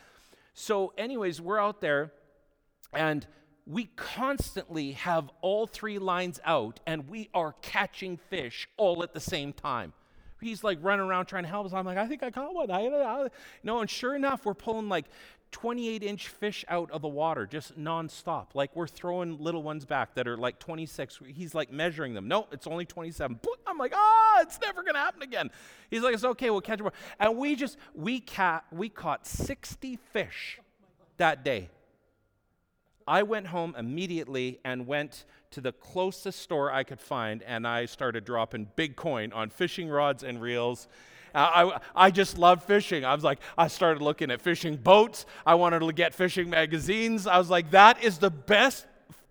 So, 0.55 0.93
anyways, 0.97 1.39
we're 1.39 1.59
out 1.59 1.79
there 1.79 2.11
and 2.91 3.27
we 3.67 3.85
constantly 3.95 4.93
have 4.93 5.29
all 5.41 5.67
three 5.67 5.99
lines 5.99 6.39
out 6.43 6.79
and 6.87 7.07
we 7.07 7.29
are 7.35 7.53
catching 7.61 8.17
fish 8.17 8.67
all 8.77 9.03
at 9.03 9.13
the 9.13 9.19
same 9.19 9.53
time 9.53 9.93
he's 10.41 10.63
like 10.63 10.79
running 10.81 11.05
around 11.05 11.27
trying 11.27 11.43
to 11.43 11.49
help 11.49 11.65
us. 11.65 11.73
I'm 11.73 11.85
like, 11.85 11.97
I 11.97 12.07
think 12.07 12.23
I 12.23 12.31
caught 12.31 12.53
one. 12.53 12.71
I, 12.71 12.87
I, 12.87 13.27
no, 13.63 13.79
and 13.79 13.89
sure 13.89 14.15
enough, 14.15 14.45
we're 14.45 14.53
pulling 14.53 14.89
like 14.89 15.05
28 15.51 16.03
inch 16.03 16.27
fish 16.27 16.63
out 16.69 16.89
of 16.91 17.01
the 17.01 17.07
water 17.07 17.45
just 17.45 17.77
nonstop. 17.77 18.47
Like 18.53 18.75
we're 18.75 18.87
throwing 18.87 19.37
little 19.39 19.63
ones 19.63 19.85
back 19.85 20.15
that 20.15 20.27
are 20.27 20.37
like 20.37 20.59
26. 20.59 21.19
He's 21.27 21.53
like 21.53 21.71
measuring 21.71 22.13
them. 22.13 22.27
No, 22.27 22.47
it's 22.51 22.67
only 22.67 22.85
27. 22.85 23.39
I'm 23.67 23.77
like, 23.77 23.93
ah, 23.95 24.35
oh, 24.37 24.41
it's 24.41 24.59
never 24.61 24.81
going 24.81 24.95
to 24.95 24.99
happen 24.99 25.21
again. 25.21 25.49
He's 25.89 26.01
like, 26.01 26.13
it's 26.13 26.23
okay, 26.23 26.49
we'll 26.49 26.61
catch 26.61 26.79
more. 26.79 26.93
And 27.19 27.37
we 27.37 27.55
just, 27.55 27.77
we, 27.93 28.19
ca- 28.19 28.63
we 28.71 28.89
caught 28.89 29.27
60 29.27 29.97
fish 30.11 30.59
that 31.17 31.43
day. 31.43 31.69
I 33.07 33.23
went 33.23 33.47
home 33.47 33.75
immediately 33.77 34.59
and 34.63 34.87
went 34.87 35.25
to 35.51 35.61
the 35.61 35.71
closest 35.71 36.39
store 36.39 36.71
I 36.71 36.83
could 36.83 36.99
find 36.99 37.43
and 37.43 37.67
I 37.67 37.85
started 37.85 38.25
dropping 38.25 38.67
big 38.75 38.95
coin 38.95 39.33
on 39.33 39.49
fishing 39.49 39.89
rods 39.89 40.23
and 40.23 40.41
reels 40.41 40.87
I, 41.33 41.79
I 41.95 42.11
just 42.11 42.37
love 42.37 42.63
fishing. 42.63 43.05
I 43.05 43.13
was 43.13 43.23
like, 43.23 43.39
I 43.57 43.67
started 43.67 44.01
looking 44.01 44.31
at 44.31 44.41
fishing 44.41 44.75
boats. 44.75 45.25
I 45.45 45.55
wanted 45.55 45.79
to 45.79 45.91
get 45.93 46.13
fishing 46.13 46.49
magazines. 46.49 47.27
I 47.27 47.37
was 47.37 47.49
like, 47.49 47.71
that 47.71 48.03
is 48.03 48.17
the 48.17 48.29
best 48.29 48.85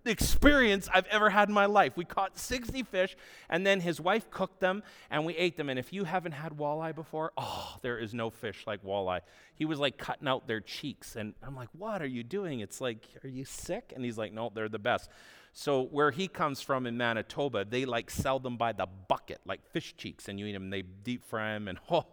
experience 0.05 0.89
I've 0.93 1.05
ever 1.07 1.29
had 1.29 1.47
in 1.47 1.53
my 1.53 1.65
life. 1.65 1.95
We 1.95 2.05
caught 2.05 2.37
60 2.37 2.83
fish, 2.83 3.15
and 3.49 3.65
then 3.65 3.81
his 3.81 3.99
wife 4.01 4.29
cooked 4.31 4.59
them, 4.59 4.83
and 5.09 5.25
we 5.25 5.35
ate 5.35 5.57
them. 5.57 5.69
And 5.69 5.77
if 5.77 5.93
you 5.93 6.03
haven't 6.03 6.31
had 6.33 6.53
walleye 6.53 6.95
before, 6.95 7.31
oh, 7.37 7.75
there 7.81 7.97
is 7.97 8.13
no 8.13 8.29
fish 8.29 8.63
like 8.65 8.83
walleye. 8.83 9.21
He 9.53 9.65
was 9.65 9.79
like 9.79 9.97
cutting 9.97 10.27
out 10.27 10.47
their 10.47 10.61
cheeks, 10.61 11.15
and 11.15 11.33
I'm 11.45 11.55
like, 11.55 11.69
what 11.73 12.01
are 12.01 12.07
you 12.07 12.23
doing? 12.23 12.61
It's 12.61 12.81
like, 12.81 13.07
are 13.23 13.29
you 13.29 13.45
sick? 13.45 13.93
And 13.95 14.03
he's 14.03 14.17
like, 14.17 14.33
no, 14.33 14.51
they're 14.53 14.69
the 14.69 14.79
best. 14.79 15.09
So 15.53 15.83
where 15.83 16.11
he 16.11 16.27
comes 16.27 16.61
from 16.61 16.87
in 16.87 16.97
Manitoba, 16.97 17.65
they 17.65 17.85
like 17.85 18.09
sell 18.09 18.39
them 18.39 18.57
by 18.57 18.71
the 18.71 18.87
bucket, 19.07 19.41
like 19.45 19.65
fish 19.71 19.95
cheeks, 19.97 20.29
and 20.29 20.39
you 20.39 20.45
eat 20.45 20.53
them. 20.53 20.69
They 20.69 20.81
deep 20.81 21.25
fry 21.25 21.53
them, 21.53 21.67
and 21.67 21.77
oh, 21.91 22.05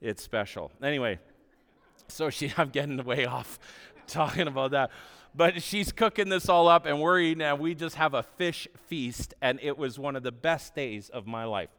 it's 0.00 0.22
special. 0.22 0.72
Anyway, 0.82 1.18
so 2.08 2.30
she, 2.30 2.52
I'm 2.56 2.70
getting 2.70 3.02
way 3.04 3.26
off 3.26 3.58
talking 4.06 4.48
about 4.48 4.72
that, 4.72 4.90
but 5.34 5.62
she's 5.62 5.92
cooking 5.92 6.28
this 6.28 6.48
all 6.48 6.66
up, 6.66 6.86
and 6.86 7.00
we're 7.00 7.20
eating, 7.20 7.42
and 7.42 7.60
we 7.60 7.74
just 7.74 7.94
have 7.94 8.14
a 8.14 8.22
fish 8.22 8.66
feast, 8.88 9.34
and 9.40 9.60
it 9.62 9.78
was 9.78 9.98
one 9.98 10.16
of 10.16 10.24
the 10.24 10.32
best 10.32 10.74
days 10.74 11.08
of 11.10 11.26
my 11.26 11.44
life. 11.44 11.70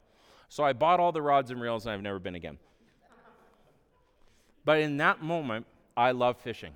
So 0.47 0.63
I 0.63 0.73
bought 0.73 0.99
all 0.99 1.11
the 1.11 1.21
rods 1.21 1.51
and 1.51 1.61
reels, 1.61 1.85
and 1.85 1.93
I've 1.93 2.01
never 2.01 2.19
been 2.19 2.35
again. 2.35 2.57
But 4.63 4.79
in 4.79 4.97
that 4.97 5.21
moment, 5.21 5.65
I 5.97 6.11
love 6.11 6.37
fishing. 6.37 6.73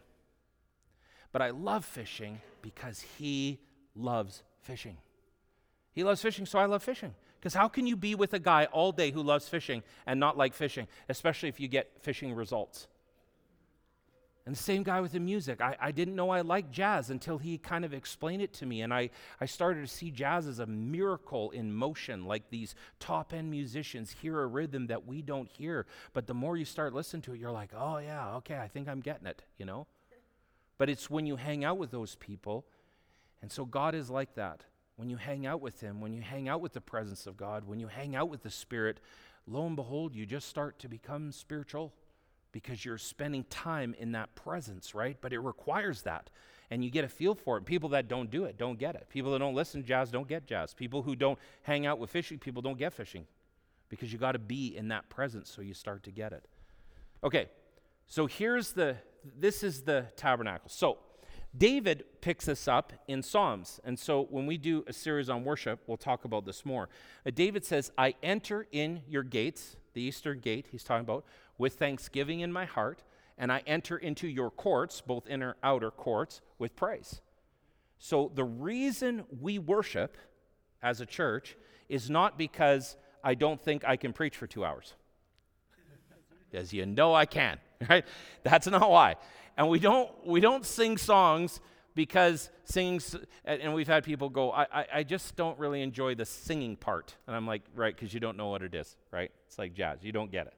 But 1.31 1.41
I 1.41 1.51
love 1.51 1.85
fishing 1.85 2.41
because 2.61 3.01
he 3.17 3.59
loves 3.95 4.43
fishing. 4.61 4.97
He 5.91 6.03
loves 6.03 6.21
fishing, 6.21 6.45
so 6.45 6.59
I 6.59 6.65
love 6.65 6.83
fishing. 6.83 7.13
Because 7.39 7.53
how 7.53 7.67
can 7.67 7.87
you 7.87 7.95
be 7.95 8.15
with 8.15 8.33
a 8.33 8.39
guy 8.39 8.65
all 8.65 8.91
day 8.91 9.11
who 9.11 9.21
loves 9.21 9.47
fishing 9.47 9.83
and 10.05 10.19
not 10.19 10.37
like 10.37 10.53
fishing, 10.53 10.87
especially 11.09 11.49
if 11.49 11.59
you 11.59 11.67
get 11.67 11.91
fishing 12.01 12.33
results? 12.33 12.87
And 14.45 14.55
the 14.55 14.61
same 14.61 14.83
guy 14.83 15.01
with 15.01 15.13
the 15.13 15.19
music. 15.19 15.59
I, 15.59 15.75
I 15.81 15.91
didn't 15.91 16.15
know 16.15 16.29
I 16.29 16.41
liked 16.41 16.71
jazz 16.71 17.09
until 17.09 17.39
he 17.39 17.57
kind 17.57 17.83
of 17.83 17.95
explained 17.95 18.43
it 18.43 18.53
to 18.53 18.65
me. 18.67 18.81
And 18.81 18.93
I, 18.93 19.09
I 19.41 19.45
started 19.45 19.81
to 19.81 19.87
see 19.87 20.11
jazz 20.11 20.45
as 20.45 20.59
a 20.59 20.67
miracle 20.67 21.49
in 21.49 21.73
motion, 21.73 22.25
like 22.25 22.49
these 22.51 22.75
top 22.99 23.33
end 23.33 23.49
musicians 23.49 24.11
hear 24.11 24.39
a 24.39 24.45
rhythm 24.45 24.87
that 24.87 25.07
we 25.07 25.23
don't 25.23 25.49
hear. 25.49 25.87
But 26.13 26.27
the 26.27 26.35
more 26.35 26.57
you 26.57 26.65
start 26.65 26.93
listening 26.93 27.23
to 27.23 27.33
it, 27.33 27.39
you're 27.39 27.51
like, 27.51 27.71
oh, 27.75 27.97
yeah, 27.97 28.35
okay, 28.35 28.57
I 28.57 28.67
think 28.67 28.87
I'm 28.87 29.01
getting 29.01 29.25
it, 29.25 29.43
you 29.57 29.65
know? 29.65 29.87
But 30.77 30.89
it's 30.91 31.09
when 31.09 31.25
you 31.25 31.37
hang 31.37 31.63
out 31.63 31.79
with 31.79 31.89
those 31.89 32.13
people 32.15 32.65
and 33.45 33.51
so 33.51 33.63
God 33.63 33.93
is 33.93 34.09
like 34.09 34.33
that. 34.33 34.63
When 34.95 35.07
you 35.07 35.17
hang 35.17 35.45
out 35.45 35.61
with 35.61 35.79
Him, 35.79 36.01
when 36.01 36.11
you 36.13 36.21
hang 36.23 36.49
out 36.49 36.61
with 36.61 36.73
the 36.73 36.81
presence 36.81 37.27
of 37.27 37.37
God, 37.37 37.67
when 37.67 37.79
you 37.79 37.85
hang 37.85 38.15
out 38.15 38.27
with 38.27 38.41
the 38.41 38.49
Spirit, 38.49 38.99
lo 39.45 39.67
and 39.67 39.75
behold, 39.75 40.15
you 40.15 40.25
just 40.25 40.49
start 40.49 40.79
to 40.79 40.89
become 40.89 41.31
spiritual 41.31 41.93
because 42.51 42.83
you're 42.83 42.97
spending 42.97 43.43
time 43.43 43.93
in 43.99 44.13
that 44.13 44.33
presence, 44.33 44.95
right? 44.95 45.15
But 45.21 45.31
it 45.31 45.37
requires 45.37 46.01
that. 46.01 46.31
And 46.71 46.83
you 46.83 46.89
get 46.89 47.05
a 47.05 47.07
feel 47.07 47.35
for 47.35 47.57
it. 47.57 47.65
People 47.65 47.89
that 47.89 48.07
don't 48.07 48.31
do 48.31 48.45
it 48.45 48.57
don't 48.57 48.79
get 48.79 48.95
it. 48.95 49.09
People 49.09 49.31
that 49.33 49.37
don't 49.37 49.53
listen 49.53 49.83
to 49.83 49.87
jazz 49.87 50.09
don't 50.09 50.27
get 50.27 50.47
jazz. 50.47 50.73
People 50.73 51.03
who 51.03 51.15
don't 51.15 51.37
hang 51.61 51.85
out 51.85 51.99
with 51.99 52.09
fishing 52.09 52.39
people 52.39 52.63
don't 52.63 52.79
get 52.79 52.93
fishing 52.93 53.27
because 53.89 54.11
you 54.11 54.17
got 54.17 54.31
to 54.31 54.39
be 54.39 54.75
in 54.75 54.87
that 54.87 55.07
presence 55.09 55.51
so 55.51 55.61
you 55.61 55.75
start 55.75 56.01
to 56.05 56.11
get 56.11 56.33
it. 56.33 56.47
Okay, 57.23 57.45
so 58.07 58.25
here's 58.25 58.71
the, 58.71 58.95
this 59.37 59.61
is 59.61 59.83
the 59.83 60.07
tabernacle. 60.15 60.71
So 60.71 60.97
David 61.57 62.05
picks 62.21 62.45
this 62.45 62.67
up 62.67 62.93
in 63.07 63.21
Psalms. 63.21 63.79
And 63.83 63.97
so 63.97 64.27
when 64.29 64.45
we 64.45 64.57
do 64.57 64.83
a 64.87 64.93
series 64.93 65.29
on 65.29 65.43
worship, 65.43 65.79
we'll 65.87 65.97
talk 65.97 66.25
about 66.25 66.45
this 66.45 66.65
more. 66.65 66.89
Uh, 67.25 67.31
David 67.33 67.63
says, 67.63 67.91
I 67.97 68.15
enter 68.21 68.67
in 68.71 69.01
your 69.07 69.23
gates, 69.23 69.77
the 69.93 70.01
eastern 70.01 70.39
gate, 70.39 70.67
he's 70.71 70.83
talking 70.83 71.05
about, 71.05 71.25
with 71.57 71.75
thanksgiving 71.75 72.41
in 72.41 72.51
my 72.51 72.65
heart, 72.65 73.03
and 73.37 73.51
I 73.51 73.61
enter 73.65 73.97
into 73.97 74.27
your 74.27 74.49
courts, 74.49 75.01
both 75.01 75.27
inner 75.27 75.51
and 75.51 75.59
outer 75.63 75.91
courts, 75.91 76.41
with 76.57 76.75
praise. 76.75 77.21
So 77.97 78.31
the 78.33 78.43
reason 78.43 79.23
we 79.39 79.59
worship 79.59 80.17
as 80.81 81.01
a 81.01 81.05
church 81.05 81.57
is 81.89 82.09
not 82.09 82.37
because 82.37 82.97
I 83.23 83.35
don't 83.35 83.61
think 83.61 83.85
I 83.85 83.95
can 83.95 84.13
preach 84.13 84.35
for 84.37 84.47
two 84.47 84.65
hours. 84.65 84.93
As 86.53 86.71
you 86.71 86.85
know 86.85 87.13
I 87.13 87.25
can, 87.25 87.59
right? 87.89 88.05
That's 88.43 88.67
not 88.67 88.89
why. 88.89 89.15
And 89.57 89.69
we 89.69 89.79
don't, 89.79 90.09
we 90.25 90.39
don't 90.39 90.65
sing 90.65 90.97
songs 90.97 91.59
because 91.95 92.49
singing, 92.65 93.01
and 93.45 93.73
we've 93.73 93.87
had 93.87 94.03
people 94.03 94.29
go, 94.29 94.51
I, 94.51 94.63
I, 94.71 94.85
I, 94.95 95.03
just 95.03 95.37
don't 95.37 95.57
really 95.57 95.81
enjoy 95.81 96.13
the 96.13 96.25
singing 96.25 96.75
part. 96.75 97.15
And 97.25 97.35
I'm 97.35 97.47
like, 97.47 97.61
right, 97.73 97.95
because 97.95 98.13
you 98.13 98.19
don't 98.19 98.35
know 98.35 98.49
what 98.49 98.61
it 98.61 98.75
is, 98.75 98.97
right? 99.11 99.31
It's 99.47 99.57
like 99.57 99.73
jazz, 99.73 99.99
you 100.03 100.11
don't 100.11 100.31
get 100.31 100.47
it. 100.47 100.53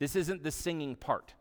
This 0.00 0.16
isn't 0.16 0.42
the 0.42 0.50
singing 0.50 0.96
part. 0.96 1.34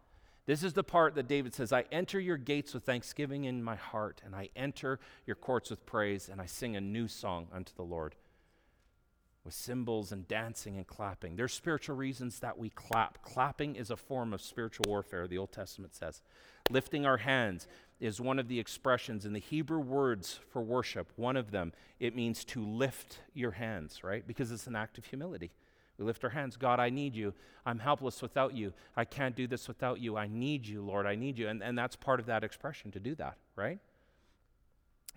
This 0.45 0.61
is 0.61 0.73
the 0.73 0.83
part 0.83 1.15
that 1.15 1.27
David 1.27 1.53
says, 1.55 1.71
I 1.71 1.85
enter 1.91 2.19
your 2.19 2.37
gates 2.37 2.73
with 2.73 2.83
thanksgiving 2.83 3.45
in 3.45 3.63
my 3.63 3.75
heart, 3.75 4.21
and 4.25 4.35
I 4.35 4.49
enter 4.55 4.99
your 5.25 5.35
courts 5.35 5.69
with 5.69 5.85
praise, 5.85 6.29
and 6.29 6.41
I 6.41 6.45
sing 6.45 6.75
a 6.75 6.81
new 6.81 7.07
song 7.07 7.47
unto 7.51 7.73
the 7.75 7.83
Lord. 7.83 8.15
With 9.43 9.53
cymbals 9.53 10.11
and 10.11 10.27
dancing 10.27 10.77
and 10.77 10.87
clapping. 10.87 11.35
There's 11.35 11.53
spiritual 11.53 11.95
reasons 11.95 12.39
that 12.39 12.57
we 12.57 12.69
clap. 12.69 13.21
Clapping 13.21 13.75
is 13.75 13.91
a 13.91 13.97
form 13.97 14.33
of 14.33 14.41
spiritual 14.41 14.85
warfare, 14.87 15.27
the 15.27 15.37
Old 15.37 15.51
Testament 15.51 15.95
says. 15.95 16.21
Lifting 16.69 17.05
our 17.05 17.17
hands 17.17 17.67
is 17.99 18.21
one 18.21 18.39
of 18.39 18.47
the 18.47 18.59
expressions 18.59 19.25
in 19.25 19.33
the 19.33 19.39
Hebrew 19.39 19.79
words 19.79 20.39
for 20.49 20.61
worship. 20.61 21.11
One 21.15 21.35
of 21.35 21.51
them, 21.51 21.73
it 21.99 22.15
means 22.15 22.45
to 22.45 22.65
lift 22.65 23.19
your 23.33 23.51
hands, 23.51 24.03
right? 24.03 24.25
Because 24.25 24.51
it's 24.51 24.67
an 24.67 24.75
act 24.75 24.97
of 24.97 25.05
humility. 25.05 25.51
We 25.97 26.05
lift 26.05 26.23
our 26.23 26.29
hands. 26.31 26.57
God, 26.57 26.79
I 26.79 26.89
need 26.89 27.15
you. 27.15 27.33
I'm 27.65 27.79
helpless 27.79 28.21
without 28.21 28.55
you. 28.55 28.73
I 28.95 29.05
can't 29.05 29.35
do 29.35 29.45
this 29.45 29.67
without 29.67 29.99
you. 29.99 30.17
I 30.17 30.27
need 30.27 30.65
you, 30.65 30.81
Lord. 30.81 31.05
I 31.05 31.15
need 31.15 31.37
you. 31.37 31.47
And, 31.47 31.61
and 31.61 31.77
that's 31.77 31.95
part 31.95 32.19
of 32.19 32.25
that 32.25 32.43
expression 32.43 32.91
to 32.91 32.99
do 32.99 33.13
that, 33.15 33.37
right? 33.55 33.79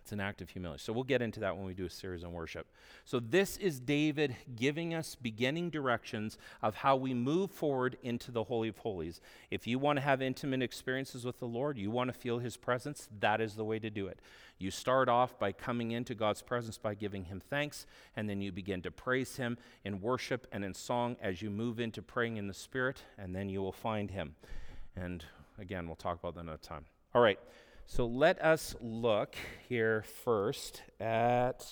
It's 0.07 0.13
an 0.13 0.21
act 0.21 0.41
of 0.41 0.49
humility. 0.51 0.81
So 0.85 0.93
we'll 0.93 1.03
get 1.03 1.21
into 1.21 1.41
that 1.41 1.57
when 1.57 1.67
we 1.67 1.75
do 1.75 1.85
a 1.85 1.91
series 1.91 2.23
on 2.23 2.33
worship. 2.33 2.69
So 3.05 3.19
this 3.19 3.57
is 3.57 3.81
David 3.81 4.37
giving 4.55 4.95
us 4.95 5.17
beginning 5.17 5.71
directions 5.71 6.39
of 6.63 6.77
how 6.77 6.95
we 6.95 7.13
move 7.13 7.51
forward 7.51 7.97
into 8.05 8.31
the 8.31 8.45
Holy 8.45 8.69
of 8.69 8.79
Holies. 8.79 9.21
If 9.51 9.67
you 9.67 9.81
want 9.81 9.97
to 9.97 10.03
have 10.03 10.23
intimate 10.23 10.63
experiences 10.63 11.25
with 11.25 11.41
the 11.41 11.49
Lord, 11.49 11.77
you 11.77 11.91
want 11.91 12.07
to 12.07 12.17
feel 12.17 12.39
his 12.39 12.57
presence, 12.57 13.09
that 13.19 13.41
is 13.41 13.57
the 13.57 13.65
way 13.65 13.81
to 13.81 13.91
do 13.91 14.07
it. 14.07 14.21
You 14.59 14.71
start 14.71 15.09
off 15.09 15.37
by 15.41 15.51
coming 15.51 15.91
into 15.91 16.15
God's 16.15 16.41
presence 16.41 16.79
by 16.79 16.95
giving 16.95 17.25
him 17.25 17.41
thanks, 17.41 17.85
and 18.15 18.31
then 18.31 18.41
you 18.41 18.53
begin 18.53 18.83
to 18.83 18.93
praise 18.93 19.35
him 19.39 19.59
in 19.85 20.01
worship 20.01 20.47
and 20.53 20.65
in 20.65 20.73
song 20.73 21.17
as 21.21 21.43
you 21.43 21.51
move 21.51 21.81
into 21.81 22.01
praying 22.01 22.37
in 22.37 22.47
the 22.47 22.55
Spirit, 22.55 23.03
and 23.19 23.35
then 23.35 23.49
you 23.49 23.61
will 23.61 23.73
find 23.73 24.13
him. 24.13 24.37
And 24.95 25.25
again, 25.59 25.89
we'll 25.89 25.97
talk 25.97 26.21
about 26.21 26.37
that 26.37 26.43
another 26.43 26.59
time. 26.59 26.85
All 27.13 27.23
right. 27.23 27.41
So 27.89 28.05
let 28.05 28.43
us 28.43 28.75
look 28.81 29.37
here 29.69 30.05
first 30.25 30.83
at 30.99 31.65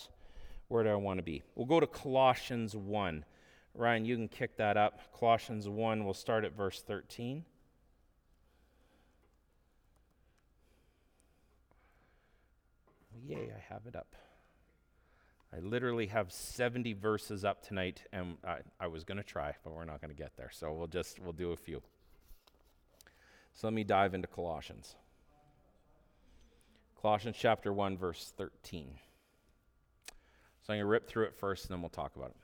where 0.68 0.84
do 0.84 0.90
I 0.90 0.94
want 0.94 1.18
to 1.18 1.24
be? 1.24 1.42
We'll 1.56 1.66
go 1.66 1.80
to 1.80 1.88
Colossians 1.88 2.76
1. 2.76 3.24
Ryan, 3.74 4.04
you 4.04 4.14
can 4.14 4.28
kick 4.28 4.56
that 4.56 4.76
up. 4.76 5.00
Colossians 5.18 5.68
1, 5.68 6.04
we'll 6.04 6.14
start 6.14 6.44
at 6.44 6.56
verse 6.56 6.82
13. 6.82 7.44
Yay, 13.26 13.52
I 13.54 13.72
have 13.74 13.86
it 13.86 13.96
up. 13.96 14.14
I 15.52 15.58
literally 15.60 16.06
have 16.06 16.32
70 16.32 16.92
verses 16.94 17.44
up 17.44 17.62
tonight, 17.62 18.02
and 18.12 18.36
I, 18.46 18.58
I 18.78 18.86
was 18.86 19.02
going 19.02 19.18
to 19.18 19.24
try, 19.24 19.54
but 19.64 19.72
we're 19.72 19.84
not 19.84 20.00
going 20.00 20.14
to 20.14 20.16
get 20.16 20.36
there. 20.36 20.50
So 20.52 20.72
we'll 20.72 20.86
just, 20.86 21.18
we'll 21.18 21.32
do 21.32 21.50
a 21.50 21.56
few. 21.56 21.82
So 23.52 23.66
let 23.66 23.74
me 23.74 23.82
dive 23.82 24.14
into 24.14 24.28
Colossians. 24.28 24.94
Colossians 27.04 27.36
chapter 27.38 27.70
1, 27.70 27.98
verse 27.98 28.32
13. 28.38 28.88
So 30.06 30.72
I'm 30.72 30.76
going 30.76 30.80
to 30.80 30.86
rip 30.86 31.06
through 31.06 31.26
it 31.26 31.34
first 31.34 31.66
and 31.66 31.74
then 31.74 31.82
we'll 31.82 31.90
talk 31.90 32.16
about 32.16 32.30
it. 32.30 32.36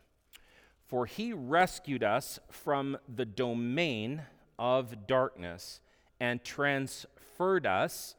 For 0.86 1.06
he 1.06 1.32
rescued 1.32 2.04
us 2.04 2.38
from 2.50 2.98
the 3.08 3.24
domain 3.24 4.20
of 4.58 5.06
darkness 5.06 5.80
and 6.20 6.44
transferred 6.44 7.64
us 7.64 8.16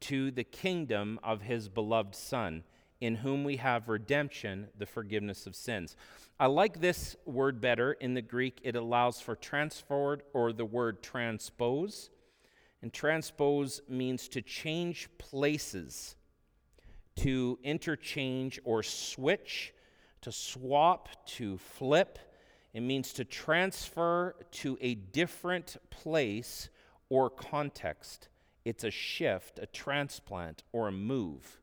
to 0.00 0.30
the 0.30 0.44
kingdom 0.44 1.20
of 1.22 1.42
his 1.42 1.68
beloved 1.68 2.14
Son, 2.14 2.64
in 3.02 3.16
whom 3.16 3.44
we 3.44 3.56
have 3.56 3.90
redemption, 3.90 4.68
the 4.78 4.86
forgiveness 4.86 5.46
of 5.46 5.54
sins. 5.54 5.94
I 6.40 6.46
like 6.46 6.80
this 6.80 7.16
word 7.26 7.60
better 7.60 7.92
in 7.92 8.14
the 8.14 8.22
Greek. 8.22 8.60
It 8.64 8.76
allows 8.76 9.20
for 9.20 9.36
transferred 9.36 10.22
or 10.32 10.54
the 10.54 10.64
word 10.64 11.02
transpose 11.02 12.08
and 12.82 12.92
transpose 12.92 13.80
means 13.88 14.28
to 14.28 14.42
change 14.42 15.08
places, 15.16 16.16
to 17.16 17.58
interchange 17.62 18.60
or 18.64 18.82
switch, 18.82 19.72
to 20.20 20.32
swap, 20.32 21.08
to 21.26 21.58
flip. 21.58 22.18
It 22.74 22.80
means 22.80 23.12
to 23.14 23.24
transfer 23.24 24.34
to 24.50 24.76
a 24.80 24.94
different 24.94 25.76
place 25.90 26.68
or 27.08 27.30
context. 27.30 28.28
It's 28.64 28.84
a 28.84 28.90
shift, 28.90 29.58
a 29.58 29.66
transplant, 29.66 30.62
or 30.72 30.88
a 30.88 30.92
move. 30.92 31.60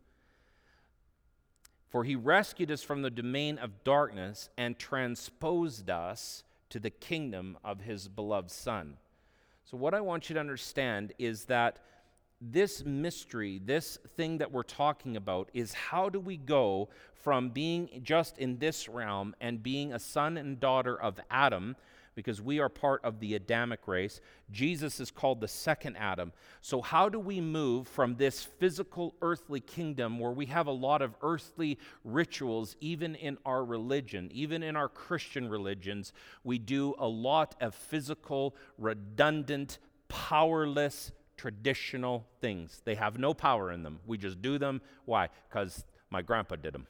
For 1.90 2.04
he 2.04 2.16
rescued 2.16 2.72
us 2.72 2.84
from 2.84 3.02
the 3.02 3.10
domain 3.10 3.58
of 3.58 3.84
darkness 3.84 4.50
and 4.58 4.78
transposed 4.78 5.90
us 5.90 6.44
to 6.70 6.80
the 6.80 6.92
kingdom 6.92 7.58
of 7.64 7.82
his 7.82 8.08
beloved 8.08 8.52
Son. 8.52 8.98
So, 9.70 9.78
what 9.78 9.94
I 9.94 10.02
want 10.02 10.30
you 10.30 10.34
to 10.34 10.40
understand 10.40 11.14
is 11.20 11.46
that 11.46 11.78
this 12.42 12.84
mystery, 12.84 13.62
this 13.64 14.00
thing 14.18 14.40
that 14.40 14.52
we're 14.52 14.64
talking 14.64 15.16
about, 15.16 15.52
is 15.54 15.74
how 15.74 16.10
do 16.10 16.20
we 16.20 16.38
go 16.38 16.90
from 17.14 17.50
being 17.50 18.02
just 18.02 18.40
in 18.40 18.58
this 18.58 18.90
realm 18.90 19.36
and 19.40 19.62
being 19.62 19.94
a 19.94 20.00
son 20.00 20.38
and 20.38 20.60
daughter 20.60 21.00
of 21.00 21.20
Adam 21.30 21.76
because 22.20 22.42
we 22.42 22.60
are 22.60 22.68
part 22.68 23.02
of 23.06 23.22
the 23.22 23.34
Adamic 23.34 23.88
race. 23.88 24.20
Jesus 24.52 25.00
is 25.00 25.10
called 25.10 25.40
the 25.40 25.48
second 25.48 25.96
Adam. 25.96 26.34
So, 26.60 26.82
how 26.82 27.08
do 27.08 27.18
we 27.18 27.40
move 27.40 27.88
from 27.88 28.18
this 28.18 28.44
physical 28.44 29.16
earthly 29.22 29.62
kingdom 29.62 30.20
where 30.20 30.34
we 30.34 30.48
have 30.48 30.68
a 30.68 30.72
lot 30.72 31.02
of 31.02 31.16
earthly 31.22 31.80
rituals, 32.04 32.76
even 32.82 33.16
in 33.16 33.38
our 33.46 33.64
religion, 33.64 34.30
even 34.34 34.64
in 34.64 34.76
our 34.76 34.90
Christian 34.90 35.48
religions? 35.48 36.12
We 36.44 36.60
do 36.60 36.94
a 37.00 37.08
lot 37.08 37.56
of 37.62 37.74
physical, 37.74 38.54
redundant, 38.78 39.78
powerless, 40.10 41.14
traditional 41.38 42.28
things. 42.42 42.82
They 42.84 42.96
have 42.96 43.18
no 43.18 43.34
power 43.34 43.72
in 43.72 43.82
them. 43.84 44.00
We 44.06 44.18
just 44.18 44.42
do 44.42 44.58
them. 44.58 44.82
Why? 45.06 45.30
Because 45.48 45.86
my 46.10 46.22
grandpa 46.22 46.58
did 46.58 46.74
them. 46.74 46.86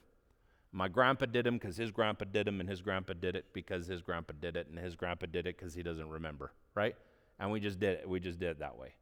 My 0.72 0.88
grandpa 0.88 1.26
did 1.26 1.46
them 1.46 1.56
because 1.58 1.78
his 1.78 1.92
grandpa 1.92 2.26
did 2.32 2.46
them, 2.46 2.60
and 2.60 2.70
his 2.70 2.82
grandpa 2.82 3.14
did 3.14 3.36
it 3.36 3.46
because 3.54 3.88
his 3.88 4.02
grandpa 4.02 4.34
did 4.40 4.56
it, 4.56 4.68
and 4.68 4.78
his 4.78 4.96
grandpa 4.96 5.26
did 5.26 5.48
it 5.48 5.58
because 5.58 5.74
he 5.74 5.82
doesn't 5.82 6.08
remember, 6.08 6.52
right? 6.76 6.96
And 7.40 7.52
we 7.52 7.60
just 7.60 7.80
did 7.80 8.00
it. 8.00 8.08
We 8.08 8.20
just 8.20 8.40
did 8.40 8.50
it 8.50 8.60
that 8.60 8.78
way. 8.78 8.94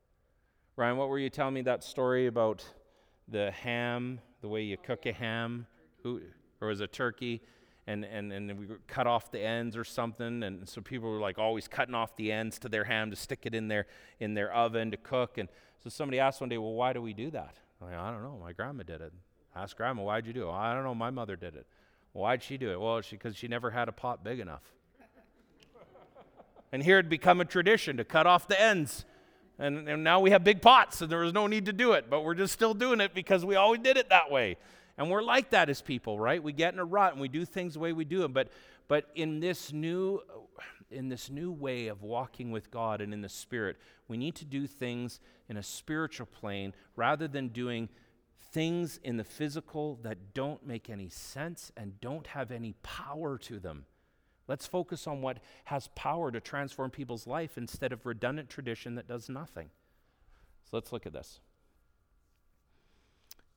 Ryan, 0.78 0.98
what 0.98 1.10
were 1.10 1.20
you 1.20 1.30
telling 1.30 1.56
me 1.56 1.64
that 1.64 1.84
story 1.84 2.28
about 2.28 2.64
the 3.28 3.52
ham, 3.52 4.22
the 4.42 4.48
way 4.48 4.62
you 4.62 4.78
cook 4.78 5.06
a 5.08 5.12
ham? 5.12 5.66
Who, 6.04 6.22
or 6.62 6.68
was 6.68 6.82
it 6.82 6.94
turkey? 6.94 7.42
And, 7.88 8.06
and, 8.06 8.32
and 8.32 8.60
we 8.60 8.68
cut 8.86 9.08
off 9.08 9.32
the 9.32 9.42
ends 9.42 9.76
or 9.76 9.84
something. 9.84 10.44
And 10.44 10.70
so 10.70 10.82
people 10.82 11.10
were 11.10 11.20
like 11.20 11.40
always 11.40 11.68
cutting 11.68 11.96
off 11.96 12.16
the 12.16 12.32
ends 12.32 12.60
to 12.60 12.70
their 12.70 12.84
ham 12.84 13.10
to 13.10 13.16
stick 13.16 13.46
it 13.46 13.56
in 13.56 13.70
their, 13.70 13.88
in 14.20 14.34
their 14.36 14.54
oven 14.54 14.92
to 14.92 14.98
cook. 14.98 15.38
And 15.38 15.50
so 15.84 15.90
somebody 15.90 16.20
asked 16.20 16.42
one 16.42 16.50
day, 16.50 16.58
well, 16.58 16.74
why 16.74 16.94
do 16.94 17.02
we 17.02 17.14
do 17.14 17.32
that? 17.32 17.56
I'm 17.82 17.90
like, 17.90 17.98
I 17.98 18.12
don't 18.12 18.22
know. 18.22 18.40
My 18.42 18.54
grandma 18.54 18.84
did 18.84 19.02
it. 19.02 19.14
Ask 19.58 19.76
grandma, 19.76 20.04
why'd 20.04 20.28
you 20.28 20.34
do 20.34 20.48
it? 20.48 20.52
I 20.52 20.74
don't 20.76 20.84
know. 20.84 20.94
My 20.94 21.10
mother 21.10 21.36
did 21.36 21.56
it. 21.56 21.66
why'd 22.14 22.44
she 22.44 22.58
do 22.58 22.72
it? 22.72 22.80
Well, 22.80 23.02
because 23.10 23.36
she, 23.36 23.42
she 23.42 23.48
never 23.48 23.72
had 23.72 23.90
a 23.90 23.92
pot 23.92 24.24
big 24.24 24.40
enough. 24.40 24.62
and 26.72 26.84
here 26.84 27.00
it 27.00 27.10
become 27.10 27.42
a 27.42 27.46
tradition 27.46 27.98
to 27.98 28.04
cut 28.04 28.28
off 28.28 28.48
the 28.48 28.60
ends. 28.60 29.06
And, 29.58 29.90
and 29.90 30.04
now 30.04 30.20
we 30.20 30.30
have 30.30 30.44
big 30.44 30.62
pots, 30.62 31.02
and 31.02 31.12
there 31.12 31.22
was 31.22 31.34
no 31.34 31.48
need 31.48 31.66
to 31.66 31.74
do 31.74 31.94
it, 31.94 32.08
but 32.08 32.24
we're 32.24 32.36
just 32.36 32.54
still 32.54 32.76
doing 32.76 33.02
it 33.02 33.16
because 33.16 33.44
we 33.44 33.56
always 33.56 33.82
did 33.82 33.98
it 33.98 34.10
that 34.10 34.30
way. 34.30 34.58
And 34.96 35.10
we're 35.10 35.24
like 35.24 35.50
that 35.50 35.70
as 35.70 35.82
people, 35.82 36.20
right? 36.20 36.42
We 36.42 36.54
get 36.54 36.74
in 36.74 36.80
a 36.80 36.86
rut 36.86 37.14
and 37.14 37.22
we 37.22 37.28
do 37.28 37.44
things 37.44 37.74
the 37.74 37.80
way 37.80 37.94
we 37.94 38.06
do 38.06 38.20
them. 38.20 38.34
But, 38.34 38.50
but 38.88 39.10
in 39.16 39.40
this 39.40 39.74
new 39.74 40.22
in 40.90 41.10
this 41.10 41.30
new 41.30 41.52
way 41.52 41.88
of 41.88 42.02
walking 42.02 42.50
with 42.50 42.72
God 42.72 43.02
and 43.02 43.14
in 43.14 43.22
the 43.22 43.28
Spirit, 43.28 43.76
we 44.08 44.16
need 44.16 44.36
to 44.36 44.46
do 44.46 44.66
things 44.68 45.20
in 45.50 45.58
a 45.58 45.64
spiritual 45.64 46.28
plane 46.28 46.74
rather 46.96 47.28
than 47.28 47.50
doing 47.50 47.90
things 48.52 49.00
in 49.04 49.18
the 49.18 49.24
physical 49.24 50.00
that 50.04 50.34
don't 50.34 50.66
make 50.66 50.90
any 50.90 51.10
sense 51.10 51.72
and 51.76 52.00
don't 52.02 52.28
have 52.28 52.52
any 52.52 52.74
power 52.84 53.38
to 53.40 53.60
them. 53.60 53.86
Let's 54.48 54.66
focus 54.66 55.08
on 55.08 55.22
what 55.22 55.40
has 55.66 55.90
power 55.96 56.32
to 56.32 56.40
transform 56.40 56.90
people's 56.90 57.28
life 57.28 57.58
instead 57.58 57.92
of 57.92 58.06
redundant 58.06 58.50
tradition 58.50 58.96
that 58.96 59.08
does 59.08 59.28
nothing. 59.28 59.70
So 60.64 60.78
let's 60.78 60.92
look 60.92 61.06
at 61.06 61.14
this. 61.14 61.40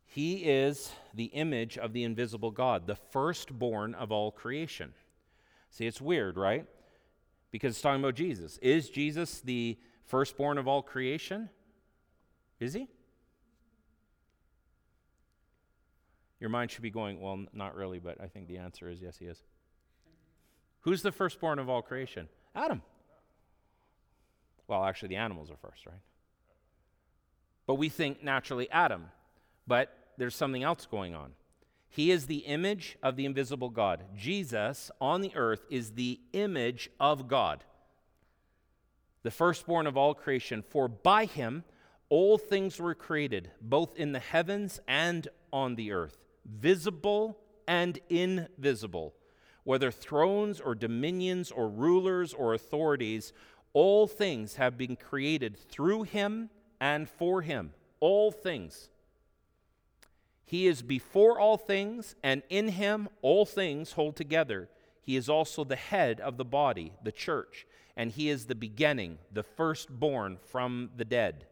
He 0.04 0.38
is 0.38 0.90
the 1.14 1.26
image 1.26 1.78
of 1.78 1.92
the 1.92 2.02
invisible 2.02 2.50
God, 2.50 2.88
the 2.88 2.96
firstborn 2.96 3.94
of 3.94 4.10
all 4.10 4.32
creation. 4.32 4.92
See, 5.70 5.86
it's 5.86 6.00
weird, 6.00 6.36
right? 6.36 6.66
Because 7.52 7.74
it's 7.74 7.80
talking 7.80 8.02
about 8.02 8.16
Jesus. 8.16 8.58
Is 8.60 8.90
Jesus 8.90 9.40
the 9.40 9.78
firstborn 10.04 10.58
of 10.58 10.66
all 10.66 10.82
creation? 10.82 11.48
Is 12.58 12.74
he? 12.74 12.88
Your 16.40 16.50
mind 16.50 16.70
should 16.70 16.82
be 16.82 16.90
going, 16.90 17.20
well, 17.20 17.44
not 17.52 17.76
really, 17.76 17.98
but 17.98 18.18
I 18.20 18.26
think 18.26 18.48
the 18.48 18.56
answer 18.56 18.88
is 18.88 19.00
yes, 19.02 19.18
he 19.18 19.26
is. 19.26 19.42
Who's 20.80 21.02
the 21.02 21.12
firstborn 21.12 21.58
of 21.58 21.68
all 21.68 21.82
creation? 21.82 22.28
Adam. 22.54 22.80
Well, 24.66 24.84
actually, 24.84 25.10
the 25.10 25.16
animals 25.16 25.50
are 25.50 25.56
first, 25.56 25.84
right? 25.84 26.00
But 27.66 27.74
we 27.74 27.90
think 27.90 28.24
naturally 28.24 28.70
Adam. 28.70 29.06
But 29.66 29.94
there's 30.16 30.34
something 30.34 30.62
else 30.62 30.86
going 30.90 31.14
on. 31.14 31.32
He 31.88 32.10
is 32.10 32.26
the 32.26 32.38
image 32.38 32.96
of 33.02 33.16
the 33.16 33.26
invisible 33.26 33.68
God. 33.68 34.04
Jesus 34.16 34.90
on 35.00 35.20
the 35.20 35.32
earth 35.34 35.66
is 35.70 35.92
the 35.92 36.20
image 36.32 36.88
of 36.98 37.28
God, 37.28 37.64
the 39.24 39.30
firstborn 39.30 39.86
of 39.86 39.96
all 39.96 40.14
creation. 40.14 40.62
For 40.62 40.88
by 40.88 41.24
him 41.24 41.64
all 42.08 42.38
things 42.38 42.78
were 42.78 42.94
created, 42.94 43.50
both 43.60 43.96
in 43.96 44.12
the 44.12 44.20
heavens 44.20 44.80
and 44.86 45.28
on 45.52 45.74
the 45.74 45.90
earth 45.92 46.16
visible 46.44 47.38
and 47.66 47.98
invisible, 48.08 49.14
whether 49.64 49.90
thrones 49.90 50.60
or 50.60 50.74
dominions 50.74 51.50
or 51.50 51.68
rulers 51.68 52.32
or 52.32 52.54
authorities, 52.54 53.32
all 53.72 54.06
things 54.06 54.56
have 54.56 54.76
been 54.76 54.96
created 54.96 55.56
through 55.56 56.02
him 56.02 56.50
and 56.80 57.08
for 57.08 57.42
him. 57.42 57.72
All 58.00 58.32
things. 58.32 58.88
He 60.44 60.66
is 60.66 60.82
before 60.82 61.38
all 61.38 61.56
things, 61.56 62.16
and 62.24 62.42
in 62.48 62.68
him 62.68 63.08
all 63.22 63.46
things 63.46 63.92
hold 63.92 64.16
together. 64.16 64.68
He 65.00 65.14
is 65.14 65.28
also 65.28 65.62
the 65.62 65.76
head 65.76 66.20
of 66.20 66.36
the 66.38 66.44
body, 66.44 66.92
the 67.04 67.12
church, 67.12 67.66
and 67.96 68.10
he 68.10 68.28
is 68.28 68.46
the 68.46 68.54
beginning, 68.54 69.18
the 69.32 69.44
firstborn 69.44 70.38
from 70.50 70.90
the 70.96 71.04
dead 71.04 71.46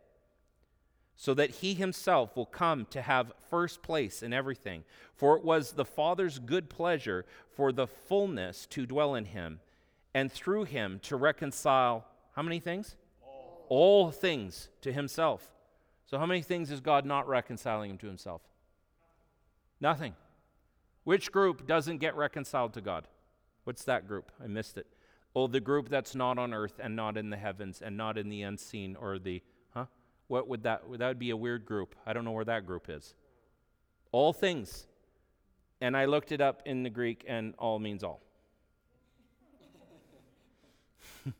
so 1.20 1.34
that 1.34 1.50
he 1.50 1.74
himself 1.74 2.36
will 2.36 2.46
come 2.46 2.86
to 2.90 3.02
have 3.02 3.32
first 3.50 3.82
place 3.82 4.22
in 4.22 4.32
everything. 4.32 4.84
For 5.16 5.36
it 5.36 5.44
was 5.44 5.72
the 5.72 5.84
Father's 5.84 6.38
good 6.38 6.70
pleasure 6.70 7.26
for 7.50 7.72
the 7.72 7.88
fullness 7.88 8.66
to 8.68 8.86
dwell 8.86 9.16
in 9.16 9.24
him, 9.24 9.58
and 10.14 10.30
through 10.30 10.64
him 10.64 11.00
to 11.02 11.16
reconcile 11.16 12.06
how 12.36 12.42
many 12.42 12.60
things? 12.60 12.94
All, 13.20 13.66
All 13.68 14.10
things 14.12 14.68
to 14.82 14.92
himself. 14.92 15.52
So, 16.06 16.18
how 16.18 16.24
many 16.24 16.40
things 16.40 16.70
is 16.70 16.80
God 16.80 17.04
not 17.04 17.26
reconciling 17.26 17.90
him 17.90 17.98
to 17.98 18.06
himself? 18.06 18.42
Nothing. 19.80 20.14
Which 21.02 21.32
group 21.32 21.66
doesn't 21.66 21.98
get 21.98 22.14
reconciled 22.14 22.74
to 22.74 22.80
God? 22.80 23.08
What's 23.64 23.82
that 23.84 24.06
group? 24.06 24.30
I 24.42 24.46
missed 24.46 24.78
it. 24.78 24.86
Oh, 25.34 25.48
the 25.48 25.60
group 25.60 25.88
that's 25.88 26.14
not 26.14 26.38
on 26.38 26.54
earth 26.54 26.78
and 26.80 26.94
not 26.94 27.16
in 27.16 27.30
the 27.30 27.36
heavens 27.36 27.82
and 27.82 27.96
not 27.96 28.16
in 28.16 28.28
the 28.28 28.42
unseen 28.42 28.94
or 28.94 29.18
the 29.18 29.42
what 30.28 30.48
would 30.48 30.62
that 30.62 30.82
that 30.98 31.08
would 31.08 31.18
be 31.18 31.30
a 31.30 31.36
weird 31.36 31.66
group. 31.66 31.94
I 32.06 32.12
don't 32.12 32.24
know 32.24 32.30
where 32.32 32.44
that 32.44 32.66
group 32.66 32.88
is. 32.88 33.14
All 34.12 34.32
things. 34.32 34.86
And 35.80 35.96
I 35.96 36.04
looked 36.06 36.32
it 36.32 36.40
up 36.40 36.62
in 36.64 36.82
the 36.82 36.90
Greek 36.90 37.24
and 37.28 37.54
all 37.58 37.78
means 37.78 38.02
all. 38.02 38.20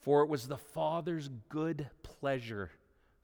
for 0.00 0.22
it 0.22 0.28
was 0.28 0.48
the 0.48 0.56
Father's 0.56 1.30
good 1.48 1.88
pleasure 2.02 2.72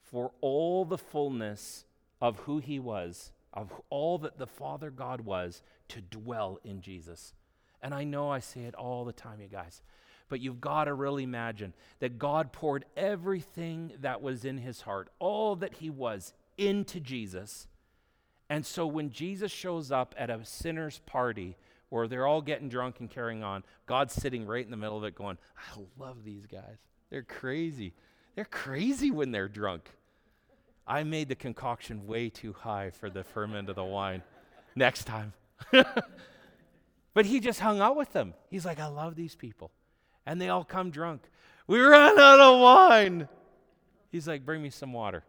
for 0.00 0.30
all 0.40 0.84
the 0.84 0.98
fullness 0.98 1.84
of 2.20 2.38
who 2.40 2.58
he 2.58 2.78
was, 2.78 3.32
of 3.52 3.72
all 3.90 4.18
that 4.18 4.38
the 4.38 4.46
Father 4.46 4.90
God 4.90 5.22
was, 5.22 5.62
to 5.88 6.00
dwell 6.00 6.60
in 6.62 6.80
Jesus. 6.80 7.34
And 7.82 7.92
I 7.92 8.04
know 8.04 8.30
I 8.30 8.38
say 8.38 8.62
it 8.62 8.74
all 8.74 9.04
the 9.04 9.12
time, 9.12 9.40
you 9.40 9.48
guys. 9.48 9.82
But 10.28 10.40
you've 10.40 10.60
got 10.60 10.84
to 10.84 10.94
really 10.94 11.22
imagine 11.22 11.74
that 11.98 12.18
God 12.18 12.52
poured 12.52 12.84
everything 12.96 13.92
that 14.00 14.22
was 14.22 14.44
in 14.44 14.58
his 14.58 14.82
heart, 14.82 15.08
all 15.18 15.56
that 15.56 15.74
he 15.74 15.90
was, 15.90 16.32
into 16.56 17.00
Jesus. 17.00 17.66
And 18.48 18.64
so 18.64 18.86
when 18.86 19.10
Jesus 19.10 19.52
shows 19.52 19.90
up 19.90 20.14
at 20.16 20.30
a 20.30 20.44
sinner's 20.44 21.00
party 21.06 21.56
where 21.88 22.08
they're 22.08 22.26
all 22.26 22.42
getting 22.42 22.68
drunk 22.68 23.00
and 23.00 23.10
carrying 23.10 23.42
on, 23.42 23.64
God's 23.86 24.14
sitting 24.14 24.46
right 24.46 24.64
in 24.64 24.70
the 24.70 24.76
middle 24.76 24.96
of 24.96 25.04
it 25.04 25.14
going, 25.14 25.38
I 25.56 25.80
love 25.98 26.24
these 26.24 26.46
guys. 26.46 26.78
They're 27.10 27.22
crazy. 27.22 27.94
They're 28.34 28.44
crazy 28.44 29.10
when 29.10 29.30
they're 29.30 29.48
drunk. 29.48 29.90
I 30.86 31.02
made 31.04 31.28
the 31.28 31.34
concoction 31.34 32.06
way 32.06 32.28
too 32.28 32.52
high 32.52 32.90
for 32.90 33.08
the 33.08 33.24
ferment 33.24 33.68
of 33.68 33.76
the 33.76 33.84
wine. 33.84 34.22
Next 34.74 35.04
time. 35.04 35.32
but 37.14 37.26
he 37.26 37.40
just 37.40 37.60
hung 37.60 37.80
out 37.80 37.96
with 37.96 38.12
them. 38.12 38.34
He's 38.50 38.66
like, 38.66 38.80
I 38.80 38.88
love 38.88 39.14
these 39.14 39.34
people 39.34 39.70
and 40.26 40.40
they 40.40 40.48
all 40.48 40.64
come 40.64 40.90
drunk. 40.90 41.22
We 41.66 41.80
ran 41.80 42.18
out 42.18 42.40
of 42.40 42.60
wine. 42.60 43.28
He's 44.10 44.28
like, 44.28 44.44
Bring 44.44 44.62
me 44.62 44.70
some 44.70 44.92
water. 44.92 45.24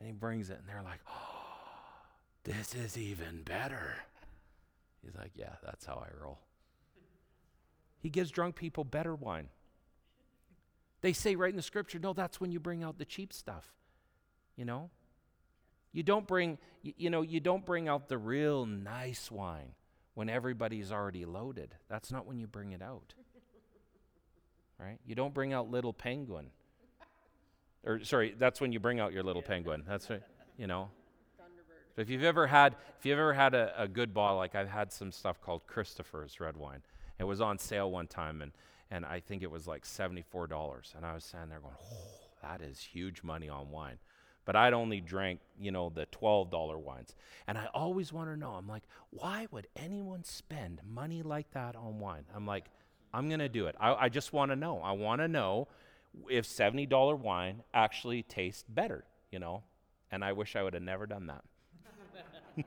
And 0.00 0.06
he 0.08 0.12
brings 0.12 0.50
it, 0.50 0.58
and 0.58 0.68
they're 0.68 0.82
like, 0.82 1.00
Oh, 1.08 2.02
this 2.44 2.74
is 2.74 2.98
even 2.98 3.42
better. 3.44 3.96
He's 5.02 5.14
like, 5.14 5.32
Yeah, 5.34 5.54
that's 5.64 5.84
how 5.84 6.04
I 6.04 6.22
roll. 6.22 6.38
He 8.00 8.10
gives 8.10 8.30
drunk 8.30 8.56
people 8.56 8.84
better 8.84 9.14
wine. 9.14 9.48
They 11.00 11.12
say 11.12 11.36
right 11.36 11.50
in 11.50 11.56
the 11.56 11.62
scripture, 11.62 11.98
no, 11.98 12.12
that's 12.12 12.40
when 12.40 12.50
you 12.50 12.60
bring 12.60 12.82
out 12.82 12.98
the 12.98 13.04
cheap 13.04 13.32
stuff. 13.32 13.72
You 14.56 14.64
know? 14.64 14.90
You 15.92 16.02
don't 16.02 16.26
bring, 16.26 16.58
you 16.82 17.08
know, 17.10 17.22
you 17.22 17.40
don't 17.40 17.64
bring 17.64 17.88
out 17.88 18.08
the 18.08 18.18
real 18.18 18.66
nice 18.66 19.30
wine 19.30 19.74
when 20.14 20.28
everybody's 20.28 20.90
already 20.90 21.24
loaded. 21.24 21.74
That's 21.88 22.10
not 22.10 22.26
when 22.26 22.38
you 22.38 22.46
bring 22.46 22.72
it 22.72 22.82
out 22.82 23.14
right? 24.78 24.98
You 25.06 25.14
don't 25.14 25.34
bring 25.34 25.52
out 25.52 25.70
little 25.70 25.92
penguin. 25.92 26.46
Or 27.84 28.02
sorry, 28.02 28.34
that's 28.38 28.60
when 28.60 28.72
you 28.72 28.80
bring 28.80 28.98
out 28.98 29.12
your 29.12 29.22
little 29.22 29.42
penguin. 29.42 29.84
That's 29.86 30.08
right, 30.08 30.22
you 30.56 30.66
know. 30.66 30.90
Thunderbird. 31.38 32.00
If 32.00 32.08
you've 32.08 32.24
ever 32.24 32.46
had 32.46 32.76
if 32.98 33.04
you've 33.04 33.18
ever 33.18 33.34
had 33.34 33.54
a, 33.54 33.72
a 33.76 33.86
good 33.86 34.14
bottle, 34.14 34.38
like 34.38 34.54
I've 34.54 34.70
had 34.70 34.92
some 34.92 35.12
stuff 35.12 35.40
called 35.40 35.66
Christopher's 35.66 36.40
red 36.40 36.56
wine. 36.56 36.82
It 37.18 37.24
was 37.24 37.40
on 37.40 37.58
sale 37.58 37.90
one 37.90 38.06
time 38.06 38.40
and 38.40 38.52
and 38.90 39.04
I 39.04 39.20
think 39.20 39.42
it 39.42 39.50
was 39.50 39.66
like 39.66 39.84
seventy-four 39.84 40.46
dollars. 40.46 40.94
And 40.96 41.04
I 41.04 41.14
was 41.14 41.24
standing 41.24 41.50
there 41.50 41.60
going, 41.60 41.74
Oh, 41.92 42.24
that 42.42 42.62
is 42.62 42.80
huge 42.80 43.22
money 43.22 43.48
on 43.48 43.70
wine. 43.70 43.98
But 44.46 44.56
I'd 44.56 44.74
only 44.74 45.00
drank, 45.00 45.40
you 45.58 45.72
know, 45.72 45.90
the 45.90 46.06
twelve 46.06 46.50
dollar 46.50 46.78
wines. 46.78 47.14
And 47.46 47.58
I 47.58 47.66
always 47.74 48.12
want 48.12 48.30
to 48.30 48.36
know, 48.36 48.52
I'm 48.52 48.68
like, 48.68 48.84
why 49.10 49.46
would 49.50 49.66
anyone 49.76 50.24
spend 50.24 50.80
money 50.86 51.22
like 51.22 51.50
that 51.52 51.76
on 51.76 51.98
wine? 51.98 52.24
I'm 52.34 52.46
like, 52.46 52.70
I'm 53.14 53.28
going 53.28 53.40
to 53.40 53.48
do 53.48 53.66
it. 53.66 53.76
I, 53.78 53.94
I 53.94 54.08
just 54.08 54.32
want 54.32 54.50
to 54.50 54.56
know. 54.56 54.80
I 54.80 54.92
want 54.92 55.20
to 55.20 55.28
know 55.28 55.68
if 56.28 56.46
$70 56.46 57.18
wine 57.18 57.62
actually 57.72 58.24
tastes 58.24 58.64
better, 58.68 59.04
you 59.30 59.38
know? 59.38 59.62
And 60.10 60.24
I 60.24 60.32
wish 60.32 60.56
I 60.56 60.62
would 60.62 60.74
have 60.74 60.82
never 60.82 61.06
done 61.06 61.28
that. 61.28 61.44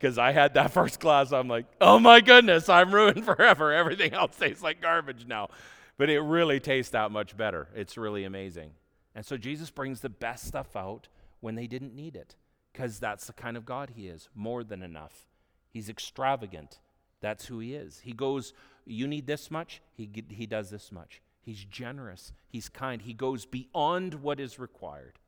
Because 0.00 0.18
I 0.18 0.32
had 0.32 0.54
that 0.54 0.72
first 0.72 0.98
glass, 0.98 1.30
I'm 1.30 1.46
like, 1.46 1.66
oh 1.80 2.00
my 2.00 2.20
goodness, 2.20 2.68
I'm 2.68 2.92
ruined 2.92 3.24
forever. 3.24 3.72
Everything 3.72 4.12
else 4.14 4.34
tastes 4.34 4.60
like 4.60 4.82
garbage 4.82 5.26
now. 5.28 5.48
But 5.96 6.10
it 6.10 6.18
really 6.18 6.58
tastes 6.58 6.90
that 6.90 7.12
much 7.12 7.36
better. 7.36 7.68
It's 7.72 7.96
really 7.96 8.24
amazing. 8.24 8.72
And 9.14 9.24
so 9.24 9.36
Jesus 9.36 9.70
brings 9.70 10.00
the 10.00 10.08
best 10.08 10.44
stuff 10.44 10.74
out 10.74 11.06
when 11.40 11.54
they 11.54 11.68
didn't 11.68 11.94
need 11.94 12.16
it, 12.16 12.34
because 12.72 12.98
that's 12.98 13.28
the 13.28 13.32
kind 13.32 13.56
of 13.56 13.64
God 13.64 13.92
He 13.94 14.08
is 14.08 14.28
more 14.34 14.64
than 14.64 14.82
enough. 14.82 15.28
He's 15.70 15.88
extravagant. 15.88 16.80
That's 17.20 17.46
who 17.46 17.60
He 17.60 17.74
is. 17.74 18.00
He 18.00 18.12
goes 18.12 18.54
you 18.86 19.06
need 19.06 19.26
this 19.26 19.50
much, 19.50 19.80
he, 19.92 20.08
he 20.28 20.46
does 20.46 20.70
this 20.70 20.92
much. 20.92 21.22
He's 21.40 21.64
generous, 21.64 22.32
he's 22.48 22.68
kind, 22.68 23.02
he 23.02 23.14
goes 23.14 23.46
beyond 23.46 24.14
what 24.14 24.38
is 24.38 24.58
required. 24.58 25.18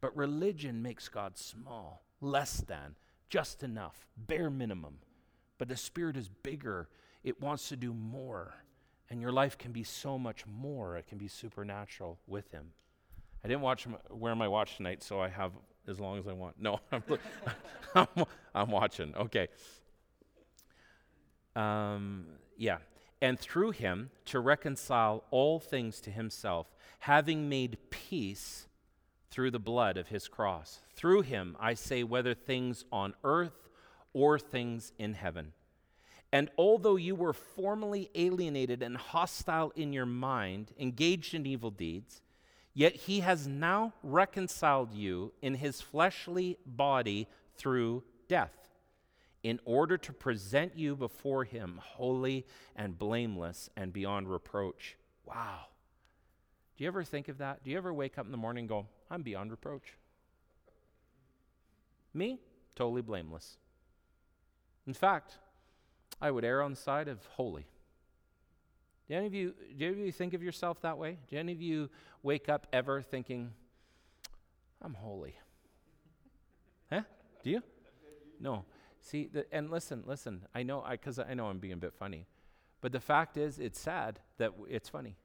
But 0.00 0.16
religion 0.16 0.82
makes 0.82 1.08
God 1.08 1.36
small, 1.36 2.04
less 2.20 2.58
than, 2.58 2.94
just 3.28 3.62
enough, 3.62 4.06
bare 4.16 4.50
minimum. 4.50 4.98
But 5.58 5.68
the 5.68 5.76
Spirit 5.76 6.16
is 6.16 6.28
bigger, 6.28 6.88
it 7.22 7.40
wants 7.40 7.68
to 7.70 7.76
do 7.76 7.92
more. 7.92 8.54
And 9.10 9.20
your 9.20 9.32
life 9.32 9.58
can 9.58 9.72
be 9.72 9.84
so 9.84 10.18
much 10.18 10.46
more. 10.46 10.96
It 10.96 11.06
can 11.06 11.18
be 11.18 11.28
supernatural 11.28 12.18
with 12.26 12.50
Him. 12.50 12.72
I 13.44 13.48
didn't 13.48 13.60
watch 13.60 13.86
my, 13.86 13.98
wear 14.10 14.34
my 14.34 14.48
watch 14.48 14.76
tonight, 14.76 15.02
so 15.02 15.20
I 15.20 15.28
have 15.28 15.52
as 15.86 16.00
long 16.00 16.18
as 16.18 16.26
I 16.26 16.32
want. 16.32 16.60
No, 16.60 16.80
I'm, 16.92 17.02
I'm, 17.94 18.24
I'm 18.54 18.70
watching. 18.70 19.14
Okay. 19.14 19.48
Um, 21.54 22.26
yeah. 22.56 22.78
And 23.20 23.38
through 23.38 23.70
him 23.70 24.10
to 24.26 24.40
reconcile 24.40 25.24
all 25.30 25.58
things 25.58 26.00
to 26.02 26.10
himself, 26.10 26.74
having 27.00 27.48
made 27.48 27.78
peace 27.90 28.66
through 29.30 29.50
the 29.50 29.58
blood 29.58 29.96
of 29.96 30.08
his 30.08 30.28
cross. 30.28 30.80
Through 30.94 31.22
him, 31.22 31.56
I 31.58 31.74
say, 31.74 32.04
whether 32.04 32.34
things 32.34 32.84
on 32.92 33.14
earth 33.24 33.68
or 34.12 34.38
things 34.38 34.92
in 34.98 35.14
heaven. 35.14 35.52
And 36.32 36.50
although 36.58 36.96
you 36.96 37.14
were 37.14 37.32
formerly 37.32 38.10
alienated 38.14 38.82
and 38.82 38.96
hostile 38.96 39.72
in 39.76 39.92
your 39.92 40.06
mind, 40.06 40.72
engaged 40.78 41.34
in 41.34 41.46
evil 41.46 41.70
deeds, 41.70 42.22
yet 42.74 42.94
he 42.94 43.20
has 43.20 43.46
now 43.46 43.92
reconciled 44.02 44.92
you 44.92 45.32
in 45.42 45.54
his 45.54 45.80
fleshly 45.80 46.58
body 46.66 47.28
through 47.56 48.02
death 48.28 48.63
in 49.44 49.60
order 49.66 49.98
to 49.98 50.12
present 50.12 50.76
you 50.76 50.96
before 50.96 51.44
him 51.44 51.78
holy 51.84 52.46
and 52.74 52.98
blameless 52.98 53.68
and 53.76 53.92
beyond 53.92 54.28
reproach. 54.28 54.96
Wow. 55.26 55.66
Do 56.76 56.82
you 56.82 56.88
ever 56.88 57.04
think 57.04 57.28
of 57.28 57.38
that? 57.38 57.62
Do 57.62 57.70
you 57.70 57.76
ever 57.76 57.92
wake 57.92 58.18
up 58.18 58.24
in 58.24 58.32
the 58.32 58.38
morning 58.38 58.62
and 58.62 58.68
go, 58.68 58.86
I'm 59.10 59.22
beyond 59.22 59.50
reproach? 59.50 59.96
Me? 62.14 62.40
Totally 62.74 63.02
blameless. 63.02 63.58
In 64.86 64.94
fact, 64.94 65.36
I 66.20 66.30
would 66.30 66.44
err 66.44 66.62
on 66.62 66.70
the 66.70 66.76
side 66.76 67.08
of 67.08 67.24
holy. 67.26 67.66
Do 69.08 69.14
any 69.14 69.26
of 69.26 69.34
you, 69.34 69.54
do 69.76 69.86
any 69.86 70.00
of 70.00 70.06
you 70.06 70.12
think 70.12 70.32
of 70.32 70.42
yourself 70.42 70.80
that 70.80 70.96
way? 70.96 71.18
Do 71.28 71.36
any 71.36 71.52
of 71.52 71.60
you 71.60 71.90
wake 72.22 72.48
up 72.48 72.66
ever 72.72 73.02
thinking, 73.02 73.52
I'm 74.80 74.94
holy? 74.94 75.36
Huh? 76.90 77.02
Do 77.42 77.50
you? 77.50 77.62
No. 78.40 78.64
See, 79.04 79.28
the, 79.30 79.44
and 79.52 79.70
listen, 79.70 80.02
listen. 80.06 80.46
I 80.54 80.62
know, 80.62 80.82
I 80.82 80.92
because 80.92 81.18
I, 81.18 81.34
know 81.34 81.46
I'm 81.46 81.58
being 81.58 81.74
a 81.74 81.76
bit 81.76 81.92
funny, 81.92 82.26
but 82.80 82.90
the 82.90 83.00
fact 83.00 83.36
is, 83.36 83.58
it's 83.58 83.78
sad 83.78 84.18
that 84.38 84.52
w- 84.52 84.66
it's 84.74 84.88
funny. 84.88 85.16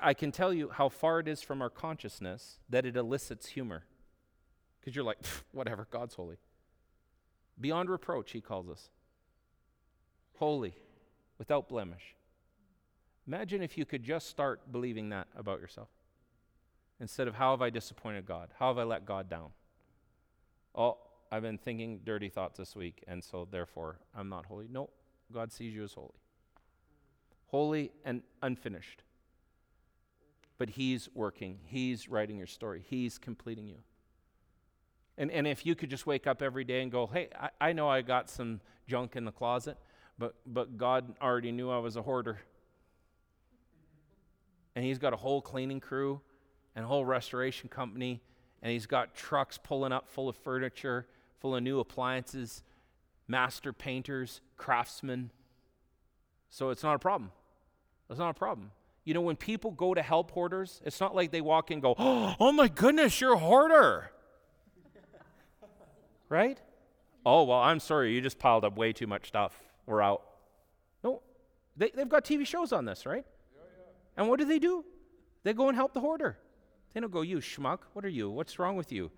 I 0.00 0.14
can 0.14 0.32
tell 0.32 0.54
you 0.54 0.70
how 0.70 0.88
far 0.88 1.20
it 1.20 1.28
is 1.28 1.42
from 1.42 1.60
our 1.60 1.68
consciousness 1.68 2.58
that 2.70 2.86
it 2.86 2.96
elicits 2.96 3.48
humor. 3.48 3.84
Because 4.80 4.96
you're 4.96 5.04
like, 5.04 5.18
whatever, 5.52 5.86
God's 5.90 6.14
holy. 6.14 6.38
Beyond 7.60 7.90
reproach, 7.90 8.32
he 8.32 8.40
calls 8.40 8.70
us. 8.70 8.88
Holy, 10.38 10.74
without 11.36 11.68
blemish. 11.68 12.16
Imagine 13.26 13.62
if 13.62 13.76
you 13.76 13.84
could 13.84 14.02
just 14.02 14.28
start 14.28 14.72
believing 14.72 15.10
that 15.10 15.28
about 15.36 15.60
yourself 15.60 15.88
instead 16.98 17.28
of 17.28 17.34
how 17.34 17.50
have 17.50 17.60
I 17.60 17.68
disappointed 17.68 18.24
God? 18.24 18.48
How 18.58 18.68
have 18.68 18.78
I 18.78 18.84
let 18.84 19.04
God 19.04 19.28
down? 19.28 19.50
Oh, 20.74 20.96
I've 21.34 21.42
been 21.42 21.58
thinking 21.58 21.98
dirty 22.04 22.28
thoughts 22.28 22.58
this 22.58 22.76
week, 22.76 23.02
and 23.08 23.22
so 23.24 23.48
therefore 23.50 23.98
I'm 24.16 24.28
not 24.28 24.46
holy. 24.46 24.68
No, 24.70 24.90
God 25.32 25.50
sees 25.50 25.74
you 25.74 25.82
as 25.82 25.92
holy. 25.92 26.14
Holy 27.48 27.90
and 28.04 28.22
unfinished. 28.40 29.02
But 30.58 30.70
He's 30.70 31.08
working, 31.12 31.58
He's 31.64 32.08
writing 32.08 32.38
your 32.38 32.46
story, 32.46 32.84
He's 32.88 33.18
completing 33.18 33.66
you. 33.66 33.78
And, 35.18 35.28
and 35.32 35.44
if 35.48 35.66
you 35.66 35.74
could 35.74 35.90
just 35.90 36.06
wake 36.06 36.28
up 36.28 36.40
every 36.40 36.62
day 36.62 36.82
and 36.82 36.92
go, 36.92 37.08
hey, 37.08 37.30
I, 37.36 37.50
I 37.60 37.72
know 37.72 37.88
I 37.88 38.02
got 38.02 38.30
some 38.30 38.60
junk 38.86 39.16
in 39.16 39.24
the 39.24 39.32
closet, 39.32 39.76
but, 40.16 40.36
but 40.46 40.78
God 40.78 41.16
already 41.20 41.50
knew 41.50 41.68
I 41.68 41.78
was 41.78 41.96
a 41.96 42.02
hoarder. 42.02 42.38
And 44.76 44.84
He's 44.84 45.00
got 45.00 45.12
a 45.12 45.16
whole 45.16 45.42
cleaning 45.42 45.80
crew 45.80 46.20
and 46.76 46.84
a 46.84 46.88
whole 46.88 47.04
restoration 47.04 47.68
company, 47.68 48.22
and 48.62 48.70
He's 48.70 48.86
got 48.86 49.16
trucks 49.16 49.58
pulling 49.58 49.90
up 49.90 50.08
full 50.08 50.28
of 50.28 50.36
furniture, 50.36 51.08
full 51.44 51.54
of 51.54 51.62
new 51.62 51.78
appliances, 51.78 52.62
master 53.28 53.70
painters, 53.70 54.40
craftsmen. 54.56 55.30
So 56.48 56.70
it's 56.70 56.82
not 56.82 56.94
a 56.94 56.98
problem. 56.98 57.32
It's 58.08 58.18
not 58.18 58.30
a 58.30 58.34
problem. 58.34 58.70
You 59.04 59.12
know, 59.12 59.20
when 59.20 59.36
people 59.36 59.70
go 59.70 59.92
to 59.92 60.00
help 60.00 60.30
hoarders, 60.30 60.80
it's 60.86 61.00
not 61.00 61.14
like 61.14 61.32
they 61.32 61.42
walk 61.42 61.70
in 61.70 61.74
and 61.74 61.82
go, 61.82 61.94
oh 61.98 62.50
my 62.52 62.68
goodness, 62.68 63.20
you're 63.20 63.34
a 63.34 63.38
hoarder 63.38 64.10
right? 66.30 66.58
Oh, 67.26 67.42
well, 67.42 67.58
I'm 67.58 67.78
sorry, 67.78 68.14
you 68.14 68.22
just 68.22 68.38
piled 68.38 68.64
up 68.64 68.78
way 68.78 68.94
too 68.94 69.06
much 69.06 69.28
stuff. 69.28 69.54
We're 69.84 70.00
out. 70.00 70.22
No, 71.02 71.20
they, 71.76 71.90
they've 71.94 72.08
got 72.08 72.24
TV 72.24 72.46
shows 72.46 72.72
on 72.72 72.86
this, 72.86 73.04
right? 73.04 73.26
Yeah, 73.54 73.60
yeah. 73.60 73.84
And 74.16 74.30
what 74.30 74.38
do 74.38 74.46
they 74.46 74.58
do? 74.58 74.82
They 75.42 75.52
go 75.52 75.68
and 75.68 75.76
help 75.76 75.92
the 75.92 76.00
hoarder. 76.00 76.38
They 76.94 77.00
don't 77.00 77.12
go, 77.12 77.20
you 77.20 77.36
schmuck, 77.36 77.80
what 77.92 78.02
are 78.02 78.08
you? 78.08 78.30
What's 78.30 78.58
wrong 78.58 78.76
with 78.76 78.90
you? 78.90 79.10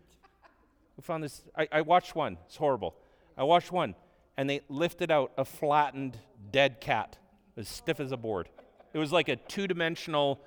We 0.97 1.03
found 1.03 1.23
this. 1.23 1.43
I, 1.57 1.69
I 1.71 1.81
watched 1.83 2.15
one. 2.15 2.39
It's 2.47 2.57
horrible. 2.57 2.97
I 3.37 3.45
watched 3.45 3.71
one, 3.71 3.95
and 4.37 4.49
they 4.49 4.61
lifted 4.69 5.11
out 5.11 5.33
a 5.37 5.45
flattened 5.45 6.19
dead 6.51 6.81
cat, 6.81 7.19
as 7.57 7.69
stiff 7.69 8.01
as 8.01 8.13
a 8.13 8.17
board. 8.17 8.49
It 8.95 8.99
was 8.99 9.13
like 9.13 9.29
a 9.29 9.37
two 9.37 9.67
dimensional 9.67 10.41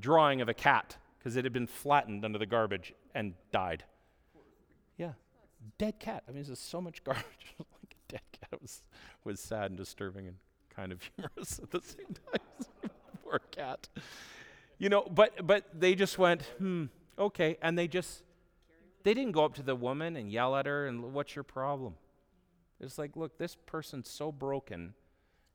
drawing 0.00 0.40
of 0.40 0.48
a 0.48 0.54
cat 0.54 0.96
because 1.18 1.36
it 1.36 1.44
had 1.44 1.52
been 1.52 1.66
flattened 1.66 2.24
under 2.24 2.38
the 2.38 2.46
garbage 2.46 2.94
and 3.14 3.34
died 3.52 3.84
Yeah, 4.96 5.12
dead 5.78 5.98
cat. 5.98 6.24
I 6.28 6.32
mean, 6.32 6.42
there's 6.42 6.58
so 6.58 6.80
much 6.80 7.04
garbage. 7.04 7.24
like 7.58 7.94
a 7.94 8.12
dead 8.12 8.22
cat 8.32 8.60
was, 8.60 8.82
was 9.24 9.40
sad 9.40 9.66
and 9.66 9.76
disturbing 9.76 10.26
and 10.26 10.36
kind 10.74 10.92
of 10.92 11.00
humorous 11.16 11.60
at 11.62 11.70
the 11.70 11.80
same 11.80 12.14
time. 12.32 12.90
Poor 13.24 13.40
cat. 13.50 13.88
You 14.78 14.88
know, 14.88 15.02
but 15.02 15.46
but 15.46 15.64
they 15.78 15.94
just 15.94 16.18
went, 16.18 16.42
hmm, 16.58 16.86
okay, 17.18 17.58
and 17.60 17.78
they 17.78 17.86
just 17.86 18.22
they 19.02 19.14
didn't 19.14 19.32
go 19.32 19.44
up 19.44 19.54
to 19.54 19.62
the 19.62 19.76
woman 19.76 20.16
and 20.16 20.30
yell 20.30 20.56
at 20.56 20.66
her 20.66 20.86
and 20.86 21.12
what's 21.12 21.34
your 21.34 21.44
problem? 21.44 21.94
It's 22.80 22.98
like, 22.98 23.16
look, 23.16 23.38
this 23.38 23.56
person's 23.66 24.08
so 24.08 24.32
broken. 24.32 24.94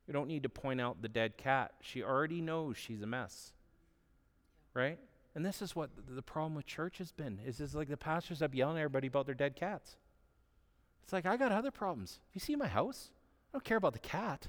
You 0.07 0.13
don't 0.13 0.27
need 0.27 0.43
to 0.43 0.49
point 0.49 0.79
out 0.79 1.01
the 1.01 1.09
dead 1.09 1.37
cat. 1.37 1.73
She 1.81 2.03
already 2.03 2.41
knows 2.41 2.77
she's 2.77 3.01
a 3.01 3.07
mess. 3.07 3.53
Right? 4.73 4.99
And 5.33 5.45
this 5.45 5.61
is 5.61 5.75
what 5.75 5.89
the 6.07 6.21
problem 6.21 6.55
with 6.55 6.65
church 6.65 6.99
has 6.99 7.11
been 7.11 7.39
is 7.45 7.59
it's 7.59 7.75
like 7.75 7.89
the 7.89 7.97
pastors 7.97 8.41
up 8.41 8.53
yelling 8.53 8.77
at 8.77 8.81
everybody 8.81 9.07
about 9.07 9.25
their 9.25 9.35
dead 9.35 9.55
cats. 9.55 9.97
It's 11.03 11.13
like 11.13 11.25
I 11.25 11.37
got 11.37 11.51
other 11.51 11.71
problems. 11.71 12.19
You 12.33 12.39
see 12.39 12.55
my 12.55 12.67
house? 12.67 13.11
I 13.49 13.57
don't 13.57 13.63
care 13.63 13.77
about 13.77 13.93
the 13.93 13.99
cat. 13.99 14.47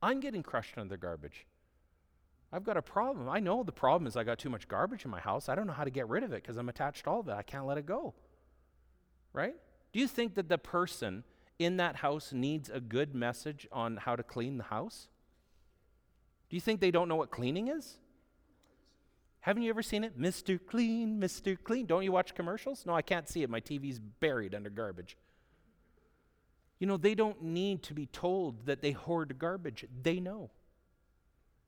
I'm 0.00 0.20
getting 0.20 0.42
crushed 0.42 0.78
under 0.78 0.94
the 0.94 0.96
garbage. 0.96 1.46
I've 2.52 2.64
got 2.64 2.76
a 2.76 2.82
problem. 2.82 3.28
I 3.28 3.40
know 3.40 3.62
the 3.62 3.72
problem 3.72 4.06
is 4.06 4.16
I 4.16 4.24
got 4.24 4.38
too 4.38 4.50
much 4.50 4.68
garbage 4.68 5.04
in 5.04 5.10
my 5.10 5.20
house. 5.20 5.48
I 5.48 5.54
don't 5.54 5.66
know 5.66 5.72
how 5.72 5.84
to 5.84 5.90
get 5.90 6.08
rid 6.08 6.22
of 6.22 6.32
it 6.32 6.42
because 6.42 6.56
I'm 6.56 6.68
attached 6.68 7.04
to 7.04 7.10
all 7.10 7.20
of 7.20 7.28
it. 7.28 7.32
I 7.32 7.42
can't 7.42 7.66
let 7.66 7.78
it 7.78 7.86
go. 7.86 8.14
Right? 9.32 9.54
Do 9.92 10.00
you 10.00 10.08
think 10.08 10.34
that 10.34 10.48
the 10.48 10.58
person 10.58 11.24
in 11.58 11.76
that 11.76 11.96
house 11.96 12.32
needs 12.32 12.68
a 12.68 12.80
good 12.80 13.14
message 13.14 13.66
on 13.72 13.96
how 13.96 14.16
to 14.16 14.22
clean 14.22 14.58
the 14.58 14.64
house? 14.64 15.08
Do 16.50 16.56
you 16.56 16.60
think 16.60 16.80
they 16.80 16.90
don't 16.90 17.08
know 17.08 17.16
what 17.16 17.30
cleaning 17.30 17.68
is? 17.68 17.98
Haven't 19.40 19.62
you 19.62 19.70
ever 19.70 19.82
seen 19.82 20.04
it? 20.04 20.18
Mr. 20.18 20.58
Clean, 20.64 21.20
Mr. 21.20 21.56
Clean. 21.62 21.84
Don't 21.84 22.04
you 22.04 22.12
watch 22.12 22.34
commercials? 22.34 22.86
No, 22.86 22.94
I 22.94 23.02
can't 23.02 23.28
see 23.28 23.42
it. 23.42 23.50
My 23.50 23.60
TV's 23.60 23.98
buried 23.98 24.54
under 24.54 24.70
garbage. 24.70 25.16
You 26.78 26.86
know, 26.86 26.96
they 26.96 27.14
don't 27.14 27.42
need 27.42 27.82
to 27.84 27.94
be 27.94 28.06
told 28.06 28.66
that 28.66 28.82
they 28.82 28.92
hoard 28.92 29.38
garbage. 29.38 29.84
They 30.02 30.20
know. 30.20 30.50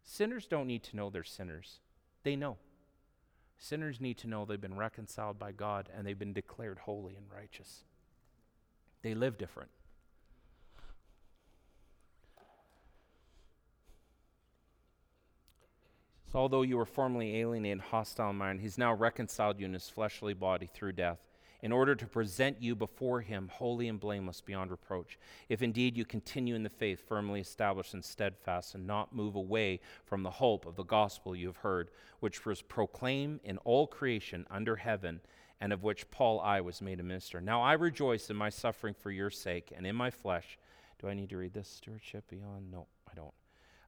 Sinners 0.04 0.46
don't 0.46 0.66
need 0.66 0.82
to 0.84 0.96
know 0.96 1.10
they're 1.10 1.24
sinners. 1.24 1.80
They 2.22 2.36
know. 2.36 2.58
Sinners 3.58 4.00
need 4.00 4.18
to 4.18 4.26
know 4.26 4.44
they've 4.44 4.60
been 4.60 4.76
reconciled 4.76 5.38
by 5.38 5.52
God 5.52 5.88
and 5.96 6.06
they've 6.06 6.18
been 6.18 6.32
declared 6.32 6.80
holy 6.80 7.16
and 7.16 7.26
righteous. 7.34 7.84
They 9.02 9.14
live 9.14 9.38
different. 9.38 9.70
So, 16.34 16.40
although 16.40 16.62
you 16.62 16.76
were 16.76 16.84
formerly 16.84 17.36
alienated, 17.36 17.80
hostile 17.80 18.30
in 18.30 18.36
mind, 18.36 18.60
he's 18.60 18.76
now 18.76 18.92
reconciled 18.92 19.60
you 19.60 19.66
in 19.66 19.72
his 19.72 19.88
fleshly 19.88 20.34
body 20.34 20.66
through 20.66 20.92
death, 20.92 21.20
in 21.64 21.72
order 21.72 21.94
to 21.94 22.06
present 22.06 22.60
you 22.60 22.76
before 22.76 23.22
him 23.22 23.48
holy 23.50 23.88
and 23.88 23.98
blameless 23.98 24.42
beyond 24.42 24.70
reproach. 24.70 25.18
If 25.48 25.62
indeed 25.62 25.96
you 25.96 26.04
continue 26.04 26.54
in 26.54 26.62
the 26.62 26.68
faith, 26.68 27.08
firmly 27.08 27.40
established 27.40 27.94
and 27.94 28.04
steadfast, 28.04 28.74
and 28.74 28.86
not 28.86 29.14
move 29.14 29.34
away 29.34 29.80
from 30.04 30.22
the 30.22 30.30
hope 30.30 30.66
of 30.66 30.76
the 30.76 30.84
gospel 30.84 31.34
you 31.34 31.46
have 31.46 31.56
heard, 31.56 31.90
which 32.20 32.44
was 32.44 32.60
proclaimed 32.60 33.40
in 33.44 33.56
all 33.64 33.86
creation 33.86 34.46
under 34.50 34.76
heaven, 34.76 35.22
and 35.58 35.72
of 35.72 35.82
which 35.82 36.10
Paul 36.10 36.38
I 36.40 36.60
was 36.60 36.82
made 36.82 37.00
a 37.00 37.02
minister. 37.02 37.40
Now 37.40 37.62
I 37.62 37.72
rejoice 37.72 38.28
in 38.28 38.36
my 38.36 38.50
suffering 38.50 38.92
for 38.92 39.10
your 39.10 39.30
sake, 39.30 39.72
and 39.74 39.86
in 39.86 39.96
my 39.96 40.10
flesh. 40.10 40.58
Do 41.00 41.08
I 41.08 41.14
need 41.14 41.30
to 41.30 41.38
read 41.38 41.54
this? 41.54 41.70
Stewardship 41.70 42.28
beyond? 42.28 42.70
No, 42.70 42.88
I 43.10 43.14
don't. 43.14 43.32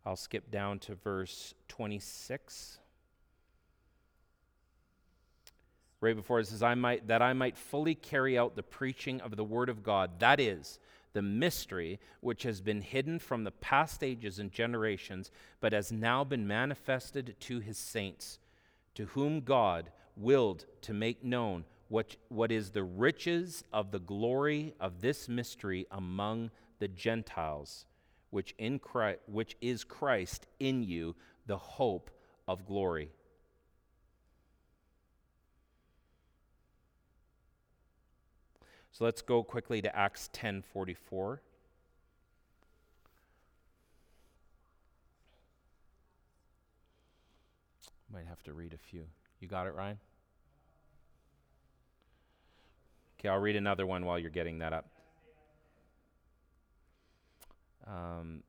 I'll 0.06 0.16
skip 0.16 0.50
down 0.50 0.78
to 0.78 0.94
verse 0.94 1.52
26. 1.68 2.78
Right 6.00 6.16
before 6.16 6.40
it 6.40 6.48
says, 6.48 6.62
I 6.62 6.74
might, 6.74 7.08
that 7.08 7.22
I 7.22 7.32
might 7.32 7.56
fully 7.56 7.94
carry 7.94 8.38
out 8.38 8.54
the 8.54 8.62
preaching 8.62 9.20
of 9.20 9.36
the 9.36 9.44
word 9.44 9.68
of 9.68 9.82
God. 9.82 10.20
That 10.20 10.40
is, 10.40 10.78
the 11.14 11.22
mystery 11.22 11.98
which 12.20 12.42
has 12.42 12.60
been 12.60 12.82
hidden 12.82 13.18
from 13.18 13.44
the 13.44 13.50
past 13.50 14.04
ages 14.04 14.38
and 14.38 14.52
generations, 14.52 15.30
but 15.60 15.72
has 15.72 15.90
now 15.90 16.22
been 16.22 16.46
manifested 16.46 17.34
to 17.40 17.60
his 17.60 17.78
saints, 17.78 18.38
to 18.94 19.06
whom 19.06 19.40
God 19.40 19.90
willed 20.16 20.66
to 20.82 20.92
make 20.92 21.24
known 21.24 21.64
what, 21.88 22.16
what 22.28 22.52
is 22.52 22.70
the 22.70 22.84
riches 22.84 23.64
of 23.72 23.90
the 23.90 23.98
glory 23.98 24.74
of 24.78 25.00
this 25.00 25.28
mystery 25.28 25.86
among 25.90 26.50
the 26.78 26.88
Gentiles 26.88 27.86
which, 28.30 28.54
in 28.58 28.78
Christ, 28.78 29.20
which 29.26 29.56
is 29.60 29.84
Christ 29.84 30.46
in 30.60 30.82
you, 30.82 31.14
the 31.46 31.56
hope 31.56 32.10
of 32.46 32.66
glory. 32.66 33.10
So 38.96 39.04
let's 39.04 39.20
go 39.20 39.42
quickly 39.42 39.82
to 39.82 39.94
Acts 39.94 40.30
10:44. 40.32 41.42
Might 48.10 48.24
have 48.26 48.42
to 48.44 48.54
read 48.54 48.72
a 48.72 48.78
few. 48.78 49.06
You 49.38 49.48
got 49.48 49.66
it, 49.66 49.74
Ryan? 49.74 49.98
Okay, 53.20 53.28
I'll 53.28 53.38
read 53.38 53.56
another 53.56 53.84
one 53.86 54.06
while 54.06 54.18
you're 54.18 54.30
getting 54.30 54.60
that 54.60 54.72
up. 54.72 54.88
Um, 57.86 58.44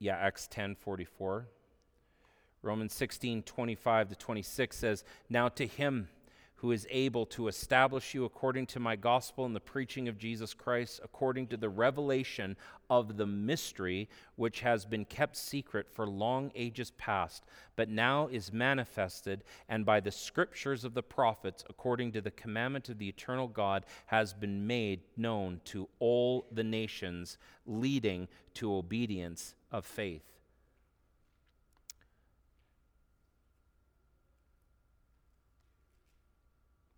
yeah, 0.00 0.16
Acts 0.16 0.48
10 0.48 0.74
44. 0.74 1.46
Romans 2.62 2.94
16 2.94 3.44
25 3.44 4.08
to 4.08 4.16
26 4.16 4.76
says, 4.76 5.04
Now 5.28 5.48
to 5.50 5.68
him 5.68 6.08
who 6.56 6.72
is 6.72 6.86
able 6.90 7.26
to 7.26 7.48
establish 7.48 8.14
you 8.14 8.24
according 8.24 8.66
to 8.66 8.80
my 8.80 8.96
gospel 8.96 9.44
and 9.44 9.54
the 9.54 9.60
preaching 9.60 10.08
of 10.08 10.18
Jesus 10.18 10.54
Christ, 10.54 11.00
according 11.02 11.48
to 11.48 11.56
the 11.56 11.68
revelation 11.68 12.56
of 12.88 13.16
the 13.16 13.26
mystery 13.26 14.08
which 14.36 14.60
has 14.60 14.84
been 14.84 15.04
kept 15.04 15.36
secret 15.36 15.88
for 15.90 16.06
long 16.06 16.52
ages 16.54 16.92
past, 16.92 17.44
but 17.76 17.88
now 17.88 18.28
is 18.28 18.52
manifested, 18.52 19.44
and 19.68 19.84
by 19.84 20.00
the 20.00 20.12
scriptures 20.12 20.84
of 20.84 20.94
the 20.94 21.02
prophets, 21.02 21.64
according 21.68 22.12
to 22.12 22.20
the 22.20 22.30
commandment 22.30 22.88
of 22.88 22.98
the 22.98 23.08
eternal 23.08 23.48
God, 23.48 23.84
has 24.06 24.32
been 24.32 24.66
made 24.66 25.00
known 25.16 25.60
to 25.64 25.88
all 25.98 26.46
the 26.52 26.64
nations, 26.64 27.38
leading 27.66 28.28
to 28.54 28.74
obedience 28.74 29.54
of 29.72 29.84
faith. 29.84 30.33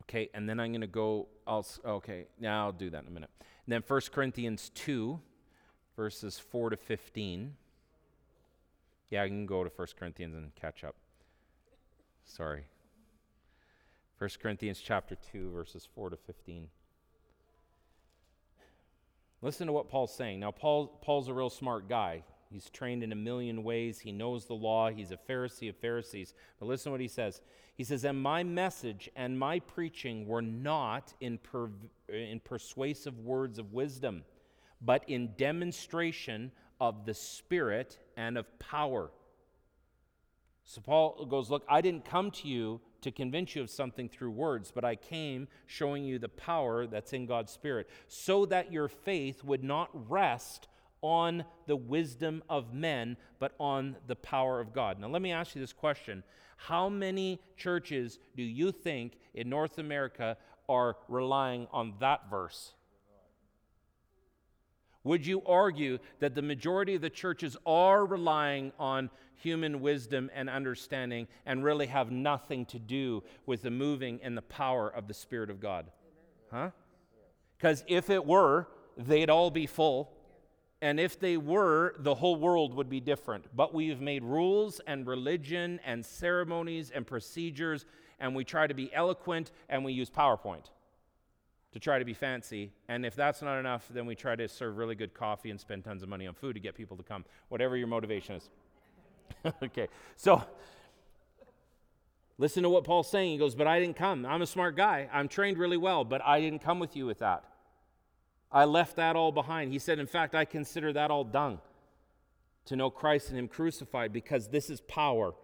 Okay, 0.08 0.30
and 0.34 0.48
then 0.48 0.60
I'm 0.60 0.70
going 0.70 0.82
to 0.82 0.86
go, 0.86 1.26
I'll, 1.46 1.66
okay, 1.84 2.26
now 2.38 2.66
I'll 2.66 2.72
do 2.72 2.90
that 2.90 3.02
in 3.02 3.08
a 3.08 3.10
minute. 3.10 3.30
then 3.66 3.82
1 3.86 4.00
Corinthians 4.12 4.70
2, 4.74 5.18
verses 5.96 6.38
4 6.38 6.70
to 6.70 6.76
15. 6.76 7.54
Yeah, 9.10 9.22
I 9.22 9.28
can 9.28 9.46
go 9.46 9.64
to 9.64 9.70
1 9.74 9.88
Corinthians 9.98 10.34
and 10.36 10.54
catch 10.54 10.84
up. 10.84 10.94
Sorry. 12.24 12.66
1 14.18 14.30
Corinthians 14.40 14.80
chapter 14.82 15.16
2, 15.32 15.50
verses 15.50 15.88
4 15.94 16.10
to 16.10 16.16
15. 16.16 16.68
Listen 19.42 19.66
to 19.66 19.72
what 19.72 19.88
Paul's 19.88 20.14
saying. 20.14 20.40
Now, 20.40 20.52
Paul, 20.52 20.86
Paul's 21.02 21.28
a 21.28 21.34
real 21.34 21.50
smart 21.50 21.88
guy. 21.88 22.22
He's 22.50 22.70
trained 22.70 23.02
in 23.02 23.12
a 23.12 23.16
million 23.16 23.64
ways. 23.64 24.00
He 24.00 24.12
knows 24.12 24.46
the 24.46 24.54
law. 24.54 24.90
He's 24.90 25.10
a 25.10 25.16
Pharisee 25.16 25.68
of 25.68 25.76
Pharisees. 25.76 26.34
But 26.58 26.66
listen 26.66 26.90
to 26.90 26.90
what 26.92 27.00
he 27.00 27.08
says. 27.08 27.40
He 27.74 27.84
says, 27.84 28.04
And 28.04 28.20
my 28.20 28.42
message 28.42 29.10
and 29.16 29.38
my 29.38 29.58
preaching 29.60 30.26
were 30.26 30.42
not 30.42 31.12
in, 31.20 31.38
per, 31.38 31.70
in 32.08 32.40
persuasive 32.40 33.18
words 33.18 33.58
of 33.58 33.72
wisdom, 33.72 34.24
but 34.80 35.04
in 35.08 35.30
demonstration 35.36 36.52
of 36.80 37.04
the 37.04 37.14
Spirit 37.14 37.98
and 38.16 38.38
of 38.38 38.58
power. 38.58 39.10
So 40.64 40.80
Paul 40.80 41.26
goes, 41.26 41.50
Look, 41.50 41.64
I 41.68 41.80
didn't 41.80 42.04
come 42.04 42.30
to 42.32 42.48
you 42.48 42.80
to 43.02 43.10
convince 43.10 43.54
you 43.54 43.62
of 43.62 43.70
something 43.70 44.08
through 44.08 44.30
words, 44.30 44.72
but 44.74 44.84
I 44.84 44.96
came 44.96 45.48
showing 45.66 46.04
you 46.04 46.18
the 46.18 46.28
power 46.28 46.86
that's 46.86 47.12
in 47.12 47.26
God's 47.26 47.52
Spirit, 47.52 47.88
so 48.08 48.46
that 48.46 48.72
your 48.72 48.88
faith 48.88 49.44
would 49.44 49.62
not 49.62 49.90
rest 50.10 50.68
on 51.06 51.44
the 51.68 51.76
wisdom 51.76 52.42
of 52.48 52.74
men, 52.74 53.16
but 53.38 53.54
on 53.60 53.94
the 54.08 54.16
power 54.16 54.60
of 54.60 54.72
God. 54.72 54.98
Now, 54.98 55.06
let 55.06 55.22
me 55.22 55.30
ask 55.30 55.54
you 55.54 55.60
this 55.60 55.72
question 55.72 56.24
How 56.56 56.88
many 56.88 57.40
churches 57.56 58.18
do 58.36 58.42
you 58.42 58.72
think 58.72 59.12
in 59.32 59.48
North 59.48 59.78
America 59.78 60.36
are 60.68 60.96
relying 61.08 61.68
on 61.72 61.94
that 62.00 62.28
verse? 62.28 62.72
Would 65.04 65.24
you 65.24 65.40
argue 65.46 66.00
that 66.18 66.34
the 66.34 66.42
majority 66.42 66.96
of 66.96 67.02
the 67.02 67.10
churches 67.10 67.56
are 67.64 68.04
relying 68.04 68.72
on 68.76 69.08
human 69.36 69.80
wisdom 69.80 70.28
and 70.34 70.50
understanding 70.50 71.28
and 71.44 71.62
really 71.62 71.86
have 71.86 72.10
nothing 72.10 72.66
to 72.66 72.80
do 72.80 73.22
with 73.46 73.62
the 73.62 73.70
moving 73.70 74.18
and 74.24 74.36
the 74.36 74.42
power 74.42 74.88
of 74.88 75.06
the 75.06 75.14
Spirit 75.14 75.50
of 75.50 75.60
God? 75.60 75.86
Huh? 76.50 76.70
Because 77.56 77.84
if 77.86 78.10
it 78.10 78.26
were, 78.26 78.66
they'd 78.96 79.30
all 79.30 79.52
be 79.52 79.66
full. 79.66 80.12
And 80.86 81.00
if 81.00 81.18
they 81.18 81.36
were, 81.36 81.96
the 81.98 82.14
whole 82.14 82.36
world 82.36 82.72
would 82.74 82.88
be 82.88 83.00
different. 83.00 83.46
But 83.56 83.74
we've 83.74 84.00
made 84.00 84.22
rules 84.22 84.80
and 84.86 85.04
religion 85.04 85.80
and 85.84 86.06
ceremonies 86.06 86.92
and 86.94 87.04
procedures, 87.04 87.86
and 88.20 88.36
we 88.36 88.44
try 88.44 88.68
to 88.68 88.72
be 88.72 88.94
eloquent 88.94 89.50
and 89.68 89.84
we 89.84 89.92
use 89.92 90.10
PowerPoint 90.10 90.70
to 91.72 91.80
try 91.80 91.98
to 91.98 92.04
be 92.04 92.14
fancy. 92.14 92.70
And 92.86 93.04
if 93.04 93.16
that's 93.16 93.42
not 93.42 93.58
enough, 93.58 93.88
then 93.92 94.06
we 94.06 94.14
try 94.14 94.36
to 94.36 94.46
serve 94.46 94.76
really 94.76 94.94
good 94.94 95.12
coffee 95.12 95.50
and 95.50 95.58
spend 95.58 95.82
tons 95.82 96.04
of 96.04 96.08
money 96.08 96.28
on 96.28 96.34
food 96.34 96.52
to 96.52 96.60
get 96.60 96.76
people 96.76 96.96
to 96.98 97.02
come, 97.02 97.24
whatever 97.48 97.76
your 97.76 97.88
motivation 97.88 98.36
is. 98.36 98.48
okay, 99.64 99.88
so 100.16 100.40
listen 102.38 102.62
to 102.62 102.70
what 102.70 102.84
Paul's 102.84 103.10
saying. 103.10 103.32
He 103.32 103.38
goes, 103.38 103.56
But 103.56 103.66
I 103.66 103.80
didn't 103.80 103.96
come. 103.96 104.24
I'm 104.24 104.40
a 104.40 104.46
smart 104.46 104.76
guy. 104.76 105.08
I'm 105.12 105.26
trained 105.26 105.58
really 105.58 105.78
well, 105.78 106.04
but 106.04 106.22
I 106.24 106.40
didn't 106.40 106.60
come 106.60 106.78
with 106.78 106.94
you 106.94 107.06
with 107.06 107.18
that. 107.18 107.42
I 108.50 108.64
left 108.64 108.96
that 108.96 109.16
all 109.16 109.32
behind. 109.32 109.72
He 109.72 109.78
said, 109.78 109.98
In 109.98 110.06
fact, 110.06 110.34
I 110.34 110.44
consider 110.44 110.92
that 110.92 111.10
all 111.10 111.24
dung 111.24 111.60
to 112.66 112.76
know 112.76 112.90
Christ 112.90 113.30
and 113.30 113.38
Him 113.38 113.48
crucified 113.48 114.12
because 114.12 114.48
this 114.48 114.70
is 114.70 114.80
power. 114.82 115.34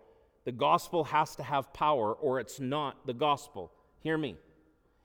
The 0.45 0.53
gospel 0.53 1.05
has 1.05 1.37
to 1.37 1.43
have 1.43 1.73
power 1.73 2.13
or 2.13 2.41
it's 2.41 2.59
not 2.59 3.07
the 3.07 3.15
gospel. 3.15 3.73
Hear 4.01 4.19
me 4.19 4.37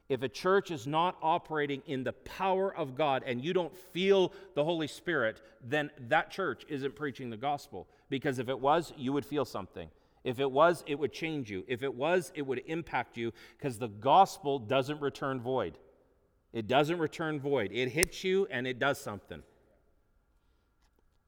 if 0.10 0.24
a 0.24 0.30
church 0.30 0.72
is 0.72 0.88
not 0.88 1.18
operating 1.22 1.82
in 1.86 2.04
the 2.04 2.14
power 2.14 2.74
of 2.74 2.96
God 2.96 3.24
and 3.26 3.44
you 3.44 3.54
don't 3.54 3.76
feel 3.76 4.32
the 4.56 4.64
Holy 4.64 4.88
Spirit, 4.88 5.42
then 5.62 5.92
that 6.08 6.32
church 6.32 6.66
isn't 6.70 6.96
preaching 6.96 7.30
the 7.30 7.38
gospel. 7.38 7.88
Because 8.10 8.40
if 8.40 8.48
it 8.48 8.60
was, 8.60 8.94
you 8.96 9.12
would 9.12 9.26
feel 9.26 9.44
something. 9.44 9.90
If 10.24 10.40
it 10.40 10.50
was, 10.50 10.84
it 10.88 10.98
would 10.98 11.12
change 11.12 11.52
you. 11.52 11.64
If 11.68 11.84
it 11.84 11.94
was, 11.94 12.32
it 12.36 12.44
would 12.44 12.62
impact 12.68 13.18
you 13.18 13.34
because 13.58 13.80
the 13.80 13.88
gospel 13.88 14.60
doesn't 14.60 15.02
return 15.02 15.42
void. 15.42 15.78
It 16.54 16.68
doesn't 16.68 16.98
return 16.98 17.40
void. 17.40 17.72
It 17.72 17.90
hits 17.90 18.24
you 18.24 18.48
and 18.50 18.66
it 18.66 18.80
does 18.80 19.00
something. 19.00 19.44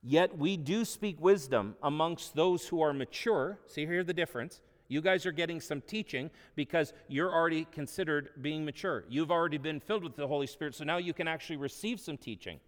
Yet 0.02 0.38
we 0.38 0.56
do 0.56 0.86
speak 0.86 1.20
wisdom 1.20 1.76
amongst 1.84 2.36
those 2.36 2.68
who 2.68 2.82
are 2.82 2.94
mature. 2.94 3.60
See, 3.68 3.86
here's 3.86 4.06
the 4.06 4.14
difference 4.14 4.62
you 4.88 5.02
guys 5.02 5.26
are 5.28 5.32
getting 5.32 5.62
some 5.62 5.82
teaching 5.82 6.32
because 6.56 6.94
you're 7.08 7.32
already 7.32 7.66
considered 7.72 8.30
being 8.42 8.66
mature. 8.66 9.04
You've 9.08 9.30
already 9.30 9.60
been 9.60 9.80
filled 9.80 10.04
with 10.04 10.16
the 10.16 10.28
Holy 10.28 10.48
Spirit, 10.48 10.74
so 10.74 10.84
now 10.84 10.98
you 10.98 11.14
can 11.14 11.28
actually 11.28 11.58
receive 11.58 12.00
some 12.00 12.18
teaching. 12.18 12.60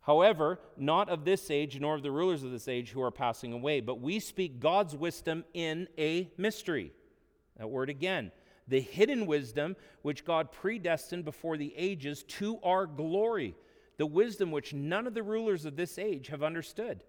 However, 0.00 0.58
not 0.76 1.08
of 1.08 1.24
this 1.24 1.50
age, 1.50 1.78
nor 1.78 1.94
of 1.94 2.02
the 2.02 2.10
rulers 2.10 2.42
of 2.42 2.50
this 2.50 2.66
age 2.66 2.90
who 2.90 3.00
are 3.00 3.12
passing 3.12 3.52
away, 3.52 3.80
but 3.80 4.00
we 4.00 4.18
speak 4.18 4.58
God's 4.58 4.96
wisdom 4.96 5.44
in 5.54 5.86
a 5.96 6.28
mystery. 6.36 6.90
That 7.56 7.70
word 7.70 7.90
again. 7.90 8.32
The 8.68 8.80
hidden 8.80 9.26
wisdom 9.26 9.76
which 10.02 10.24
God 10.24 10.52
predestined 10.52 11.24
before 11.24 11.56
the 11.56 11.74
ages 11.76 12.22
to 12.24 12.58
our 12.62 12.86
glory. 12.86 13.54
The 13.96 14.06
wisdom 14.06 14.50
which 14.50 14.72
none 14.72 15.06
of 15.06 15.14
the 15.14 15.22
rulers 15.22 15.64
of 15.64 15.76
this 15.76 15.98
age 15.98 16.28
have 16.28 16.42
understood. 16.42 17.02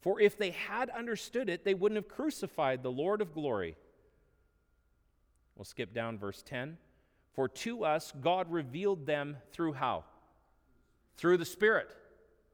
For 0.00 0.20
if 0.20 0.38
they 0.38 0.50
had 0.50 0.90
understood 0.90 1.48
it, 1.48 1.64
they 1.64 1.74
wouldn't 1.74 1.96
have 1.96 2.08
crucified 2.08 2.82
the 2.82 2.90
Lord 2.90 3.20
of 3.20 3.34
glory. 3.34 3.76
We'll 5.56 5.64
skip 5.64 5.92
down 5.92 6.18
verse 6.18 6.42
10. 6.42 6.78
For 7.34 7.48
to 7.48 7.84
us, 7.84 8.12
God 8.20 8.50
revealed 8.50 9.06
them 9.06 9.36
through 9.52 9.74
how? 9.74 10.04
Through 11.16 11.36
the 11.36 11.44
Spirit. 11.44 11.94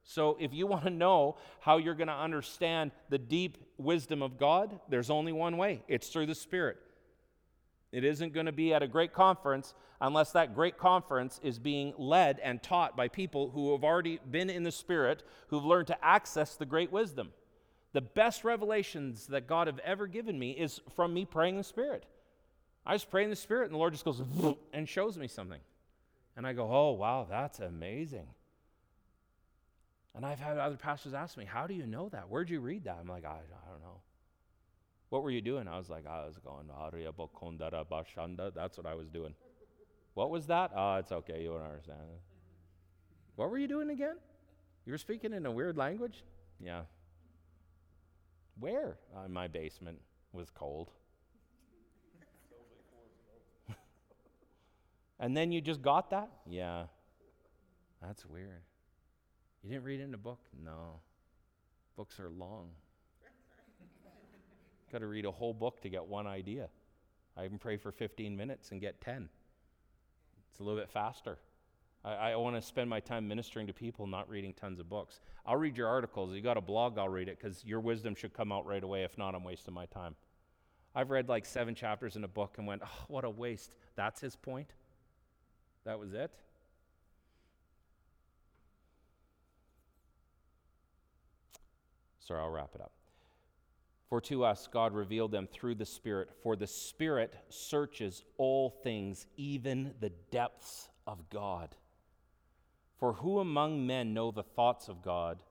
So 0.02 0.36
if 0.40 0.52
you 0.52 0.66
want 0.66 0.84
to 0.84 0.90
know 0.90 1.36
how 1.60 1.78
you're 1.78 1.94
going 1.94 2.06
to 2.08 2.14
understand 2.14 2.92
the 3.08 3.18
deep 3.18 3.58
wisdom 3.78 4.22
of 4.22 4.38
God, 4.38 4.78
there's 4.88 5.10
only 5.10 5.32
one 5.32 5.56
way 5.56 5.82
it's 5.88 6.08
through 6.08 6.26
the 6.26 6.34
Spirit. 6.34 6.78
It 7.96 8.04
isn't 8.04 8.34
going 8.34 8.44
to 8.44 8.52
be 8.52 8.74
at 8.74 8.82
a 8.82 8.86
great 8.86 9.14
conference 9.14 9.72
unless 10.02 10.32
that 10.32 10.54
great 10.54 10.76
conference 10.76 11.40
is 11.42 11.58
being 11.58 11.94
led 11.96 12.38
and 12.40 12.62
taught 12.62 12.94
by 12.94 13.08
people 13.08 13.48
who 13.48 13.72
have 13.72 13.84
already 13.84 14.20
been 14.30 14.50
in 14.50 14.64
the 14.64 14.70
Spirit, 14.70 15.22
who've 15.48 15.64
learned 15.64 15.86
to 15.86 16.04
access 16.04 16.56
the 16.56 16.66
great 16.66 16.92
wisdom. 16.92 17.30
The 17.94 18.02
best 18.02 18.44
revelations 18.44 19.28
that 19.28 19.46
God 19.46 19.66
have 19.66 19.78
ever 19.78 20.06
given 20.06 20.38
me 20.38 20.50
is 20.50 20.78
from 20.94 21.14
me 21.14 21.24
praying 21.24 21.54
in 21.54 21.60
the 21.60 21.64
Spirit. 21.64 22.04
I 22.84 22.94
just 22.94 23.10
pray 23.10 23.24
in 23.24 23.30
the 23.30 23.34
Spirit, 23.34 23.64
and 23.64 23.72
the 23.72 23.78
Lord 23.78 23.94
just 23.94 24.04
goes 24.04 24.20
and 24.74 24.86
shows 24.86 25.16
me 25.16 25.26
something. 25.26 25.60
And 26.36 26.46
I 26.46 26.52
go, 26.52 26.70
oh, 26.70 26.92
wow, 26.92 27.26
that's 27.26 27.60
amazing. 27.60 28.26
And 30.14 30.26
I've 30.26 30.38
had 30.38 30.58
other 30.58 30.76
pastors 30.76 31.14
ask 31.14 31.38
me, 31.38 31.46
how 31.46 31.66
do 31.66 31.72
you 31.72 31.86
know 31.86 32.10
that? 32.10 32.28
Where'd 32.28 32.50
you 32.50 32.60
read 32.60 32.84
that? 32.84 32.98
I'm 33.00 33.08
like, 33.08 33.24
I, 33.24 33.38
I 33.38 33.70
don't 33.70 33.80
know. 33.80 34.00
What 35.16 35.22
were 35.22 35.30
you 35.30 35.40
doing? 35.40 35.66
I 35.66 35.78
was 35.78 35.88
like, 35.88 36.06
I 36.06 36.26
was 36.26 36.36
going, 36.36 36.66
that's 38.54 38.76
what 38.76 38.86
I 38.86 38.94
was 38.94 39.08
doing. 39.08 39.34
What 40.12 40.28
was 40.28 40.46
that? 40.48 40.72
Oh, 40.76 40.96
it's 40.96 41.10
okay. 41.10 41.40
You 41.40 41.52
don't 41.52 41.62
understand. 41.62 42.00
What 43.34 43.48
were 43.48 43.56
you 43.56 43.66
doing 43.66 43.88
again? 43.88 44.16
You 44.84 44.92
were 44.92 44.98
speaking 44.98 45.32
in 45.32 45.46
a 45.46 45.50
weird 45.50 45.78
language? 45.78 46.22
Yeah. 46.62 46.82
Where? 48.60 48.98
Uh, 49.16 49.24
in 49.24 49.32
my 49.32 49.48
basement. 49.48 50.00
Was 50.34 50.50
cold. 50.50 50.90
and 55.18 55.34
then 55.34 55.50
you 55.50 55.62
just 55.62 55.80
got 55.80 56.10
that? 56.10 56.28
Yeah. 56.46 56.84
That's 58.02 58.26
weird. 58.26 58.60
You 59.62 59.70
didn't 59.70 59.84
read 59.84 60.00
it 60.00 60.02
in 60.02 60.12
a 60.12 60.18
book? 60.18 60.40
No. 60.62 61.00
Books 61.96 62.20
are 62.20 62.28
long. 62.28 62.68
Got 64.92 64.98
to 64.98 65.06
read 65.06 65.24
a 65.24 65.30
whole 65.30 65.54
book 65.54 65.80
to 65.82 65.88
get 65.88 66.06
one 66.06 66.26
idea. 66.26 66.68
I 67.36 67.46
can 67.48 67.58
pray 67.58 67.76
for 67.76 67.92
15 67.92 68.36
minutes 68.36 68.70
and 68.70 68.80
get 68.80 69.00
10. 69.00 69.28
It's 70.50 70.60
a 70.60 70.62
little 70.62 70.78
bit 70.78 70.88
faster. 70.88 71.38
I, 72.04 72.32
I 72.32 72.36
want 72.36 72.56
to 72.56 72.62
spend 72.62 72.88
my 72.88 73.00
time 73.00 73.26
ministering 73.28 73.66
to 73.66 73.72
people, 73.72 74.06
not 74.06 74.28
reading 74.30 74.54
tons 74.54 74.80
of 74.80 74.88
books. 74.88 75.20
I'll 75.44 75.56
read 75.56 75.76
your 75.76 75.88
articles. 75.88 76.32
You 76.32 76.40
got 76.40 76.56
a 76.56 76.62
blog, 76.62 76.98
I'll 76.98 77.08
read 77.08 77.28
it 77.28 77.38
because 77.38 77.64
your 77.64 77.80
wisdom 77.80 78.14
should 78.14 78.32
come 78.32 78.52
out 78.52 78.64
right 78.66 78.82
away. 78.82 79.02
If 79.02 79.18
not, 79.18 79.34
I'm 79.34 79.44
wasting 79.44 79.74
my 79.74 79.86
time. 79.86 80.14
I've 80.94 81.10
read 81.10 81.28
like 81.28 81.44
seven 81.44 81.74
chapters 81.74 82.16
in 82.16 82.24
a 82.24 82.28
book 82.28 82.54
and 82.56 82.66
went, 82.66 82.82
oh, 82.84 83.04
what 83.08 83.24
a 83.24 83.30
waste. 83.30 83.74
That's 83.96 84.20
his 84.20 84.34
point? 84.34 84.72
That 85.84 85.98
was 85.98 86.14
it? 86.14 86.30
Sorry, 92.20 92.40
I'll 92.40 92.50
wrap 92.50 92.70
it 92.74 92.80
up. 92.80 92.95
For 94.08 94.20
to 94.22 94.44
us 94.44 94.68
God 94.72 94.94
revealed 94.94 95.32
them 95.32 95.48
through 95.50 95.74
the 95.76 95.86
Spirit, 95.86 96.30
for 96.42 96.54
the 96.54 96.66
Spirit 96.66 97.34
searches 97.48 98.22
all 98.38 98.70
things, 98.70 99.26
even 99.36 99.94
the 100.00 100.12
depths 100.30 100.88
of 101.06 101.28
God. 101.28 101.74
For 102.98 103.14
who 103.14 103.40
among 103.40 103.86
men 103.86 104.14
know 104.14 104.30
the 104.30 104.42
thoughts 104.42 104.88
of 104.88 105.02
God, 105.02 105.42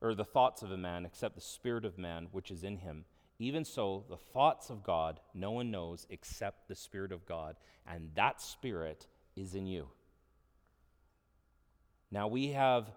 or 0.00 0.14
the 0.14 0.24
thoughts 0.24 0.62
of 0.62 0.70
a 0.70 0.76
man, 0.76 1.06
except 1.06 1.34
the 1.34 1.40
Spirit 1.40 1.84
of 1.84 1.98
man 1.98 2.28
which 2.32 2.50
is 2.50 2.64
in 2.64 2.76
him? 2.78 3.04
Even 3.38 3.64
so, 3.64 4.04
the 4.08 4.16
thoughts 4.16 4.70
of 4.70 4.84
God 4.84 5.18
no 5.34 5.50
one 5.50 5.70
knows 5.70 6.06
except 6.10 6.68
the 6.68 6.74
Spirit 6.74 7.12
of 7.12 7.26
God, 7.26 7.56
and 7.86 8.10
that 8.14 8.40
Spirit 8.40 9.06
is 9.34 9.54
in 9.54 9.66
you. 9.66 9.88
Now 12.10 12.28
we 12.28 12.48
have 12.48 12.90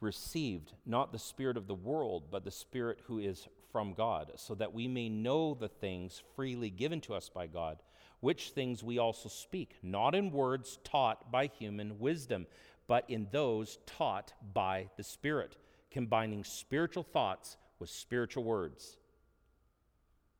received 0.00 0.74
not 0.86 1.12
the 1.12 1.18
Spirit 1.18 1.56
of 1.56 1.66
the 1.66 1.74
world, 1.74 2.24
but 2.30 2.44
the 2.44 2.50
Spirit 2.50 3.00
who 3.06 3.18
is 3.18 3.48
from 3.72 3.94
God, 3.94 4.32
so 4.36 4.54
that 4.54 4.72
we 4.72 4.88
may 4.88 5.08
know 5.08 5.54
the 5.54 5.68
things 5.68 6.22
freely 6.34 6.70
given 6.70 7.00
to 7.02 7.14
us 7.14 7.28
by 7.28 7.46
God, 7.46 7.78
which 8.20 8.50
things 8.50 8.82
we 8.82 8.98
also 8.98 9.28
speak, 9.28 9.76
not 9.82 10.14
in 10.14 10.32
words 10.32 10.78
taught 10.84 11.30
by 11.30 11.46
human 11.46 11.98
wisdom, 11.98 12.46
but 12.86 13.04
in 13.08 13.28
those 13.30 13.78
taught 13.86 14.32
by 14.54 14.88
the 14.96 15.04
Spirit, 15.04 15.56
combining 15.90 16.42
spiritual 16.44 17.02
thoughts 17.02 17.56
with 17.78 17.90
spiritual 17.90 18.44
words. 18.44 18.96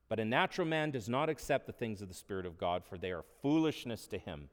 But 0.09 0.19
a 0.19 0.25
natural 0.25 0.67
man 0.67 0.91
does 0.91 1.09
not 1.09 1.29
accept 1.29 1.67
the 1.67 1.73
things 1.73 2.01
of 2.01 2.09
the 2.09 2.15
Spirit 2.15 2.47
of 2.47 2.59
God, 2.59 2.83
for 2.85 2.97
they 2.97 3.13
are 3.13 3.25
foolishness 3.43 4.07
to 4.09 4.19
him, 4.19 4.49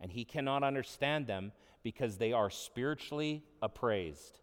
and 0.00 0.12
he 0.12 0.24
cannot 0.24 0.62
understand 0.62 1.26
them 1.26 1.52
because 1.82 2.18
they 2.18 2.32
are 2.32 2.50
spiritually 2.50 3.42
appraised. 3.62 4.38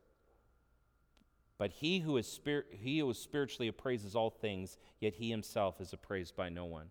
But 1.61 1.73
he 1.73 1.99
who 1.99 2.17
is, 2.17 2.25
spirit, 2.25 2.65
he 2.71 2.97
who 2.97 3.09
is 3.11 3.19
spiritually 3.19 3.67
appraises 3.67 4.15
all 4.15 4.31
things, 4.31 4.79
yet 4.99 5.13
he 5.13 5.29
himself 5.29 5.79
is 5.79 5.93
appraised 5.93 6.35
by 6.35 6.49
no 6.49 6.65
one. 6.65 6.87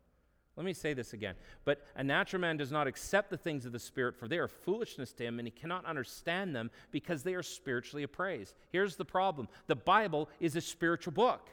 Let 0.54 0.64
me 0.64 0.74
say 0.74 0.94
this 0.94 1.12
again. 1.12 1.34
But 1.64 1.84
a 1.96 2.04
natural 2.04 2.40
man 2.40 2.56
does 2.56 2.70
not 2.70 2.86
accept 2.86 3.30
the 3.30 3.36
things 3.36 3.66
of 3.66 3.72
the 3.72 3.80
Spirit, 3.80 4.14
for 4.14 4.28
they 4.28 4.38
are 4.38 4.46
foolishness 4.46 5.12
to 5.14 5.24
him, 5.24 5.40
and 5.40 5.48
he 5.48 5.50
cannot 5.50 5.86
understand 5.86 6.54
them 6.54 6.70
because 6.92 7.24
they 7.24 7.34
are 7.34 7.42
spiritually 7.42 8.04
appraised. 8.04 8.54
Here's 8.70 8.94
the 8.94 9.04
problem 9.04 9.48
the 9.66 9.74
Bible 9.74 10.28
is 10.38 10.54
a 10.54 10.60
spiritual 10.60 11.14
book. 11.14 11.48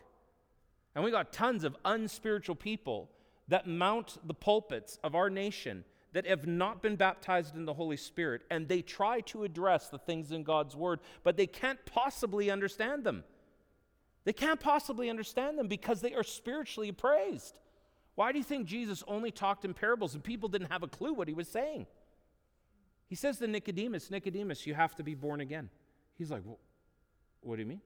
And 0.94 1.04
we 1.04 1.10
got 1.10 1.34
tons 1.34 1.64
of 1.64 1.76
unspiritual 1.86 2.54
people 2.54 3.10
that 3.48 3.66
mount 3.66 4.20
the 4.28 4.36
pulpits 4.36 5.00
of 5.04 5.16
our 5.16 5.32
nation 5.32 5.86
that 6.14 6.26
have 6.26 6.48
not 6.48 6.82
been 6.82 6.96
baptized 6.96 7.56
in 7.56 7.66
the 7.66 7.74
Holy 7.74 7.98
Spirit, 7.98 8.42
and 8.50 8.68
they 8.68 8.82
try 8.82 9.22
to 9.22 9.44
address 9.44 9.90
the 9.90 9.98
things 9.98 10.32
in 10.32 10.44
God's 10.44 10.76
Word, 10.76 11.00
but 11.24 11.38
they 11.38 11.48
can't 11.48 11.84
possibly 11.86 12.50
understand 12.50 13.04
them. 13.04 13.24
They 14.24 14.34
can't 14.34 14.60
possibly 14.60 15.10
understand 15.10 15.58
them 15.58 15.68
because 15.68 16.02
they 16.02 16.14
are 16.14 16.24
spiritually 16.24 16.90
appraised. 16.90 17.60
Why 18.16 18.32
do 18.32 18.40
you 18.40 18.44
think 18.44 18.68
Jesus 18.68 19.04
only 19.08 19.32
talked 19.32 19.64
in 19.64 19.74
parables 19.74 20.16
and 20.16 20.24
people 20.24 20.50
didn't 20.50 20.72
have 20.72 20.84
a 20.84 20.88
clue 20.88 21.14
what 21.14 21.28
he 21.28 21.34
was 21.34 21.48
saying? 21.48 21.86
He 23.08 23.16
says 23.16 23.38
to 23.38 23.48
Nicodemus, 23.48 24.12
Nicodemus, 24.12 24.66
you 24.68 24.74
have 24.74 24.96
to 24.96 25.04
be 25.04 25.16
born 25.16 25.40
again. 25.40 25.70
He's 26.18 26.32
like, 26.32 26.42
well, 26.46 26.60
What 27.42 27.56
do 27.56 27.62
you 27.62 27.68
mean? 27.68 27.82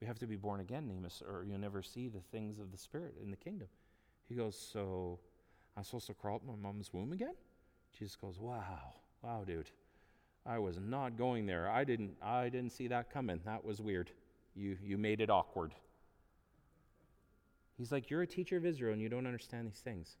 We 0.00 0.06
have 0.06 0.18
to 0.20 0.26
be 0.26 0.36
born 0.36 0.60
again, 0.60 0.86
Nemus, 0.86 1.22
or 1.26 1.44
you'll 1.44 1.58
never 1.58 1.82
see 1.82 2.08
the 2.08 2.20
things 2.30 2.58
of 2.60 2.70
the 2.70 2.78
Spirit 2.78 3.16
in 3.22 3.30
the 3.30 3.36
kingdom. 3.36 3.68
He 4.28 4.36
goes, 4.36 4.56
So 4.56 5.18
I'm 5.78 5.84
supposed 5.84 6.08
to 6.08 6.14
crawl 6.14 6.36
up 6.36 6.42
my 6.44 6.56
mom's 6.60 6.92
womb 6.92 7.12
again? 7.12 7.34
Jesus 7.96 8.16
goes, 8.16 8.40
Wow, 8.40 8.94
wow, 9.22 9.44
dude. 9.46 9.70
I 10.44 10.58
was 10.58 10.80
not 10.80 11.16
going 11.16 11.46
there. 11.46 11.70
I 11.70 11.84
didn't 11.84 12.16
I 12.20 12.48
didn't 12.48 12.72
see 12.72 12.88
that 12.88 13.12
coming. 13.12 13.40
That 13.44 13.64
was 13.64 13.80
weird. 13.80 14.10
You 14.56 14.76
you 14.82 14.98
made 14.98 15.20
it 15.20 15.30
awkward. 15.30 15.72
He's 17.76 17.92
like, 17.92 18.10
You're 18.10 18.22
a 18.22 18.26
teacher 18.26 18.56
of 18.56 18.66
Israel 18.66 18.92
and 18.92 19.00
you 19.00 19.08
don't 19.08 19.26
understand 19.26 19.68
these 19.68 19.78
things. 19.78 20.16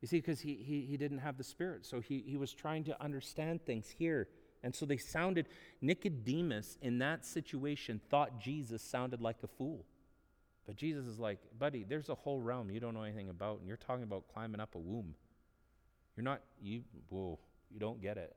You 0.00 0.08
see, 0.08 0.16
because 0.16 0.40
he, 0.40 0.54
he, 0.54 0.86
he 0.88 0.96
didn't 0.96 1.18
have 1.18 1.36
the 1.36 1.44
Spirit. 1.44 1.84
So 1.84 2.00
he, 2.00 2.24
he 2.26 2.38
was 2.38 2.54
trying 2.54 2.84
to 2.84 3.02
understand 3.02 3.66
things 3.66 3.90
here. 3.90 4.28
And 4.62 4.74
so 4.74 4.86
they 4.86 4.96
sounded, 4.96 5.46
Nicodemus 5.82 6.78
in 6.80 6.98
that 7.00 7.26
situation 7.26 8.00
thought 8.08 8.40
Jesus 8.40 8.80
sounded 8.80 9.20
like 9.20 9.36
a 9.42 9.46
fool. 9.46 9.84
But 10.66 10.76
Jesus 10.76 11.06
is 11.06 11.18
like, 11.18 11.38
buddy, 11.58 11.84
there's 11.84 12.08
a 12.08 12.14
whole 12.14 12.40
realm 12.40 12.70
you 12.70 12.80
don't 12.80 12.94
know 12.94 13.02
anything 13.02 13.28
about, 13.28 13.58
and 13.58 13.68
you're 13.68 13.76
talking 13.76 14.04
about 14.04 14.24
climbing 14.32 14.60
up 14.60 14.74
a 14.74 14.78
womb. 14.78 15.14
You're 16.16 16.24
not, 16.24 16.42
you, 16.60 16.82
whoa, 17.08 17.38
you 17.70 17.80
don't 17.80 18.00
get 18.00 18.16
it. 18.16 18.36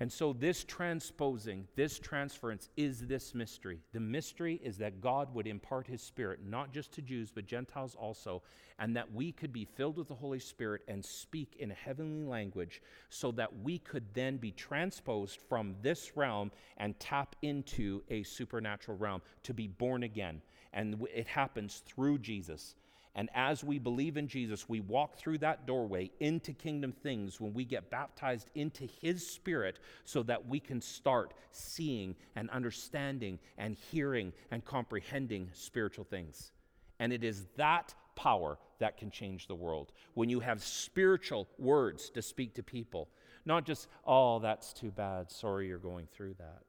And 0.00 0.12
so, 0.12 0.32
this 0.32 0.64
transposing, 0.64 1.68
this 1.76 2.00
transference 2.00 2.68
is 2.76 3.06
this 3.06 3.32
mystery. 3.32 3.78
The 3.92 4.00
mystery 4.00 4.60
is 4.62 4.76
that 4.78 5.00
God 5.00 5.32
would 5.34 5.46
impart 5.46 5.86
His 5.86 6.02
Spirit, 6.02 6.40
not 6.44 6.72
just 6.72 6.90
to 6.92 7.02
Jews, 7.02 7.30
but 7.32 7.46
Gentiles 7.46 7.94
also, 7.94 8.42
and 8.80 8.96
that 8.96 9.12
we 9.12 9.30
could 9.30 9.52
be 9.52 9.64
filled 9.64 9.96
with 9.96 10.08
the 10.08 10.14
Holy 10.14 10.40
Spirit 10.40 10.82
and 10.88 11.04
speak 11.04 11.54
in 11.60 11.70
a 11.70 11.74
heavenly 11.74 12.26
language 12.26 12.82
so 13.08 13.30
that 13.32 13.60
we 13.62 13.78
could 13.78 14.12
then 14.14 14.36
be 14.36 14.50
transposed 14.50 15.38
from 15.48 15.76
this 15.80 16.16
realm 16.16 16.50
and 16.76 16.98
tap 16.98 17.36
into 17.42 18.02
a 18.10 18.24
supernatural 18.24 18.98
realm 18.98 19.22
to 19.44 19.54
be 19.54 19.68
born 19.68 20.02
again. 20.02 20.42
And 20.74 21.06
it 21.14 21.26
happens 21.26 21.82
through 21.86 22.18
Jesus. 22.18 22.74
And 23.16 23.30
as 23.32 23.62
we 23.62 23.78
believe 23.78 24.16
in 24.16 24.26
Jesus, 24.26 24.68
we 24.68 24.80
walk 24.80 25.16
through 25.16 25.38
that 25.38 25.66
doorway 25.66 26.10
into 26.18 26.52
kingdom 26.52 26.90
things 26.90 27.40
when 27.40 27.54
we 27.54 27.64
get 27.64 27.90
baptized 27.90 28.50
into 28.56 28.88
His 29.00 29.24
Spirit 29.24 29.78
so 30.04 30.24
that 30.24 30.48
we 30.48 30.58
can 30.58 30.80
start 30.80 31.32
seeing 31.52 32.16
and 32.34 32.50
understanding 32.50 33.38
and 33.56 33.76
hearing 33.92 34.32
and 34.50 34.64
comprehending 34.64 35.48
spiritual 35.54 36.04
things. 36.04 36.50
And 36.98 37.12
it 37.12 37.22
is 37.22 37.46
that 37.56 37.94
power 38.16 38.58
that 38.80 38.96
can 38.96 39.10
change 39.10 39.46
the 39.46 39.54
world. 39.54 39.92
When 40.14 40.28
you 40.28 40.40
have 40.40 40.62
spiritual 40.62 41.48
words 41.56 42.10
to 42.10 42.22
speak 42.22 42.54
to 42.54 42.64
people, 42.64 43.08
not 43.44 43.64
just, 43.64 43.88
oh, 44.04 44.40
that's 44.40 44.72
too 44.72 44.90
bad. 44.90 45.30
Sorry 45.30 45.68
you're 45.68 45.78
going 45.78 46.08
through 46.12 46.34
that. 46.38 46.62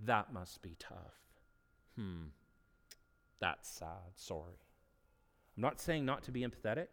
That 0.00 0.32
must 0.32 0.60
be 0.60 0.74
tough. 0.80 1.20
Hmm. 1.96 2.22
That's 3.42 3.68
sad. 3.68 3.88
Sorry. 4.14 4.54
I'm 5.56 5.62
not 5.62 5.80
saying 5.80 6.06
not 6.06 6.22
to 6.22 6.30
be 6.30 6.42
empathetic, 6.42 6.86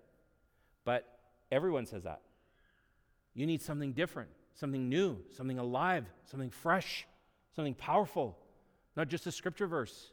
but 0.83 1.05
everyone 1.51 1.85
says 1.85 2.03
that. 2.03 2.21
You 3.35 3.45
need 3.45 3.61
something 3.61 3.93
different, 3.93 4.31
something 4.55 4.89
new, 4.89 5.19
something 5.37 5.59
alive, 5.59 6.07
something 6.25 6.49
fresh, 6.49 7.05
something 7.55 7.75
powerful, 7.75 8.35
not 8.97 9.09
just 9.09 9.27
a 9.27 9.31
scripture 9.31 9.67
verse, 9.67 10.11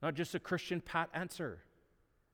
not 0.00 0.14
just 0.14 0.36
a 0.36 0.38
Christian 0.38 0.80
pat 0.80 1.10
answer. 1.12 1.58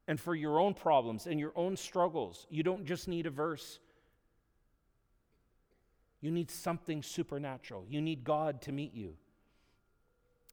And 0.07 0.21
for 0.21 0.35
your 0.35 0.61
own 0.61 0.75
problems 0.75 1.27
and 1.27 1.41
your 1.41 1.53
own 1.57 1.79
struggles, 1.79 2.47
you 2.51 2.63
don't 2.63 2.85
just 2.85 3.09
need 3.09 3.25
a 3.25 3.31
verse. 3.31 3.79
You 6.21 6.31
need 6.31 6.51
something 6.51 7.03
supernatural. 7.03 7.87
You 7.89 8.03
need 8.03 8.23
God 8.23 8.61
to 8.63 8.73
meet 8.73 8.93
you. 8.93 9.15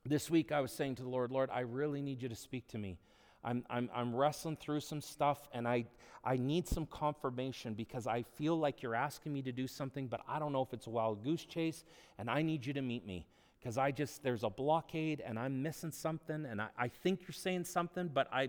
This 0.07 0.29
week, 0.29 0.53
I 0.53 0.61
was 0.61 0.71
saying 0.71 0.95
to 0.95 1.03
the 1.03 1.09
Lord, 1.09 1.33
Lord, 1.33 1.49
I 1.51 1.61
really 1.61 2.01
need 2.01 2.21
you 2.21 2.29
to 2.29 2.35
speak 2.35 2.65
to 2.69 2.77
me. 2.77 2.97
I'm, 3.43 3.65
I'm, 3.69 3.89
I'm 3.93 4.15
wrestling 4.15 4.55
through 4.55 4.79
some 4.79 5.01
stuff 5.01 5.49
and 5.51 5.67
I, 5.67 5.85
I 6.23 6.37
need 6.37 6.65
some 6.65 6.85
confirmation 6.85 7.73
because 7.73 8.07
I 8.07 8.21
feel 8.21 8.57
like 8.57 8.81
you're 8.81 8.95
asking 8.95 9.33
me 9.33 9.41
to 9.41 9.51
do 9.51 9.67
something, 9.67 10.07
but 10.07 10.21
I 10.25 10.39
don't 10.39 10.53
know 10.53 10.61
if 10.61 10.71
it's 10.71 10.87
a 10.87 10.89
wild 10.89 11.25
goose 11.25 11.43
chase 11.43 11.83
and 12.17 12.29
I 12.29 12.41
need 12.41 12.65
you 12.65 12.71
to 12.73 12.81
meet 12.81 13.05
me 13.05 13.27
because 13.59 13.77
I 13.77 13.91
just, 13.91 14.23
there's 14.23 14.43
a 14.43 14.49
blockade 14.49 15.21
and 15.25 15.37
I'm 15.37 15.61
missing 15.61 15.91
something 15.91 16.45
and 16.45 16.61
I, 16.61 16.67
I 16.77 16.87
think 16.87 17.23
you're 17.23 17.33
saying 17.33 17.65
something, 17.65 18.07
but 18.07 18.29
I, 18.31 18.47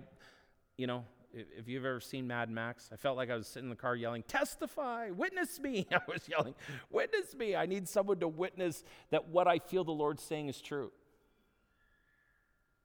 you 0.77 0.87
know, 0.87 1.05
if, 1.35 1.47
if 1.59 1.69
you've 1.69 1.85
ever 1.85 1.99
seen 1.99 2.29
Mad 2.29 2.51
Max, 2.51 2.89
I 2.93 2.97
felt 2.97 3.17
like 3.17 3.31
I 3.31 3.37
was 3.37 3.49
sitting 3.49 3.67
in 3.67 3.71
the 3.71 3.77
car 3.77 3.97
yelling, 3.97 4.23
Testify, 4.23 5.11
witness 5.11 5.59
me. 5.59 5.89
I 5.93 5.99
was 6.07 6.29
yelling, 6.29 6.55
Witness 6.89 7.35
me. 7.35 7.57
I 7.57 7.67
need 7.67 7.89
someone 7.89 8.21
to 8.21 8.29
witness 8.29 8.85
that 9.11 9.27
what 9.27 9.49
I 9.49 9.59
feel 9.59 9.83
the 9.83 9.91
Lord's 9.91 10.23
saying 10.23 10.49
is 10.49 10.61
true. 10.61 10.93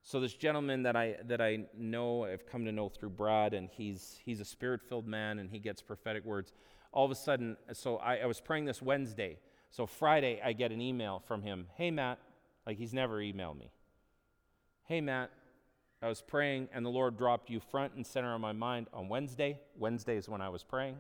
So 0.06 0.20
this 0.20 0.34
gentleman 0.34 0.84
that 0.84 0.98
I 0.98 1.16
that 1.28 1.40
I 1.40 1.66
know, 1.78 2.26
I've 2.26 2.46
come 2.46 2.66
to 2.66 2.74
know 2.74 2.90
through 2.90 3.12
Brad, 3.12 3.54
and 3.54 3.70
he's 3.72 4.20
he's 4.24 4.42
a 4.42 4.46
spirit-filled 4.46 5.08
man, 5.08 5.40
and 5.40 5.50
he 5.50 5.60
gets 5.60 5.82
prophetic 5.82 6.26
words. 6.26 6.52
All 6.92 7.06
of 7.06 7.12
a 7.12 7.16
sudden, 7.16 7.56
so 7.72 7.98
I, 7.98 8.18
I 8.18 8.26
was 8.26 8.42
praying 8.42 8.66
this 8.66 8.82
Wednesday. 8.82 9.40
So 9.72 9.88
Friday, 9.88 10.42
I 10.44 10.54
get 10.54 10.72
an 10.72 10.82
email 10.82 11.24
from 11.26 11.42
him. 11.42 11.68
Hey 11.76 11.90
Matt, 11.90 12.20
like 12.68 12.78
he's 12.78 12.94
never 12.94 13.20
emailed 13.20 13.58
me. 13.58 13.72
Hey 14.84 15.00
Matt, 15.00 15.32
I 16.02 16.10
was 16.10 16.22
praying, 16.22 16.68
and 16.74 16.86
the 16.86 16.90
Lord 16.90 17.18
dropped 17.18 17.50
you 17.50 17.62
front 17.62 17.94
and 17.94 18.06
center 18.06 18.34
on 18.34 18.42
my 18.42 18.52
mind 18.52 18.88
on 18.94 19.08
Wednesday. 19.08 19.58
Wednesday 19.80 20.18
is 20.18 20.28
when 20.28 20.42
I 20.42 20.50
was 20.50 20.64
praying. 20.64 20.98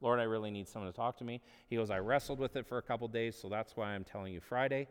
Lord, 0.00 0.18
I 0.18 0.24
really 0.24 0.50
need 0.50 0.66
someone 0.66 0.90
to 0.90 0.96
talk 0.96 1.18
to 1.18 1.24
me. 1.24 1.42
He 1.68 1.76
goes, 1.76 1.90
I 1.90 1.98
wrestled 1.98 2.38
with 2.38 2.56
it 2.56 2.66
for 2.66 2.78
a 2.78 2.82
couple 2.82 3.06
days, 3.08 3.36
so 3.36 3.48
that's 3.48 3.76
why 3.76 3.88
I'm 3.88 4.04
telling 4.04 4.32
you 4.32 4.40
Friday. 4.40 4.88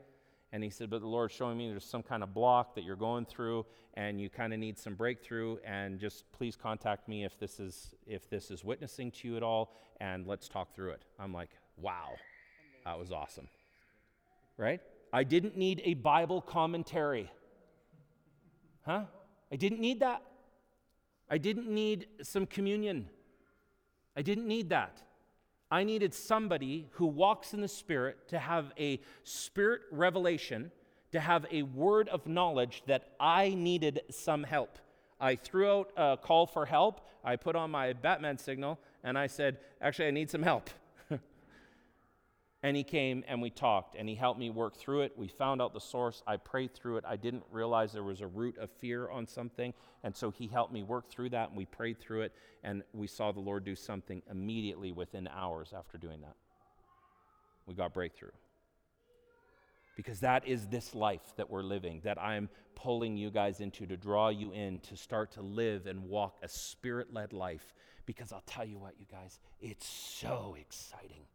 And 0.55 0.63
he 0.63 0.69
said, 0.69 0.89
But 0.89 1.01
the 1.01 1.07
Lord's 1.07 1.33
showing 1.33 1.57
me 1.57 1.69
there's 1.69 1.83
some 1.83 2.01
kind 2.01 2.23
of 2.23 2.33
block 2.33 2.75
that 2.75 2.85
you're 2.85 2.95
going 2.95 3.25
through 3.25 3.65
and 3.95 4.21
you 4.21 4.29
kind 4.29 4.53
of 4.53 4.59
need 4.59 4.79
some 4.79 4.95
breakthrough. 4.95 5.57
And 5.65 5.99
just 5.99 6.31
please 6.31 6.55
contact 6.55 7.09
me 7.09 7.25
if 7.25 7.37
this 7.37 7.59
is 7.59 7.93
if 8.07 8.29
this 8.29 8.49
is 8.49 8.63
witnessing 8.63 9.11
to 9.11 9.27
you 9.27 9.35
at 9.35 9.43
all, 9.43 9.75
and 9.99 10.25
let's 10.25 10.47
talk 10.47 10.73
through 10.73 10.91
it. 10.91 11.03
I'm 11.19 11.33
like, 11.33 11.49
wow, 11.75 12.11
that 12.85 12.97
was 12.97 13.11
awesome. 13.11 13.49
Right? 14.55 14.79
I 15.11 15.25
didn't 15.25 15.57
need 15.57 15.81
a 15.83 15.95
Bible 15.95 16.39
commentary. 16.39 17.29
Huh? 18.85 19.03
I 19.51 19.57
didn't 19.57 19.81
need 19.81 19.99
that. 19.99 20.21
I 21.29 21.37
didn't 21.37 21.67
need 21.67 22.07
some 22.21 22.45
communion. 22.45 23.09
I 24.15 24.21
didn't 24.21 24.47
need 24.47 24.69
that. 24.69 25.01
I 25.71 25.83
needed 25.83 26.13
somebody 26.13 26.87
who 26.91 27.05
walks 27.05 27.53
in 27.53 27.61
the 27.61 27.67
Spirit 27.67 28.27
to 28.29 28.39
have 28.39 28.71
a 28.79 28.99
spirit 29.23 29.81
revelation, 29.91 30.71
to 31.11 31.19
have 31.19 31.45
a 31.51 31.63
word 31.63 32.07
of 32.09 32.27
knowledge 32.27 32.83
that 32.87 33.13
I 33.19 33.49
needed 33.49 34.01
some 34.11 34.43
help. 34.43 34.77
I 35.19 35.35
threw 35.35 35.69
out 35.69 35.91
a 35.97 36.17
call 36.21 36.45
for 36.45 36.65
help. 36.65 37.07
I 37.23 37.35
put 37.35 37.55
on 37.55 37.71
my 37.71 37.93
Batman 37.93 38.37
signal 38.37 38.79
and 39.03 39.17
I 39.17 39.27
said, 39.27 39.57
Actually, 39.81 40.09
I 40.09 40.11
need 40.11 40.29
some 40.29 40.43
help. 40.43 40.69
And 42.65 42.75
he 42.75 42.83
came 42.83 43.23
and 43.27 43.43
we 43.43 43.51
talked 43.51 43.95
and 43.95 44.09
he 44.09 44.15
helped 44.15 44.39
me 44.39 44.49
work 44.49 44.75
through 44.75 45.01
it. 45.01 45.13
We 45.15 45.27
found 45.27 45.61
out 45.61 45.71
the 45.71 45.79
source. 45.79 46.23
I 46.25 46.37
prayed 46.37 46.73
through 46.73 46.97
it. 46.97 47.03
I 47.07 47.15
didn't 47.15 47.43
realize 47.51 47.93
there 47.93 48.01
was 48.01 48.21
a 48.21 48.27
root 48.27 48.57
of 48.57 48.71
fear 48.71 49.07
on 49.07 49.27
something. 49.27 49.71
And 50.03 50.15
so 50.15 50.31
he 50.31 50.47
helped 50.47 50.73
me 50.73 50.81
work 50.81 51.07
through 51.07 51.29
that 51.29 51.49
and 51.49 51.57
we 51.57 51.65
prayed 51.65 51.99
through 51.99 52.21
it. 52.21 52.33
And 52.63 52.81
we 52.91 53.05
saw 53.05 53.31
the 53.31 53.39
Lord 53.39 53.65
do 53.65 53.75
something 53.75 54.23
immediately 54.31 54.91
within 54.91 55.27
hours 55.27 55.75
after 55.77 55.99
doing 55.99 56.21
that. 56.21 56.33
We 57.67 57.75
got 57.75 57.93
breakthrough. 57.93 58.31
Because 59.95 60.21
that 60.21 60.47
is 60.47 60.65
this 60.65 60.95
life 60.95 61.35
that 61.37 61.47
we're 61.47 61.61
living, 61.61 62.01
that 62.03 62.19
I'm 62.19 62.49
pulling 62.73 63.15
you 63.15 63.29
guys 63.29 63.59
into 63.59 63.85
to 63.85 63.95
draw 63.95 64.29
you 64.29 64.51
in 64.53 64.79
to 64.79 64.97
start 64.97 65.33
to 65.33 65.43
live 65.43 65.85
and 65.85 66.05
walk 66.05 66.37
a 66.41 66.49
spirit 66.49 67.13
led 67.13 67.31
life. 67.31 67.75
Because 68.07 68.33
I'll 68.33 68.41
tell 68.47 68.65
you 68.65 68.79
what, 68.79 68.95
you 68.99 69.05
guys, 69.11 69.37
it's 69.61 69.87
so 69.87 70.57
exciting. 70.59 71.27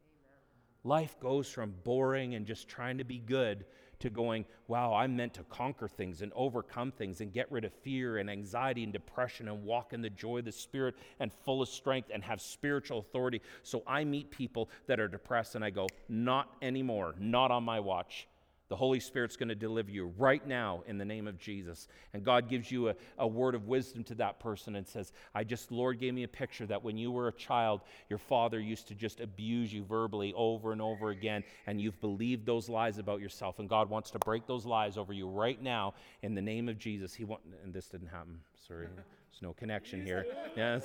Life 0.85 1.19
goes 1.21 1.49
from 1.49 1.75
boring 1.85 2.35
and 2.35 2.47
just 2.47 2.69
trying 2.69 2.99
to 2.99 3.05
be 3.05 3.19
good 3.19 3.67
to 3.99 4.09
going, 4.09 4.47
wow, 4.67 4.95
I'm 4.95 5.15
meant 5.15 5.35
to 5.35 5.43
conquer 5.45 5.87
things 5.89 6.23
and 6.23 6.33
overcome 6.35 6.91
things 6.91 7.21
and 7.21 7.33
get 7.33 7.53
rid 7.53 7.67
of 7.67 7.73
fear 7.73 8.17
and 8.17 8.31
anxiety 8.31 8.83
and 8.83 8.93
depression 8.93 9.47
and 9.47 9.63
walk 9.63 9.93
in 9.93 10.01
the 10.01 10.09
joy 10.09 10.39
of 10.39 10.47
the 10.47 10.53
Spirit 10.53 10.95
and 11.19 11.31
full 11.31 11.61
of 11.61 11.69
strength 11.69 12.11
and 12.13 12.25
have 12.25 12.41
spiritual 12.41 12.99
authority. 12.99 13.43
So 13.63 13.83
I 13.87 14.05
meet 14.05 14.31
people 14.31 14.71
that 14.87 15.01
are 15.01 15.09
depressed 15.09 15.55
and 15.55 15.63
I 15.65 15.69
go, 15.69 15.87
not 16.09 16.57
anymore, 16.63 17.15
not 17.19 17.51
on 17.51 17.63
my 17.63 17.79
watch. 17.79 18.27
The 18.71 18.77
Holy 18.77 19.01
Spirit's 19.01 19.37
going 19.37 19.49
to 19.49 19.57
deliver 19.57 19.91
you 19.91 20.13
right 20.17 20.47
now 20.47 20.85
in 20.87 20.97
the 20.97 21.05
name 21.05 21.27
of 21.27 21.39
Jesus. 21.39 21.89
And 22.15 22.25
God 22.25 22.49
gives 22.49 22.71
you 22.71 22.89
a, 22.89 22.95
a 23.19 23.27
word 23.27 23.57
of 23.57 23.67
wisdom 23.67 24.05
to 24.05 24.15
that 24.15 24.39
person 24.39 24.77
and 24.77 24.87
says, 24.87 25.13
I 25.35 25.43
just, 25.43 25.73
Lord 25.73 25.99
gave 25.99 26.15
me 26.15 26.23
a 26.23 26.29
picture 26.29 26.67
that 26.67 26.83
when 26.83 26.97
you 26.97 27.11
were 27.11 27.27
a 27.27 27.33
child, 27.33 27.81
your 28.09 28.21
father 28.21 28.61
used 28.61 28.87
to 28.87 28.95
just 28.95 29.19
abuse 29.19 29.75
you 29.75 29.83
verbally 29.83 30.33
over 30.37 30.71
and 30.71 30.81
over 30.81 31.11
again, 31.11 31.43
and 31.67 31.81
you've 31.81 32.01
believed 32.01 32.47
those 32.47 32.69
lies 32.69 32.99
about 32.99 33.21
yourself. 33.21 33.59
And 33.59 33.69
God 33.69 33.91
wants 33.91 34.13
to 34.13 34.21
break 34.21 34.47
those 34.47 34.65
lies 34.65 34.97
over 34.97 35.13
you 35.13 35.29
right 35.29 35.61
now 35.61 35.95
in 36.23 36.37
the 36.37 36.43
name 36.43 36.69
of 36.69 36.79
Jesus. 36.79 37.13
He 37.13 37.25
want, 37.25 37.43
and 37.65 37.75
this 37.75 37.89
didn't 37.89 38.09
happen. 38.09 38.39
Sorry. 38.67 38.87
There's 38.87 39.43
no 39.43 39.53
connection 39.53 40.07
here. 40.07 40.27
Yeah, 40.57 40.79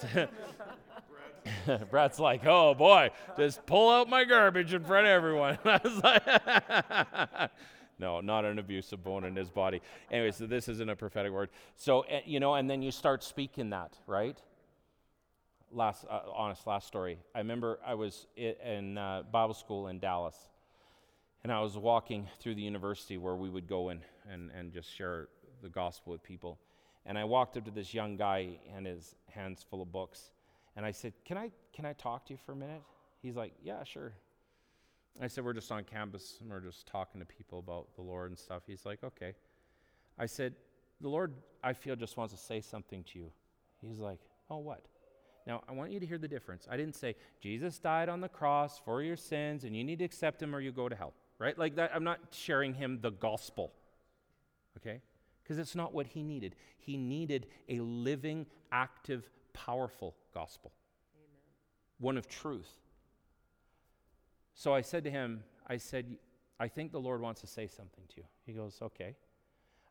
Brad's 1.91 2.19
like, 2.19 2.45
oh 2.45 2.73
boy, 2.73 3.11
just 3.37 3.65
pull 3.65 3.89
out 3.89 4.09
my 4.09 4.23
garbage 4.23 4.73
in 4.73 4.83
front 4.83 5.07
of 5.07 5.11
everyone. 5.11 5.57
I 5.65 5.79
was 5.83 6.03
like, 6.03 7.51
no, 7.99 8.21
not 8.21 8.45
an 8.45 8.59
abusive 8.59 9.03
bone 9.03 9.23
in 9.23 9.35
his 9.35 9.49
body. 9.49 9.81
Anyway, 10.11 10.31
so 10.31 10.45
this 10.45 10.67
isn't 10.67 10.89
a 10.89 10.95
prophetic 10.95 11.31
word. 11.31 11.49
So, 11.75 12.01
eh, 12.01 12.21
you 12.25 12.39
know, 12.39 12.55
and 12.55 12.69
then 12.69 12.81
you 12.81 12.91
start 12.91 13.23
speaking 13.23 13.69
that, 13.69 13.97
right? 14.05 14.37
Last, 15.71 16.05
uh, 16.09 16.21
honest, 16.33 16.67
last 16.67 16.87
story. 16.87 17.17
I 17.33 17.39
remember 17.39 17.79
I 17.85 17.93
was 17.93 18.27
in 18.35 18.97
uh, 18.97 19.23
Bible 19.31 19.53
school 19.53 19.87
in 19.87 19.99
Dallas, 19.99 20.35
and 21.43 21.51
I 21.51 21.61
was 21.61 21.77
walking 21.77 22.27
through 22.39 22.55
the 22.55 22.61
university 22.61 23.17
where 23.17 23.35
we 23.35 23.49
would 23.49 23.67
go 23.67 23.89
in 23.89 24.01
and, 24.29 24.51
and 24.51 24.73
just 24.73 24.93
share 24.93 25.27
the 25.61 25.69
gospel 25.69 26.11
with 26.11 26.23
people. 26.23 26.59
And 27.05 27.17
I 27.17 27.23
walked 27.23 27.55
up 27.55 27.65
to 27.65 27.71
this 27.71 27.93
young 27.93 28.17
guy 28.17 28.57
and 28.75 28.85
his 28.85 29.15
hands 29.29 29.65
full 29.69 29.81
of 29.81 29.91
books. 29.91 30.31
And 30.75 30.85
I 30.85 30.91
said, 30.91 31.13
Can 31.23 31.37
I, 31.37 31.51
can 31.73 31.85
I 31.85 31.93
talk 31.93 32.25
to 32.25 32.33
you 32.33 32.39
for 32.45 32.53
a 32.53 32.55
minute? 32.55 32.81
He's 33.21 33.35
like, 33.35 33.53
Yeah, 33.63 33.83
sure. 33.83 34.13
I 35.21 35.27
said, 35.27 35.45
We're 35.45 35.53
just 35.53 35.71
on 35.71 35.83
campus 35.83 36.37
and 36.41 36.49
we're 36.49 36.59
just 36.59 36.87
talking 36.87 37.19
to 37.19 37.25
people 37.25 37.59
about 37.59 37.95
the 37.95 38.01
Lord 38.01 38.29
and 38.29 38.37
stuff. 38.37 38.63
He's 38.67 38.85
like, 38.85 39.03
Okay. 39.03 39.33
I 40.17 40.25
said, 40.25 40.53
The 41.01 41.09
Lord, 41.09 41.33
I 41.63 41.73
feel, 41.73 41.95
just 41.95 42.17
wants 42.17 42.33
to 42.33 42.39
say 42.39 42.61
something 42.61 43.03
to 43.11 43.19
you. 43.19 43.31
He's 43.81 43.99
like, 43.99 44.19
Oh, 44.49 44.57
what? 44.57 44.85
Now, 45.47 45.63
I 45.69 45.73
want 45.73 45.91
you 45.91 45.99
to 45.99 46.05
hear 46.05 46.17
the 46.17 46.27
difference. 46.27 46.67
I 46.69 46.75
didn't 46.75 46.95
say, 46.95 47.15
Jesus 47.39 47.77
died 47.77 48.09
on 48.09 48.19
the 48.19 48.29
cross 48.29 48.79
for 48.83 49.03
your 49.03 49.15
sins 49.15 49.63
and 49.63 49.75
you 49.75 49.83
need 49.83 49.99
to 49.99 50.05
accept 50.05 50.41
him 50.41 50.55
or 50.55 50.59
you 50.59 50.71
go 50.71 50.89
to 50.89 50.95
hell, 50.95 51.13
right? 51.37 51.57
Like 51.57 51.75
that, 51.75 51.91
I'm 51.93 52.03
not 52.03 52.19
sharing 52.31 52.73
him 52.73 52.99
the 53.01 53.11
gospel, 53.11 53.71
okay? 54.77 55.01
Because 55.43 55.59
it's 55.59 55.75
not 55.75 55.93
what 55.93 56.07
he 56.07 56.23
needed. 56.23 56.55
He 56.79 56.97
needed 56.97 57.45
a 57.69 57.79
living, 57.79 58.47
active, 58.71 59.29
powerful 59.53 60.15
gospel, 60.33 60.71
Amen. 61.15 61.29
one 61.99 62.17
of 62.17 62.27
truth. 62.27 62.79
So 64.55 64.73
I 64.73 64.81
said 64.81 65.03
to 65.03 65.11
him, 65.11 65.43
I 65.67 65.77
said, 65.77 66.17
I 66.59 66.69
think 66.69 66.93
the 66.93 66.99
Lord 66.99 67.21
wants 67.21 67.41
to 67.41 67.47
say 67.47 67.67
something 67.67 68.05
to 68.09 68.17
you. 68.17 68.23
He 68.45 68.53
goes, 68.53 68.79
Okay. 68.81 69.15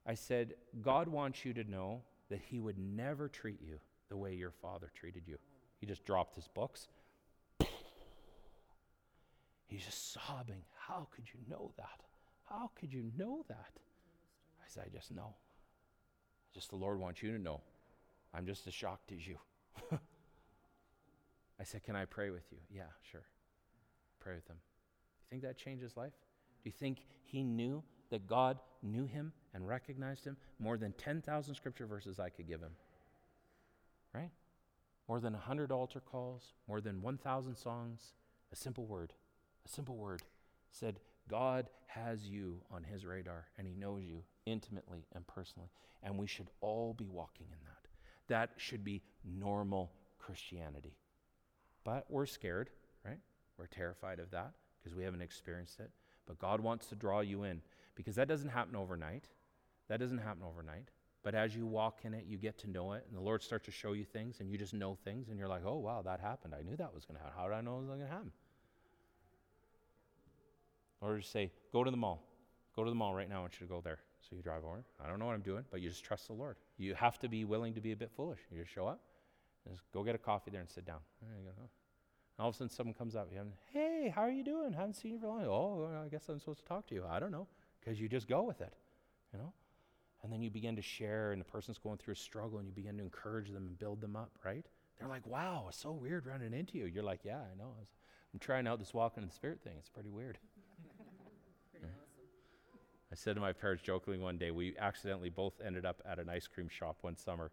I 0.07 0.15
said, 0.15 0.55
God 0.83 1.09
wants 1.09 1.45
you 1.45 1.55
to 1.55 1.65
know 1.65 2.03
that 2.29 2.41
He 2.41 2.59
would 2.59 2.79
never 2.79 3.29
treat 3.29 3.61
you 3.63 3.79
the 4.09 4.17
way 4.17 4.35
your 4.35 4.51
father 4.51 4.91
treated 4.95 5.23
you. 5.27 5.39
He 5.79 5.87
just 5.87 6.05
dropped 6.05 6.35
his 6.35 6.49
books. 6.49 6.89
He's 9.67 9.85
just 9.85 10.13
sobbing. 10.13 10.63
How 10.77 11.09
could 11.15 11.25
you 11.33 11.41
know 11.49 11.73
that? 11.77 12.03
How 12.45 12.71
could 12.79 12.93
you 12.93 13.11
know 13.17 13.45
that? 13.49 13.73
I 14.61 14.67
said, 14.69 14.85
I 14.87 14.95
just 14.95 15.11
know. 15.11 15.35
Just 16.53 16.71
the 16.71 16.77
Lord 16.77 17.01
wants 17.01 17.23
you 17.23 17.33
to 17.33 17.39
know. 17.39 17.61
I'm 18.35 18.47
just 18.47 18.67
as 18.67 18.75
shocked 18.75 19.11
as 19.13 19.27
you. 19.27 19.39
I 21.61 21.65
said, 21.65 21.83
Can 21.83 21.97
I 21.97 22.05
pray 22.05 22.31
with 22.31 22.45
you? 22.51 22.59
Yeah, 22.71 22.93
sure 23.11 23.25
pray 24.25 24.35
with 24.35 24.49
him. 24.49 24.57
Do 24.57 25.37
you 25.37 25.41
think 25.41 25.43
that 25.43 25.63
changed 25.63 25.83
his 25.83 25.97
life? 25.97 26.13
Do 26.63 26.69
you 26.69 26.73
think 26.73 27.05
he 27.23 27.43
knew 27.43 27.83
that 28.11 28.27
God 28.27 28.59
knew 28.83 29.05
him 29.05 29.33
and 29.53 29.69
recognized 29.69 30.25
him 30.25 30.37
more 30.59 30.79
than 30.79 30.93
10,000 30.93 31.55
scripture 31.55 31.87
verses 31.87 32.19
I 32.19 32.31
could 32.31 32.49
give 32.49 32.61
him? 32.61 32.73
Right? 34.15 34.31
More 35.09 35.21
than 35.21 35.35
100 35.35 35.71
altar 35.71 36.01
calls, 36.01 36.55
more 36.67 36.81
than 36.81 37.03
1,000 37.03 37.55
songs. 37.55 38.13
A 38.53 38.57
simple 38.57 38.87
word, 38.87 39.13
a 39.67 39.69
simple 39.69 39.97
word 39.97 40.23
said, 40.71 41.01
God 41.29 41.69
has 41.87 42.27
you 42.27 42.61
on 42.71 42.85
his 42.85 43.05
radar 43.05 43.47
and 43.59 43.67
he 43.67 43.75
knows 43.75 44.03
you 44.03 44.23
intimately 44.47 45.07
and 45.15 45.27
personally. 45.27 45.69
And 46.03 46.19
we 46.19 46.27
should 46.27 46.49
all 46.61 46.95
be 46.95 47.09
walking 47.09 47.47
in 47.51 47.59
that. 47.65 47.89
That 48.29 48.51
should 48.57 48.85
be 48.85 49.03
normal 49.25 49.93
Christianity. 50.19 50.97
But 51.83 52.07
we're 52.09 52.27
scared, 52.27 52.71
right? 53.05 53.19
We're 53.59 53.67
terrified 53.67 54.19
of 54.19 54.31
that 54.31 54.53
because 54.83 54.97
we 54.97 55.05
haven't 55.05 55.23
experienced 55.23 55.81
it. 55.81 55.91
But 56.27 56.39
God 56.39 56.61
wants 56.61 56.87
to 56.87 56.95
draw 56.95 57.21
you 57.21 57.45
in 57.45 57.61
because 57.95 58.17
that 58.17 58.29
doesn't 58.29 58.49
happen 58.49 58.77
overnight. 58.77 59.29
That 59.89 60.01
doesn't 60.01 60.19
happen 60.19 60.43
overnight. 60.47 60.89
But 61.23 61.35
as 61.35 61.57
you 61.57 61.67
walk 61.67 62.01
in 62.05 62.13
it, 62.13 62.25
you 62.29 62.37
get 62.37 62.59
to 62.59 62.71
know 62.71 62.93
it, 62.93 63.05
and 63.09 63.17
the 63.17 63.23
Lord 63.23 63.43
starts 63.43 63.65
to 63.65 63.71
show 63.71 63.93
you 63.95 64.05
things, 64.05 64.41
and 64.41 64.51
you 64.51 64.59
just 64.59 64.75
know 64.75 64.99
things, 65.05 65.31
and 65.31 65.39
you're 65.39 65.49
like, 65.49 65.63
oh, 65.65 65.79
wow, 65.79 66.03
that 66.03 66.21
happened. 66.21 66.55
I 66.55 66.63
knew 66.63 66.77
that 66.77 66.95
was 66.95 67.07
going 67.07 67.17
to 67.17 67.23
happen. 67.25 67.39
How 67.39 67.49
did 67.49 67.55
I 67.55 67.63
know 67.63 67.77
it 67.77 67.79
was 67.79 67.87
going 67.87 68.01
to 68.01 68.07
happen? 68.07 68.31
Or 71.01 71.17
just 71.17 71.33
say, 71.33 71.51
go 71.73 71.83
to 71.83 71.91
the 71.91 71.97
mall. 71.97 72.23
Go 72.77 72.85
to 72.85 72.91
the 72.91 72.95
mall 72.95 73.15
right 73.15 73.29
now. 73.29 73.39
I 73.39 73.41
want 73.41 73.55
you 73.59 73.67
to 73.67 73.73
go 73.73 73.81
there. 73.81 74.01
So 74.29 74.37
you 74.37 74.43
drive 74.43 74.65
over. 74.65 74.85
I 75.03 75.09
don't 75.09 75.19
know 75.19 75.27
what 75.27 75.35
I'm 75.35 75.43
doing, 75.43 75.65
but 75.71 75.81
you 75.81 75.89
just 75.89 76.05
trust 76.05 76.27
the 76.27 76.35
Lord. 76.35 76.57
You 76.77 76.95
have 76.95 77.19
to 77.21 77.29
be 77.29 77.45
willing 77.45 77.73
to 77.75 77.81
be 77.81 77.93
a 77.93 77.97
bit 77.97 78.11
foolish. 78.15 78.41
You 78.51 78.61
just 78.61 78.73
show 78.73 78.87
up, 78.87 79.01
just 79.71 79.83
go 79.93 80.03
get 80.03 80.15
a 80.15 80.19
coffee 80.19 80.51
there 80.51 80.61
and 80.61 80.69
sit 80.71 80.87
down. 80.87 81.01
There 81.23 81.39
you 81.39 81.47
go. 81.47 81.69
All 82.39 82.49
of 82.49 82.55
a 82.55 82.59
sudden, 82.59 82.71
someone 82.71 82.95
comes 82.95 83.15
up. 83.15 83.31
Hey, 83.73 84.13
how 84.15 84.23
are 84.23 84.31
you 84.31 84.43
doing? 84.43 84.73
Haven't 84.73 84.95
seen 84.95 85.13
you 85.13 85.19
for 85.21 85.27
a 85.27 85.31
long. 85.31 85.45
Oh, 85.47 86.03
I 86.05 86.09
guess 86.09 86.29
I'm 86.29 86.41
supposed 86.41 86.61
to 86.61 86.65
talk 86.65 86.87
to 86.89 86.95
you. 86.95 87.05
I 87.09 87.21
don't 87.21 87.31
know, 87.31 87.47
because 87.81 88.01
you 88.01 88.09
just 88.09 88.29
go 88.29 88.43
with 88.43 88.61
it, 88.61 88.75
you 89.33 89.39
know. 89.39 89.53
And 90.23 90.33
then 90.33 90.43
you 90.43 90.51
begin 90.51 90.75
to 90.75 90.83
share, 90.83 91.33
and 91.33 91.41
the 91.41 91.45
person's 91.45 91.79
going 91.79 91.99
through 91.99 92.15
a 92.15 92.17
struggle, 92.17 92.59
and 92.59 92.67
you 92.67 92.73
begin 92.73 92.97
to 92.97 93.05
encourage 93.05 93.51
them 93.51 93.67
and 93.69 93.79
build 93.79 94.01
them 94.01 94.17
up. 94.17 94.31
Right? 94.45 94.67
They're 94.99 95.09
like, 95.09 95.27
"Wow, 95.27 95.67
it's 95.69 95.79
so 95.79 95.93
weird 95.93 96.27
running 96.27 96.53
into 96.55 96.77
you." 96.77 96.87
You're 96.87 97.05
like, 97.05 97.25
"Yeah, 97.25 97.39
I 97.39 97.55
know. 97.57 97.75
I'm 98.33 98.41
trying 98.41 98.67
out 98.67 98.81
this 98.81 98.93
walking 98.93 99.23
in 99.23 99.29
the 99.29 99.35
spirit 99.35 99.61
thing. 99.63 99.75
It's 99.79 99.91
pretty 99.91 100.11
weird." 100.11 100.39
pretty 101.71 101.87
awesome. 101.87 102.81
I 103.13 103.15
said 103.15 103.35
to 103.35 103.41
my 103.41 103.53
parents 103.53 103.83
jokingly 103.85 104.19
one 104.19 104.39
day, 104.39 104.51
we 104.51 104.77
accidentally 104.79 105.31
both 105.31 105.61
ended 105.65 105.85
up 105.85 106.03
at 106.05 106.19
an 106.19 106.29
ice 106.29 106.49
cream 106.49 106.69
shop 106.69 106.99
one 107.03 107.17
summer, 107.17 107.53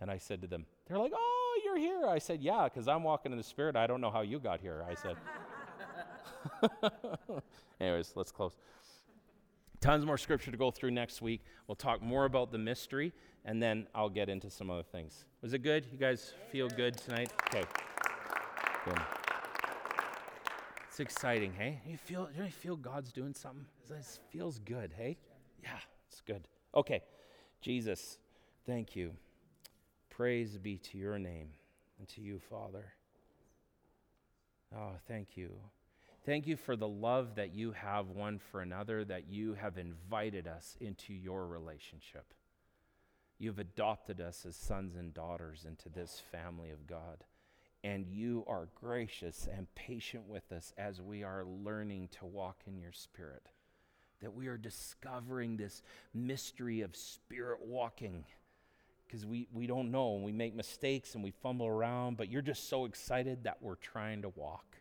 and 0.00 0.08
I 0.08 0.18
said 0.18 0.40
to 0.42 0.46
them, 0.46 0.66
"They're 0.86 0.98
like, 0.98 1.12
oh." 1.14 1.39
You're 1.64 1.78
here? 1.78 2.06
I 2.06 2.18
said, 2.18 2.42
Yeah, 2.42 2.64
because 2.64 2.88
I'm 2.88 3.02
walking 3.02 3.32
in 3.32 3.38
the 3.38 3.44
Spirit. 3.44 3.76
I 3.76 3.86
don't 3.86 4.00
know 4.00 4.10
how 4.10 4.22
you 4.22 4.38
got 4.38 4.60
here. 4.60 4.84
I 4.88 4.94
said, 4.94 5.16
Anyways, 7.80 8.12
let's 8.14 8.32
close. 8.32 8.56
Tons 9.80 10.04
more 10.04 10.18
scripture 10.18 10.50
to 10.50 10.56
go 10.56 10.70
through 10.70 10.90
next 10.90 11.22
week. 11.22 11.42
We'll 11.66 11.74
talk 11.74 12.02
more 12.02 12.26
about 12.26 12.52
the 12.52 12.58
mystery, 12.58 13.14
and 13.46 13.62
then 13.62 13.86
I'll 13.94 14.10
get 14.10 14.28
into 14.28 14.50
some 14.50 14.70
other 14.70 14.82
things. 14.82 15.24
Was 15.40 15.54
it 15.54 15.62
good? 15.62 15.86
You 15.90 15.96
guys 15.96 16.34
feel 16.52 16.68
good 16.68 16.98
tonight? 16.98 17.32
Okay. 17.48 17.64
Good. 18.84 18.98
It's 20.88 21.00
exciting, 21.00 21.54
hey? 21.54 21.80
You 21.86 21.96
feel, 21.96 22.28
Do 22.36 22.44
you 22.44 22.50
feel 22.50 22.76
God's 22.76 23.10
doing 23.10 23.32
something? 23.32 23.64
It 23.88 24.18
feels 24.30 24.58
good, 24.58 24.92
hey? 24.96 25.16
Yeah, 25.62 25.70
it's 26.08 26.20
good. 26.20 26.46
Okay, 26.74 27.02
Jesus, 27.62 28.18
thank 28.66 28.94
you. 28.94 29.12
Praise 30.20 30.58
be 30.58 30.76
to 30.76 30.98
your 30.98 31.18
name 31.18 31.48
and 31.98 32.06
to 32.08 32.20
you, 32.20 32.38
Father. 32.50 32.92
Oh, 34.76 34.90
thank 35.08 35.34
you. 35.34 35.48
Thank 36.26 36.46
you 36.46 36.58
for 36.58 36.76
the 36.76 36.86
love 36.86 37.36
that 37.36 37.54
you 37.54 37.72
have 37.72 38.10
one 38.10 38.38
for 38.38 38.60
another, 38.60 39.02
that 39.06 39.30
you 39.30 39.54
have 39.54 39.78
invited 39.78 40.46
us 40.46 40.76
into 40.78 41.14
your 41.14 41.46
relationship. 41.46 42.34
You've 43.38 43.58
adopted 43.58 44.20
us 44.20 44.44
as 44.46 44.56
sons 44.56 44.94
and 44.94 45.14
daughters 45.14 45.64
into 45.66 45.88
this 45.88 46.20
family 46.30 46.68
of 46.68 46.86
God. 46.86 47.24
and 47.82 48.06
you 48.06 48.44
are 48.46 48.68
gracious 48.74 49.48
and 49.50 49.74
patient 49.74 50.28
with 50.28 50.52
us 50.52 50.74
as 50.76 51.00
we 51.00 51.24
are 51.24 51.44
learning 51.46 52.08
to 52.18 52.26
walk 52.26 52.58
in 52.66 52.78
your 52.78 52.92
spirit. 52.92 53.48
That 54.20 54.34
we 54.34 54.48
are 54.48 54.58
discovering 54.58 55.56
this 55.56 55.82
mystery 56.12 56.82
of 56.82 56.94
spirit 56.94 57.60
walking 57.62 58.26
because 59.10 59.26
we, 59.26 59.48
we 59.52 59.66
don't 59.66 59.90
know 59.90 60.14
and 60.14 60.24
we 60.24 60.30
make 60.30 60.54
mistakes 60.54 61.14
and 61.14 61.24
we 61.24 61.32
fumble 61.32 61.66
around, 61.66 62.16
but 62.16 62.30
you're 62.30 62.42
just 62.42 62.68
so 62.68 62.84
excited 62.84 63.44
that 63.44 63.56
we're 63.60 63.74
trying 63.74 64.22
to 64.22 64.28
walk. 64.36 64.76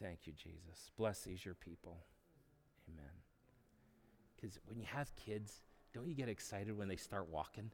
Thank 0.00 0.20
you, 0.26 0.32
Jesus. 0.32 0.90
Bless 0.96 1.20
these, 1.20 1.44
your 1.44 1.54
people. 1.54 1.98
Amen. 2.88 3.10
Because 4.36 4.58
when 4.66 4.78
you 4.78 4.86
have 4.86 5.14
kids, 5.16 5.60
don't 5.92 6.06
you 6.06 6.14
get 6.14 6.28
excited 6.28 6.76
when 6.76 6.88
they 6.88 6.96
start 6.96 7.28
walking? 7.28 7.70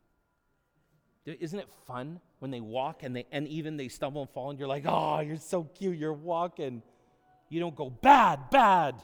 Isn't 1.26 1.60
it 1.60 1.68
fun 1.86 2.20
when 2.40 2.50
they 2.50 2.60
walk 2.60 3.02
and 3.02 3.14
they 3.14 3.26
and 3.32 3.48
even 3.48 3.76
they 3.76 3.88
stumble 3.88 4.22
and 4.22 4.30
fall 4.30 4.50
and 4.50 4.58
you're 4.58 4.68
like, 4.68 4.84
"Oh, 4.86 5.20
you're 5.20 5.38
so 5.38 5.64
cute. 5.64 5.96
You're 5.96 6.12
walking." 6.12 6.82
You 7.48 7.60
don't 7.60 7.74
go 7.74 7.88
bad, 7.88 8.50
bad. 8.50 8.96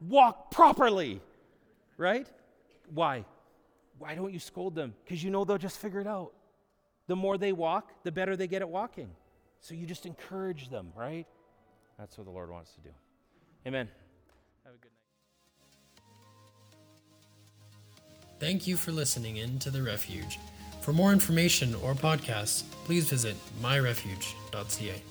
Walk 0.00 0.52
properly. 0.52 1.20
Right? 1.96 2.28
Why? 2.94 3.24
Why 3.98 4.14
don't 4.14 4.32
you 4.32 4.38
scold 4.38 4.74
them? 4.74 4.94
Because 5.04 5.22
you 5.22 5.30
know 5.30 5.44
they'll 5.44 5.58
just 5.58 5.78
figure 5.78 6.00
it 6.00 6.06
out. 6.06 6.32
The 7.06 7.16
more 7.16 7.38
they 7.38 7.52
walk, 7.52 7.92
the 8.02 8.12
better 8.12 8.36
they 8.36 8.46
get 8.46 8.62
at 8.62 8.68
walking. 8.68 9.08
So 9.60 9.74
you 9.74 9.86
just 9.86 10.06
encourage 10.06 10.68
them, 10.68 10.92
right? 10.94 11.26
That's 11.98 12.18
what 12.18 12.24
the 12.24 12.30
Lord 12.30 12.50
wants 12.50 12.72
to 12.72 12.80
do. 12.80 12.90
Amen. 13.66 13.88
Have 14.64 14.74
a 14.74 14.78
good 14.78 14.90
night. 17.98 18.38
Thank 18.38 18.66
you 18.66 18.76
for 18.76 18.92
listening 18.92 19.38
in 19.38 19.58
to 19.60 19.70
The 19.70 19.82
Refuge. 19.82 20.38
For 20.82 20.92
more 20.92 21.12
information 21.12 21.74
or 21.76 21.94
podcasts, 21.94 22.64
please 22.84 23.08
visit 23.08 23.34
myrefuge.ca. 23.60 25.02